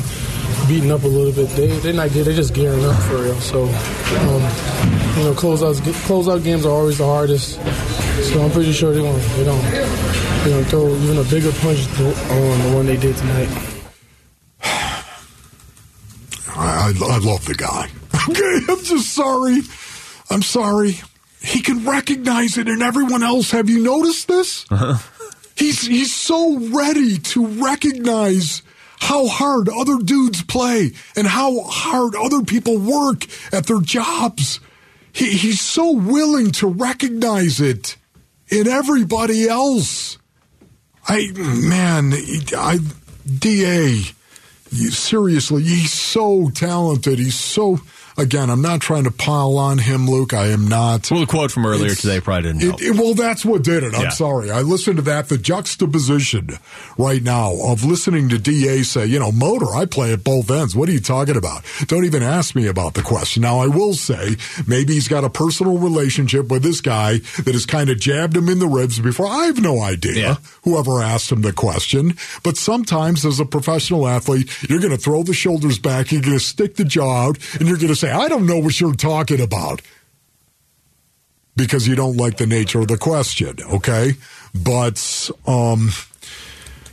beating 0.69 0.91
up 0.91 1.03
a 1.05 1.09
little 1.09 1.33
bit. 1.33 1.49
They 1.57 1.67
they're 1.81 1.93
not 1.93 2.13
good. 2.13 2.27
They're 2.27 2.35
just 2.35 2.55
gearing 2.55 2.85
up 2.85 2.97
for 3.03 3.19
real. 3.19 3.39
So, 3.41 3.65
um, 3.65 4.43
you 5.19 5.25
know, 5.25 5.35
closeouts 5.35 5.81
closeout 6.07 6.43
games 6.45 6.65
are 6.65 6.71
always 6.71 6.99
the 6.99 7.05
hardest. 7.05 7.55
So 8.33 8.43
I'm 8.43 8.51
pretty 8.51 8.73
sure 8.73 8.93
they're 8.93 9.03
gonna 9.03 9.19
they 9.37 9.45
don't 9.45 9.63
they 10.45 10.51
gonna 10.51 10.65
throw 10.65 10.89
even 10.89 11.19
a 11.19 11.25
bigger 11.25 11.53
punch 11.61 11.81
on 11.99 12.71
the 12.71 12.73
one 12.75 12.87
they 12.87 12.97
did 12.97 13.17
tonight. 13.17 13.49
I, 16.57 16.93
I 17.01 17.19
love 17.19 17.45
the 17.47 17.55
guy. 17.55 17.89
Okay, 18.29 18.61
I'm 18.73 18.85
just 18.85 19.15
sorry. 19.15 19.61
I'm 20.31 20.43
sorry. 20.43 21.01
He 21.43 21.63
can 21.63 21.87
recognize 21.87 22.59
it, 22.59 22.69
and 22.69 22.83
everyone 22.83 23.23
else. 23.23 23.51
Have 23.53 23.71
you 23.71 23.83
noticed 23.83 24.29
this? 24.29 24.67
Uh-huh. 24.71 24.99
He's 25.61 25.87
he's 25.87 26.17
so 26.17 26.59
ready 26.59 27.19
to 27.19 27.47
recognize 27.47 28.63
how 28.99 29.27
hard 29.29 29.69
other 29.69 29.99
dudes 29.99 30.43
play 30.43 30.93
and 31.15 31.27
how 31.27 31.61
hard 31.65 32.15
other 32.15 32.43
people 32.43 32.79
work 32.79 33.27
at 33.53 33.67
their 33.67 33.83
jobs. 33.83 34.59
He, 35.13 35.33
he's 35.37 35.61
so 35.61 35.93
willing 35.93 36.51
to 36.53 36.67
recognize 36.67 37.61
it 37.61 37.97
in 38.49 38.69
everybody 38.69 39.49
else. 39.49 40.17
I 41.07 41.31
man, 41.37 42.15
I 42.57 42.79
Da, 43.39 44.03
seriously, 44.73 45.63
he's 45.63 45.93
so 45.93 46.49
talented. 46.55 47.19
He's 47.19 47.39
so 47.39 47.81
again, 48.21 48.51
I'm 48.51 48.63
not 48.63 48.81
trying 48.81 49.05
to 49.05 49.11
pile 49.11 49.59
on 49.59 49.79
him, 49.79 50.09
Luke. 50.09 50.33
I 50.33 50.49
am 50.49 50.69
not. 50.69 51.11
Well, 51.11 51.21
the 51.21 51.27
quote 51.27 51.51
from 51.51 51.67
earlier 51.67 51.95
today 51.95 52.21
probably 52.21 52.53
didn't 52.53 52.63
help. 52.63 52.83
It, 52.83 52.93
well, 52.93 53.15
that's 53.15 53.45
what 53.45 53.63
did 53.63 53.83
it. 53.83 53.95
I'm 53.95 54.03
yeah. 54.03 54.09
sorry. 54.11 54.51
I 54.51 54.61
listened 54.61 54.97
to 54.97 55.03
that. 55.03 55.29
The 55.29 55.39
juxtaposition 55.39 56.51
right 56.99 57.23
now 57.23 57.55
of 57.63 57.85
listening 57.85 58.29
to 58.29 58.39
DA 58.39 58.83
say, 58.83 59.07
you 59.07 59.19
know, 59.19 59.33
motor, 59.33 59.75
I 59.75 59.87
play 59.87 60.13
at 60.13 60.23
both 60.23 60.51
ends. 60.51 60.77
What 60.77 60.89
are 60.89 60.93
you 60.93 61.01
talking 61.01 61.37
about? 61.37 61.65
Don't 61.87 62.05
even 62.05 62.23
ask 62.23 62.55
me 62.55 62.67
about 62.67 62.95
the 62.95 63.03
question. 63.03 63.43
Now, 63.43 63.59
I 63.59 63.67
will 63.67 63.95
say 63.95 64.37
maybe 64.67 64.95
he's 64.95 65.09
got 65.09 65.25
a 65.25 65.31
personal 65.31 65.79
relationship 65.79 66.49
with 66.49 66.63
this 66.63 66.81
guy 66.81 67.19
that 67.45 67.53
has 67.53 67.67
kind 67.67 67.91
of 67.91 67.99
jabbed 67.99 68.37
him 68.37 68.49
in 68.49 68.59
the 68.59 68.67
ribs 68.67 69.01
before. 69.01 69.27
I 69.27 69.47
have 69.47 69.61
no 69.61 69.81
idea 69.81 70.15
yeah. 70.15 70.37
whoever 70.65 71.03
asked 71.03 71.33
him 71.33 71.43
the 71.43 71.53
question. 71.53 72.17
But 72.43 72.57
sometimes 72.57 73.25
as 73.25 73.41
a 73.41 73.45
professional 73.45 74.07
athlete, 74.07 74.51
you're 74.69 74.81
going 74.81 74.91
to 74.91 74.99
throw 74.99 75.23
the 75.23 75.35
shoulders 75.35 75.79
back, 75.79 76.13
you're 76.13 76.23
going 76.23 76.39
to 76.39 76.45
stick 76.45 76.77
the 76.77 76.85
jaw 76.85 77.29
out, 77.29 77.39
and 77.59 77.69
you're 77.69 77.77
going 77.77 77.89
to 77.89 77.97
say, 77.97 78.10
I 78.11 78.29
don't 78.29 78.47
know 78.47 78.59
what 78.59 78.81
you're 78.81 78.95
talking 78.95 79.41
about 79.41 79.83
because 81.57 81.87
you 81.87 81.95
don't 81.95 82.17
like 82.17 82.37
the 82.37 82.47
nature 82.47 82.81
of 82.81 82.89
the 82.89 82.97
question, 82.97 83.57
okay? 83.71 84.15
But 84.55 85.31
um, 85.47 85.91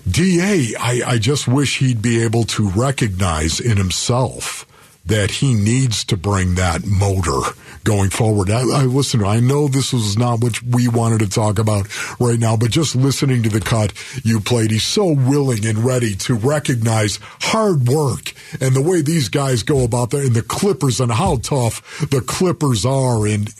DA, 0.09 0.75
I, 0.79 1.01
I 1.05 1.17
just 1.17 1.47
wish 1.47 1.79
he'd 1.79 2.01
be 2.01 2.23
able 2.23 2.43
to 2.45 2.69
recognize 2.69 3.59
in 3.59 3.77
himself 3.77 4.65
that 5.05 5.31
he 5.31 5.53
needs 5.53 6.03
to 6.05 6.17
bring 6.17 6.55
that 6.55 6.85
motor 6.85 7.53
going 7.83 8.09
forward. 8.09 8.49
I, 8.49 8.61
I 8.61 8.83
listen. 8.83 9.23
I 9.23 9.39
know 9.39 9.67
this 9.67 9.93
was 9.93 10.17
not 10.17 10.41
what 10.41 10.61
we 10.63 10.87
wanted 10.87 11.19
to 11.19 11.29
talk 11.29 11.59
about 11.59 11.87
right 12.19 12.39
now, 12.39 12.57
but 12.57 12.71
just 12.71 12.95
listening 12.95 13.43
to 13.43 13.49
the 13.49 13.61
cut 13.61 13.93
you 14.23 14.39
played, 14.39 14.71
he's 14.71 14.83
so 14.83 15.11
willing 15.11 15.65
and 15.65 15.79
ready 15.79 16.15
to 16.15 16.33
recognize 16.33 17.19
hard 17.41 17.87
work 17.87 18.33
and 18.59 18.75
the 18.75 18.81
way 18.81 19.01
these 19.01 19.29
guys 19.29 19.63
go 19.63 19.83
about 19.83 20.11
that, 20.11 20.25
and 20.25 20.35
the 20.35 20.41
Clippers 20.41 20.99
and 20.99 21.11
how 21.11 21.37
tough 21.37 21.99
the 22.09 22.21
Clippers 22.21 22.85
are. 22.85 23.25
And 23.27 23.53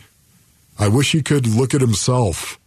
I 0.80 0.88
wish 0.88 1.12
he 1.12 1.22
could 1.22 1.48
look 1.48 1.74
at 1.74 1.82
himself 1.82 2.60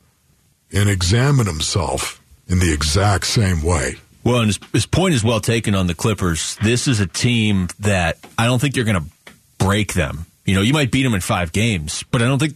and 0.73 0.89
examine 0.89 1.47
himself 1.47 2.21
in 2.47 2.59
the 2.59 2.73
exact 2.73 3.27
same 3.27 3.63
way. 3.63 3.97
Well, 4.23 4.41
and 4.41 4.47
his, 4.49 4.59
his 4.73 4.87
point 4.87 5.15
is 5.15 5.25
well 5.25 5.41
taken 5.41 5.75
on 5.75 5.87
the 5.87 5.95
Clippers. 5.95 6.57
This 6.63 6.87
is 6.87 7.01
a 7.01 7.07
team 7.07 7.69
that 7.81 8.19
I 8.37 8.47
don't 8.47 8.61
think 8.61 8.77
you're 8.77 8.85
going 8.85 9.03
to 9.03 9.11
break 9.59 9.95
them. 9.95 10.27
You 10.45 10.55
know, 10.55 10.63
you 10.63 10.73
might 10.73 10.91
beat 10.91 11.03
them 11.05 11.15
in 11.15 11.21
five 11.21 11.53
games, 11.53 12.05
but 12.11 12.23
I 12.23 12.27
don't 12.27 12.39
think 12.39 12.55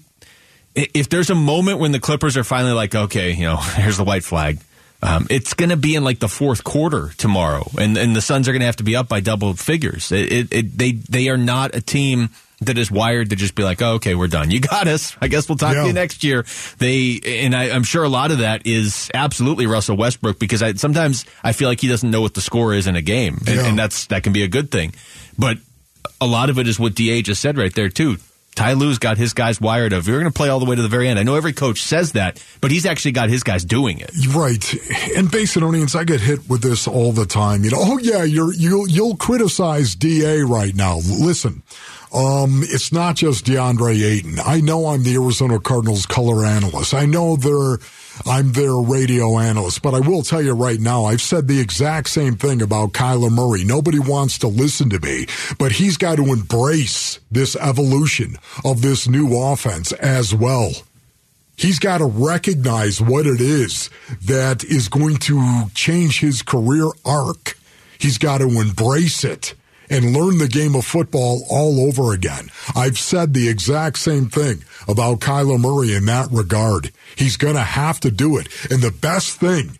if 0.74 1.08
there's 1.08 1.30
a 1.30 1.34
moment 1.34 1.78
when 1.78 1.92
the 1.92 2.00
Clippers 2.00 2.36
are 2.36 2.44
finally 2.44 2.72
like, 2.72 2.94
okay, 2.94 3.32
you 3.32 3.44
know, 3.44 3.56
here's 3.76 3.96
the 3.96 4.04
white 4.04 4.24
flag. 4.24 4.58
Um, 5.02 5.26
it's 5.28 5.52
going 5.52 5.68
to 5.68 5.76
be 5.76 5.94
in 5.96 6.02
like 6.02 6.18
the 6.18 6.28
fourth 6.28 6.64
quarter 6.64 7.10
tomorrow, 7.18 7.68
and 7.78 7.96
and 7.98 8.16
the 8.16 8.22
Suns 8.22 8.48
are 8.48 8.52
going 8.52 8.60
to 8.60 8.66
have 8.66 8.76
to 8.76 8.84
be 8.84 8.96
up 8.96 9.06
by 9.06 9.20
double 9.20 9.52
figures. 9.54 10.10
It, 10.10 10.32
it, 10.32 10.48
it, 10.52 10.78
they 10.78 10.92
they 10.92 11.28
are 11.28 11.36
not 11.36 11.74
a 11.74 11.82
team 11.82 12.30
that 12.62 12.78
is 12.78 12.90
wired 12.90 13.28
to 13.28 13.36
just 13.36 13.54
be 13.54 13.62
like, 13.64 13.82
oh, 13.82 13.94
okay, 13.94 14.14
we're 14.14 14.28
done. 14.28 14.50
You 14.50 14.60
got 14.60 14.86
us. 14.88 15.14
I 15.20 15.28
guess 15.28 15.46
we'll 15.46 15.58
talk 15.58 15.74
Yeah. 15.74 15.82
to 15.82 15.86
you 15.88 15.92
next 15.92 16.24
year. 16.24 16.46
They 16.78 17.20
and 17.22 17.54
I, 17.54 17.64
I'm 17.70 17.82
sure 17.82 18.02
a 18.02 18.08
lot 18.08 18.30
of 18.30 18.38
that 18.38 18.66
is 18.66 19.10
absolutely 19.12 19.66
Russell 19.66 19.98
Westbrook 19.98 20.38
because 20.38 20.62
I 20.62 20.72
sometimes 20.72 21.26
I 21.42 21.52
feel 21.52 21.68
like 21.68 21.82
he 21.82 21.88
doesn't 21.88 22.10
know 22.10 22.22
what 22.22 22.32
the 22.32 22.40
score 22.40 22.72
is 22.72 22.86
in 22.86 22.96
a 22.96 23.02
game, 23.02 23.36
and, 23.46 23.56
Yeah. 23.56 23.66
and 23.66 23.78
that's 23.78 24.06
that 24.06 24.22
can 24.22 24.32
be 24.32 24.42
a 24.42 24.48
good 24.48 24.70
thing. 24.70 24.94
But 25.38 25.58
a 26.20 26.26
lot 26.26 26.50
of 26.50 26.58
it 26.58 26.68
is 26.68 26.78
what 26.78 26.94
Da 26.94 27.22
just 27.22 27.40
said 27.40 27.56
right 27.58 27.74
there 27.74 27.88
too. 27.88 28.18
Ty 28.54 28.74
Lue's 28.74 28.98
got 28.98 29.18
his 29.18 29.32
guys 29.32 29.60
wired 29.60 29.92
of 29.92 30.06
you're 30.06 30.20
going 30.20 30.32
to 30.32 30.36
play 30.36 30.48
all 30.48 30.60
the 30.60 30.64
way 30.64 30.76
to 30.76 30.82
the 30.82 30.88
very 30.88 31.08
end. 31.08 31.18
I 31.18 31.24
know 31.24 31.34
every 31.34 31.52
coach 31.52 31.82
says 31.82 32.12
that, 32.12 32.42
but 32.60 32.70
he's 32.70 32.86
actually 32.86 33.10
got 33.12 33.28
his 33.28 33.42
guys 33.42 33.64
doing 33.64 33.98
it. 33.98 34.10
Right. 34.28 34.72
And 35.16 35.28
Basinonians, 35.28 35.96
I 35.96 36.04
get 36.04 36.20
hit 36.20 36.48
with 36.48 36.62
this 36.62 36.86
all 36.86 37.12
the 37.12 37.26
time. 37.26 37.64
You 37.64 37.70
know, 37.70 37.78
oh 37.80 37.98
yeah, 37.98 38.22
you're 38.22 38.54
you'll 38.54 38.88
you'll 38.88 39.16
criticize 39.16 39.94
DA 39.94 40.42
right 40.42 40.74
now. 40.74 40.98
Listen. 40.98 41.62
Um, 42.14 42.62
it's 42.62 42.92
not 42.92 43.16
just 43.16 43.44
DeAndre 43.44 44.00
Ayton. 44.00 44.38
I 44.38 44.60
know 44.60 44.86
I'm 44.86 45.02
the 45.02 45.14
Arizona 45.14 45.58
Cardinals 45.58 46.06
color 46.06 46.44
analyst. 46.44 46.94
I 46.94 47.06
know 47.06 47.34
they're 47.34 47.78
I'm 48.26 48.52
their 48.52 48.74
radio 48.74 49.38
analyst, 49.38 49.82
but 49.82 49.94
I 49.94 50.00
will 50.00 50.22
tell 50.22 50.42
you 50.42 50.52
right 50.52 50.80
now, 50.80 51.04
I've 51.04 51.20
said 51.20 51.48
the 51.48 51.60
exact 51.60 52.08
same 52.08 52.36
thing 52.36 52.62
about 52.62 52.92
Kyler 52.92 53.30
Murray. 53.30 53.64
Nobody 53.64 53.98
wants 53.98 54.38
to 54.38 54.48
listen 54.48 54.90
to 54.90 55.00
me, 55.00 55.26
but 55.58 55.72
he's 55.72 55.96
got 55.96 56.16
to 56.16 56.24
embrace 56.24 57.20
this 57.30 57.56
evolution 57.56 58.36
of 58.64 58.82
this 58.82 59.08
new 59.08 59.36
offense 59.36 59.92
as 59.92 60.34
well. 60.34 60.72
He's 61.56 61.78
got 61.78 61.98
to 61.98 62.06
recognize 62.06 63.00
what 63.00 63.26
it 63.26 63.40
is 63.40 63.90
that 64.22 64.64
is 64.64 64.88
going 64.88 65.16
to 65.18 65.70
change 65.74 66.20
his 66.20 66.42
career 66.42 66.88
arc. 67.04 67.56
He's 67.98 68.18
got 68.18 68.38
to 68.38 68.48
embrace 68.48 69.24
it 69.24 69.54
and 69.90 70.12
learn 70.12 70.38
the 70.38 70.48
game 70.48 70.74
of 70.74 70.84
football 70.84 71.44
all 71.48 71.86
over 71.86 72.12
again. 72.12 72.50
I've 72.74 72.98
said 72.98 73.34
the 73.34 73.48
exact 73.48 73.98
same 73.98 74.28
thing 74.28 74.64
about 74.88 75.20
Kyler 75.20 75.60
Murray 75.60 75.94
in 75.94 76.06
that 76.06 76.28
regard. 76.30 76.92
He's 77.16 77.36
going 77.36 77.54
to 77.54 77.60
have 77.60 78.00
to 78.00 78.10
do 78.10 78.38
it. 78.38 78.48
And 78.70 78.82
the 78.82 78.90
best 78.90 79.38
thing, 79.38 79.78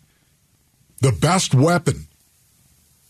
the 1.01 1.11
best 1.11 1.53
weapon 1.53 2.07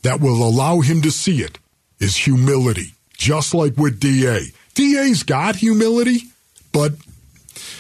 that 0.04 0.22
will 0.22 0.48
allow 0.48 0.82
him 0.82 1.02
to 1.02 1.12
see 1.12 1.42
it 1.42 1.58
is 2.00 2.16
humility, 2.16 2.94
just 3.18 3.54
like 3.54 3.78
with 3.78 4.00
DA. 4.00 4.46
DA's 4.74 5.24
got 5.24 5.56
humility, 5.56 6.20
but 6.72 6.94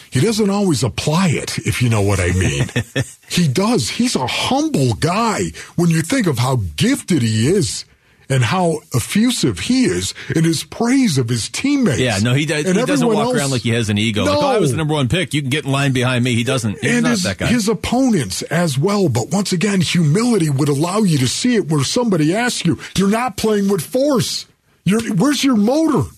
he 0.09 0.21
doesn't 0.21 0.49
always 0.49 0.81
apply 0.81 1.27
it, 1.27 1.57
if 1.59 1.81
you 1.81 1.89
know 1.89 2.01
what 2.01 2.21
I 2.21 2.31
mean. 2.31 2.67
he 3.29 3.49
does. 3.49 3.89
He's 3.89 4.15
a 4.15 4.25
humble 4.25 4.93
guy 4.93 5.51
when 5.75 5.89
you 5.89 6.01
think 6.01 6.25
of 6.25 6.39
how 6.39 6.61
gifted 6.77 7.21
he 7.21 7.49
is 7.49 7.83
and 8.29 8.43
how 8.43 8.79
effusive 8.93 9.59
he 9.59 9.85
is 9.85 10.13
in 10.35 10.43
his 10.43 10.63
praise 10.63 11.17
of 11.17 11.29
his 11.29 11.49
teammates. 11.49 11.99
Yeah, 11.99 12.17
no, 12.19 12.33
he, 12.33 12.45
does, 12.45 12.65
he 12.65 12.73
doesn't 12.85 13.07
walk 13.07 13.17
else- 13.17 13.37
around 13.37 13.51
like 13.51 13.61
he 13.61 13.69
has 13.71 13.89
an 13.89 13.97
ego. 13.97 14.23
Like, 14.23 14.33
No. 14.33 14.39
oh, 14.41 14.47
I 14.55 14.59
was 14.59 14.71
the 14.71 14.77
number 14.77 14.93
one 14.93 15.07
pick. 15.09 15.33
You 15.33 15.41
can 15.41 15.49
get 15.49 15.65
in 15.65 15.71
line 15.71 15.93
behind 15.93 16.23
me. 16.23 16.33
He 16.35 16.43
doesn't. 16.43 16.79
He's 16.79 16.91
and 16.91 17.03
not 17.03 17.09
his, 17.11 17.23
that 17.23 17.37
guy. 17.37 17.47
his 17.47 17.67
opponents 17.69 18.41
as 18.43 18.77
well. 18.77 19.09
But 19.09 19.29
once 19.31 19.51
again, 19.51 19.81
humility 19.81 20.49
would 20.49 20.69
allow 20.69 20.99
you 20.99 21.17
to 21.19 21.27
see 21.27 21.55
it 21.55 21.69
where 21.69 21.83
somebody 21.83 22.33
asks 22.35 22.65
you, 22.65 22.79
you're 22.97 23.09
not 23.09 23.37
playing 23.37 23.69
with 23.69 23.81
force. 23.81 24.45
You're, 24.83 25.13
where's 25.15 25.43
your 25.43 25.55
motor? 25.55 26.09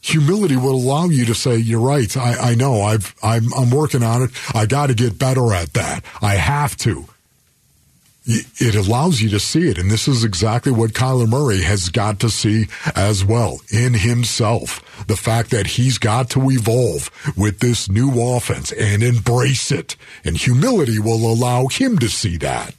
Humility 0.00 0.56
will 0.56 0.74
allow 0.74 1.04
you 1.04 1.24
to 1.26 1.34
say, 1.34 1.56
you're 1.58 1.80
right. 1.80 2.16
I, 2.16 2.50
I 2.50 2.54
know. 2.56 2.82
I've, 2.82 3.14
I'm, 3.22 3.52
I'm 3.54 3.70
working 3.70 4.02
on 4.02 4.22
it. 4.22 4.30
I 4.52 4.66
got 4.66 4.88
to 4.88 4.94
get 4.94 5.16
better 5.16 5.52
at 5.54 5.72
that. 5.74 6.04
I 6.20 6.34
have 6.34 6.76
to. 6.78 7.04
It 8.24 8.74
allows 8.76 9.20
you 9.20 9.28
to 9.30 9.40
see 9.40 9.68
it. 9.68 9.78
And 9.78 9.90
this 9.90 10.06
is 10.06 10.22
exactly 10.22 10.70
what 10.70 10.92
Kyler 10.92 11.28
Murray 11.28 11.62
has 11.62 11.88
got 11.88 12.20
to 12.20 12.30
see 12.30 12.66
as 12.94 13.24
well 13.24 13.60
in 13.70 13.94
himself. 13.94 14.80
The 15.06 15.16
fact 15.16 15.50
that 15.50 15.66
he's 15.66 15.98
got 15.98 16.30
to 16.30 16.50
evolve 16.50 17.10
with 17.36 17.58
this 17.58 17.90
new 17.90 18.20
offense 18.20 18.70
and 18.72 19.02
embrace 19.02 19.72
it. 19.72 19.96
And 20.24 20.36
humility 20.36 21.00
will 21.00 21.32
allow 21.32 21.66
him 21.66 21.98
to 21.98 22.08
see 22.08 22.36
that. 22.38 22.74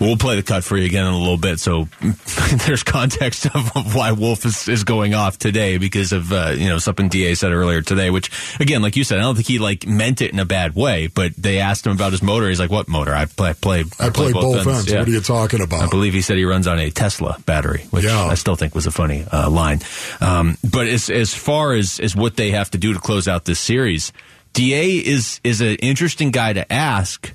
We'll 0.00 0.16
play 0.16 0.36
the 0.36 0.42
cut 0.42 0.64
for 0.64 0.76
you 0.76 0.86
again 0.86 1.06
in 1.06 1.12
a 1.12 1.18
little 1.18 1.36
bit. 1.36 1.60
So 1.60 1.88
there's 2.66 2.82
context 2.82 3.46
of, 3.46 3.76
of 3.76 3.94
why 3.94 4.12
Wolf 4.12 4.44
is, 4.46 4.68
is 4.68 4.84
going 4.84 5.14
off 5.14 5.38
today 5.38 5.78
because 5.78 6.12
of 6.12 6.32
uh, 6.32 6.54
you 6.56 6.68
know 6.68 6.78
something 6.78 7.08
Da 7.08 7.34
said 7.34 7.52
earlier 7.52 7.82
today. 7.82 8.10
Which 8.10 8.30
again, 8.60 8.82
like 8.82 8.96
you 8.96 9.04
said, 9.04 9.18
I 9.18 9.22
don't 9.22 9.34
think 9.34 9.48
he 9.48 9.58
like 9.58 9.86
meant 9.86 10.22
it 10.22 10.32
in 10.32 10.38
a 10.38 10.44
bad 10.44 10.74
way. 10.74 11.08
But 11.08 11.34
they 11.36 11.58
asked 11.58 11.86
him 11.86 11.92
about 11.92 12.12
his 12.12 12.22
motor. 12.22 12.48
He's 12.48 12.60
like, 12.60 12.70
"What 12.70 12.88
motor? 12.88 13.14
I 13.14 13.26
play 13.26 13.52
play 13.54 13.84
I 13.98 14.10
play 14.10 14.32
both 14.32 14.66
ends. 14.66 14.90
What 14.92 15.08
are 15.08 15.10
you 15.10 15.20
talking 15.20 15.60
about? 15.60 15.82
I 15.82 15.88
believe 15.88 16.12
he 16.14 16.22
said 16.22 16.36
he 16.36 16.44
runs 16.44 16.66
on 16.66 16.78
a 16.78 16.90
Tesla 16.90 17.38
battery, 17.46 17.84
which 17.90 18.04
Yeah. 18.04 18.26
I 18.26 18.34
still 18.34 18.56
think 18.56 18.74
was 18.74 18.86
a 18.86 18.90
funny 18.90 19.24
uh, 19.30 19.50
line. 19.50 19.80
Um, 20.20 20.56
but 20.68 20.86
as 20.86 21.10
as 21.10 21.34
far 21.34 21.74
as 21.74 21.98
as 22.00 22.14
what 22.16 22.36
they 22.36 22.52
have 22.52 22.70
to 22.70 22.78
do 22.78 22.94
to 22.94 23.00
close 23.00 23.28
out 23.28 23.44
this 23.44 23.58
series, 23.58 24.12
Da 24.54 25.00
is 25.04 25.40
is 25.44 25.60
an 25.60 25.76
interesting 25.76 26.30
guy 26.30 26.52
to 26.52 26.70
ask 26.72 27.32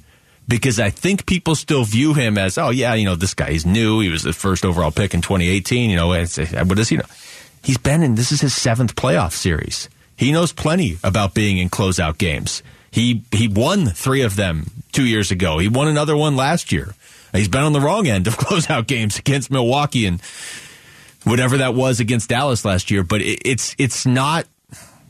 because 0.47 0.79
I 0.79 0.89
think 0.89 1.25
people 1.25 1.55
still 1.55 1.83
view 1.83 2.13
him 2.13 2.37
as, 2.37 2.57
oh 2.57 2.69
yeah, 2.69 2.93
you 2.93 3.05
know, 3.05 3.15
this 3.15 3.33
guy 3.33 3.51
he's 3.51 3.65
new. 3.65 3.99
He 3.99 4.09
was 4.09 4.23
the 4.23 4.33
first 4.33 4.65
overall 4.65 4.91
pick 4.91 5.13
in 5.13 5.21
2018. 5.21 5.89
You 5.89 5.95
know, 5.95 6.13
it's, 6.13 6.37
uh, 6.37 6.63
what 6.65 6.77
does 6.77 6.89
he 6.89 6.97
know? 6.97 7.05
He's 7.63 7.77
been 7.77 8.03
in. 8.03 8.15
This 8.15 8.31
is 8.31 8.41
his 8.41 8.55
seventh 8.55 8.95
playoff 8.95 9.33
series. 9.33 9.89
He 10.15 10.31
knows 10.31 10.53
plenty 10.53 10.97
about 11.03 11.33
being 11.33 11.57
in 11.57 11.69
closeout 11.69 12.17
games. 12.17 12.61
He 12.91 13.23
he 13.31 13.47
won 13.47 13.87
three 13.87 14.21
of 14.21 14.35
them 14.35 14.69
two 14.91 15.05
years 15.05 15.31
ago. 15.31 15.57
He 15.57 15.67
won 15.67 15.87
another 15.87 16.15
one 16.15 16.35
last 16.35 16.71
year. 16.71 16.93
He's 17.33 17.47
been 17.47 17.63
on 17.63 17.73
the 17.73 17.81
wrong 17.81 18.07
end 18.07 18.27
of 18.27 18.37
closeout 18.37 18.87
games 18.87 19.17
against 19.17 19.49
Milwaukee 19.49 20.05
and 20.05 20.21
whatever 21.23 21.57
that 21.57 21.73
was 21.73 21.99
against 21.99 22.29
Dallas 22.29 22.63
last 22.63 22.91
year. 22.91 23.03
But 23.03 23.21
it, 23.21 23.41
it's 23.43 23.75
it's 23.77 24.05
not. 24.05 24.45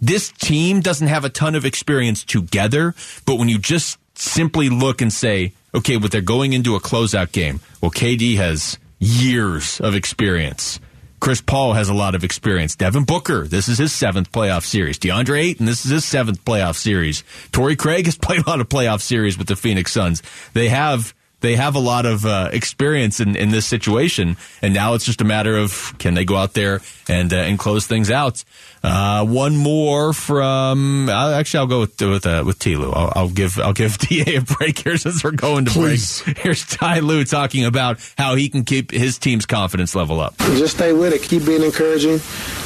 This 0.01 0.31
team 0.31 0.81
doesn't 0.81 1.07
have 1.07 1.25
a 1.25 1.29
ton 1.29 1.55
of 1.55 1.65
experience 1.65 2.23
together. 2.23 2.95
But 3.25 3.35
when 3.35 3.49
you 3.49 3.59
just 3.59 3.97
simply 4.15 4.69
look 4.69 5.01
and 5.01 5.11
say, 5.11 5.53
okay, 5.73 5.97
but 5.97 6.11
they're 6.11 6.21
going 6.21 6.53
into 6.53 6.75
a 6.75 6.79
closeout 6.79 7.31
game. 7.31 7.59
Well, 7.81 7.91
KD 7.91 8.37
has 8.37 8.77
years 8.99 9.79
of 9.81 9.95
experience. 9.95 10.79
Chris 11.19 11.41
Paul 11.41 11.73
has 11.73 11.89
a 11.89 11.93
lot 11.93 12.13
of 12.13 12.23
experience. 12.23 12.75
Devin 12.75 13.03
Booker, 13.03 13.47
this 13.47 13.67
is 13.67 13.77
his 13.77 13.93
seventh 13.93 14.31
playoff 14.31 14.63
series. 14.63 14.99
DeAndre 14.99 15.39
Ayton, 15.39 15.65
this 15.65 15.85
is 15.85 15.91
his 15.91 16.05
seventh 16.05 16.43
playoff 16.45 16.75
series. 16.75 17.23
Torrey 17.51 17.75
Craig 17.75 18.05
has 18.05 18.17
played 18.21 18.45
a 18.45 18.49
lot 18.49 18.61
of 18.61 18.69
playoff 18.69 19.01
series 19.01 19.37
with 19.37 19.47
the 19.47 19.55
Phoenix 19.55 19.91
Suns. 19.91 20.21
They 20.53 20.69
have 20.69 21.13
they 21.45 21.55
have 21.55 21.75
a 21.75 21.79
lot 21.79 22.05
of 22.05 22.25
uh, 22.25 22.49
experience 22.51 23.19
in, 23.19 23.35
in 23.35 23.51
this 23.51 23.65
situation, 23.65 24.35
and 24.61 24.73
now 24.73 24.93
it's 24.95 25.05
just 25.05 25.21
a 25.21 25.25
matter 25.25 25.55
of 25.57 25.93
can 25.99 26.13
they 26.15 26.25
go 26.25 26.35
out 26.35 26.53
there 26.53 26.81
and 27.07 27.31
uh, 27.31 27.37
and 27.37 27.59
close 27.59 27.85
things 27.87 28.09
out. 28.11 28.43
Uh, 28.83 29.25
one 29.25 29.55
more 29.55 30.13
from 30.13 31.09
uh, 31.09 31.31
actually, 31.33 31.59
I'll 31.59 31.67
go 31.67 31.79
with 31.81 32.01
with 32.01 32.25
uh, 32.25 32.43
with 32.45 32.59
Ty 32.59 32.71
Lue. 32.75 32.91
I'll, 32.91 33.13
I'll 33.15 33.29
give 33.29 33.59
I'll 33.59 33.73
give 33.73 33.97
Da 33.99 34.37
a 34.37 34.41
break 34.41 34.79
here 34.79 34.97
since 34.97 35.23
we're 35.23 35.31
going 35.31 35.65
to 35.65 35.71
Please. 35.71 36.21
break. 36.23 36.37
Here's 36.39 36.65
Ty 36.65 36.99
Lue 36.99 37.23
talking 37.25 37.65
about 37.65 37.99
how 38.17 38.35
he 38.35 38.49
can 38.49 38.63
keep 38.63 38.91
his 38.91 39.17
team's 39.17 39.45
confidence 39.45 39.95
level 39.95 40.19
up. 40.19 40.37
just 40.37 40.75
stay 40.75 40.93
with 40.93 41.13
it. 41.13 41.21
Keep 41.21 41.45
being 41.45 41.63
encouraging. 41.63 42.19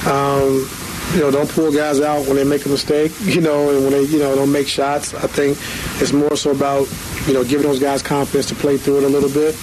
Um, 0.07 0.67
you 1.14 1.22
know, 1.22 1.32
don't 1.32 1.49
pull 1.49 1.72
guys 1.72 2.01
out 2.01 2.26
when 2.28 2.36
they 2.36 2.43
make 2.43 2.66
a 2.66 2.70
mistake. 2.70 3.12
You 3.22 3.41
know, 3.41 3.70
and 3.72 3.84
when 3.84 3.91
they 3.91 4.03
you 4.03 4.20
know 4.20 4.36
don't 4.36 4.51
make 4.51 4.68
shots. 4.68 5.14
I 5.14 5.28
think 5.28 5.57
it's 6.01 6.14
more 6.14 6.36
so 6.36 6.51
about 6.51 6.88
you 7.28 7.34
know 7.34 7.43
giving 7.43 7.68
those 7.68 7.80
guys 7.80 8.01
confidence 8.01 8.47
to 8.49 8.55
play 8.55 8.78
through 8.78 8.99
it 8.99 9.03
a 9.03 9.10
little 9.10 9.30
bit. 9.30 9.55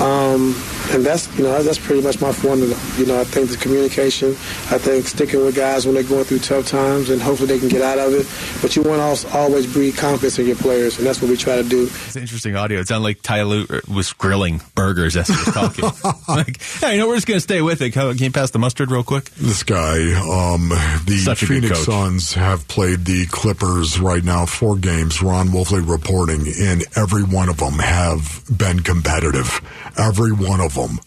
Um, 0.00 0.54
and 0.92 1.04
that's 1.04 1.26
you 1.36 1.44
know 1.44 1.62
that's 1.62 1.78
pretty 1.78 2.02
much 2.02 2.20
my 2.20 2.32
formula. 2.32 2.74
You 2.98 3.06
know, 3.06 3.20
I 3.20 3.24
think 3.24 3.50
the 3.50 3.56
communication. 3.56 4.30
I 4.70 4.78
think 4.78 5.06
sticking 5.06 5.44
with 5.44 5.56
guys 5.56 5.86
when 5.86 5.94
they're 5.94 6.04
going 6.04 6.24
through 6.24 6.40
tough 6.40 6.66
times, 6.66 7.10
and 7.10 7.20
hopefully 7.20 7.48
they 7.48 7.58
can 7.58 7.68
get 7.68 7.82
out 7.82 7.98
of 7.98 8.14
it. 8.14 8.26
But 8.62 8.76
you 8.76 8.82
want 8.82 9.18
to 9.18 9.28
always 9.36 9.72
breed 9.72 9.96
confidence 9.96 10.38
in 10.38 10.46
your 10.46 10.56
players, 10.56 10.98
and 10.98 11.06
that's 11.06 11.20
what 11.20 11.30
we 11.30 11.36
try 11.36 11.56
to 11.56 11.68
do. 11.68 11.84
It's 11.84 12.16
interesting 12.16 12.56
audio. 12.56 12.80
It 12.80 12.88
sounded 12.88 13.04
like 13.04 13.22
Ty 13.22 13.42
Lue 13.42 13.66
was 13.92 14.12
grilling 14.12 14.60
burgers 14.74 15.16
as 15.16 15.28
he 15.28 15.34
was 15.34 15.54
talking. 15.54 15.84
like, 16.28 16.60
hey, 16.62 16.94
you 16.94 16.98
know, 17.00 17.08
we're 17.08 17.16
just 17.16 17.26
going 17.26 17.36
to 17.36 17.40
stay 17.40 17.62
with 17.62 17.82
it. 17.82 17.90
Can 17.90 18.16
you 18.16 18.30
pass 18.30 18.50
the 18.50 18.58
mustard 18.58 18.90
real 18.90 19.02
quick? 19.02 19.24
This 19.36 19.62
guy, 19.62 19.96
um, 20.14 20.68
the 21.06 21.20
Such 21.24 21.44
Phoenix. 21.44 21.84
Suns 21.84 22.34
have 22.34 22.66
played 22.68 23.04
the 23.04 23.26
Clippers 23.26 23.98
right 23.98 24.22
now 24.22 24.46
four 24.46 24.76
games. 24.76 25.22
Ron 25.22 25.48
Wolfley 25.48 25.86
reporting, 25.86 26.46
and 26.60 26.84
every 26.96 27.22
one 27.22 27.48
of 27.48 27.58
them 27.58 27.74
have 27.74 28.42
been 28.56 28.80
competitive. 28.80 29.60
Every 29.98 30.32
one 30.32 30.60
of 30.60 30.75
them. 30.76 31.00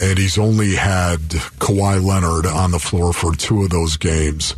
And 0.00 0.18
he's 0.18 0.38
only 0.38 0.76
had 0.76 1.20
Kawhi 1.58 2.02
Leonard 2.02 2.46
on 2.46 2.70
the 2.70 2.78
floor 2.78 3.12
for 3.12 3.34
two 3.34 3.64
of 3.64 3.70
those 3.70 3.98
games. 3.98 4.54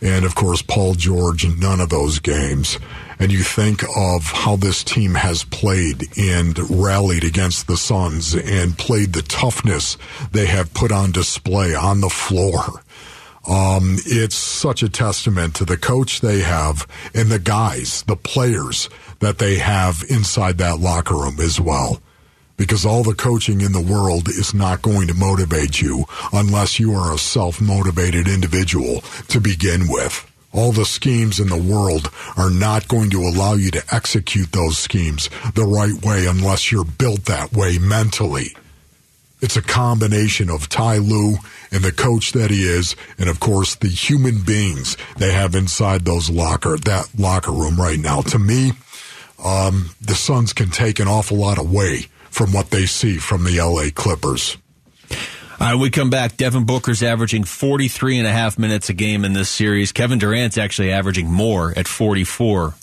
And 0.00 0.24
of 0.24 0.34
course, 0.34 0.62
Paul 0.62 0.94
George, 0.94 1.46
none 1.58 1.80
of 1.80 1.90
those 1.90 2.18
games. 2.18 2.78
And 3.18 3.32
you 3.32 3.42
think 3.42 3.82
of 3.96 4.24
how 4.24 4.56
this 4.56 4.84
team 4.84 5.14
has 5.14 5.44
played 5.44 6.06
and 6.18 6.58
rallied 6.70 7.24
against 7.24 7.66
the 7.66 7.76
Suns 7.76 8.34
and 8.34 8.76
played 8.76 9.12
the 9.12 9.22
toughness 9.22 9.96
they 10.32 10.46
have 10.46 10.74
put 10.74 10.92
on 10.92 11.12
display 11.12 11.74
on 11.74 12.00
the 12.00 12.10
floor. 12.10 12.82
Um, 13.48 13.96
it's 14.06 14.34
such 14.34 14.82
a 14.82 14.88
testament 14.88 15.54
to 15.56 15.64
the 15.64 15.76
coach 15.76 16.20
they 16.20 16.40
have 16.40 16.86
and 17.14 17.28
the 17.28 17.38
guys, 17.38 18.02
the 18.02 18.16
players 18.16 18.90
that 19.20 19.38
they 19.38 19.56
have 19.56 20.04
inside 20.10 20.58
that 20.58 20.80
locker 20.80 21.14
room 21.14 21.40
as 21.40 21.60
well. 21.60 22.00
Because 22.56 22.86
all 22.86 23.02
the 23.02 23.14
coaching 23.14 23.60
in 23.60 23.72
the 23.72 23.80
world 23.80 24.28
is 24.28 24.54
not 24.54 24.82
going 24.82 25.08
to 25.08 25.14
motivate 25.14 25.80
you 25.80 26.04
unless 26.32 26.78
you 26.78 26.92
are 26.92 27.14
a 27.14 27.18
self 27.18 27.60
motivated 27.60 28.28
individual 28.28 29.00
to 29.28 29.40
begin 29.40 29.88
with. 29.88 30.30
All 30.52 30.72
the 30.72 30.86
schemes 30.86 31.38
in 31.38 31.48
the 31.48 31.62
world 31.62 32.10
are 32.36 32.50
not 32.50 32.88
going 32.88 33.10
to 33.10 33.22
allow 33.22 33.54
you 33.54 33.70
to 33.72 33.84
execute 33.92 34.52
those 34.52 34.78
schemes 34.78 35.28
the 35.54 35.64
right 35.64 36.02
way 36.04 36.26
unless 36.26 36.72
you're 36.72 36.84
built 36.84 37.26
that 37.26 37.52
way 37.52 37.78
mentally. 37.78 38.56
It's 39.42 39.56
a 39.56 39.62
combination 39.62 40.48
of 40.48 40.70
Ty 40.70 40.96
Lue 40.98 41.36
and 41.70 41.84
the 41.84 41.92
coach 41.92 42.32
that 42.32 42.50
he 42.50 42.62
is, 42.62 42.96
and 43.18 43.28
of 43.28 43.38
course 43.38 43.74
the 43.74 43.88
human 43.88 44.40
beings 44.40 44.96
they 45.18 45.30
have 45.32 45.54
inside 45.54 46.06
those 46.06 46.30
locker 46.30 46.78
that 46.78 47.10
locker 47.18 47.52
room 47.52 47.76
right 47.78 47.98
now. 47.98 48.22
To 48.22 48.38
me, 48.38 48.72
um, 49.44 49.90
the 50.00 50.14
Suns 50.14 50.54
can 50.54 50.70
take 50.70 50.98
an 51.00 51.06
awful 51.06 51.36
lot 51.36 51.58
away 51.58 52.06
from 52.30 52.52
what 52.52 52.70
they 52.70 52.86
see 52.86 53.18
from 53.18 53.44
the 53.44 53.60
LA 53.60 53.90
Clippers. 53.94 54.56
All 55.58 55.72
right, 55.72 55.74
we 55.74 55.88
come 55.88 56.10
back. 56.10 56.36
Devin 56.36 56.66
Booker's 56.66 57.02
averaging 57.02 57.44
43 57.44 58.18
and 58.18 58.26
a 58.26 58.32
half 58.32 58.58
minutes 58.58 58.90
a 58.90 58.92
game 58.92 59.24
in 59.24 59.32
this 59.32 59.48
series. 59.48 59.90
Kevin 59.90 60.18
Durant's 60.18 60.58
actually 60.58 60.92
averaging 60.92 61.30
more 61.30 61.72
at 61.76 61.88
44. 61.88 62.74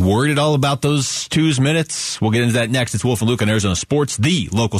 Worried 0.00 0.30
at 0.32 0.38
all 0.38 0.54
about 0.54 0.80
those 0.80 1.28
two's 1.28 1.60
minutes? 1.60 2.20
We'll 2.20 2.30
get 2.30 2.42
into 2.42 2.54
that 2.54 2.70
next. 2.70 2.94
It's 2.94 3.04
Wolf 3.04 3.20
and 3.20 3.28
Luke 3.28 3.42
on 3.42 3.50
Arizona 3.50 3.76
Sports, 3.76 4.16
the 4.16 4.48
local 4.52 4.78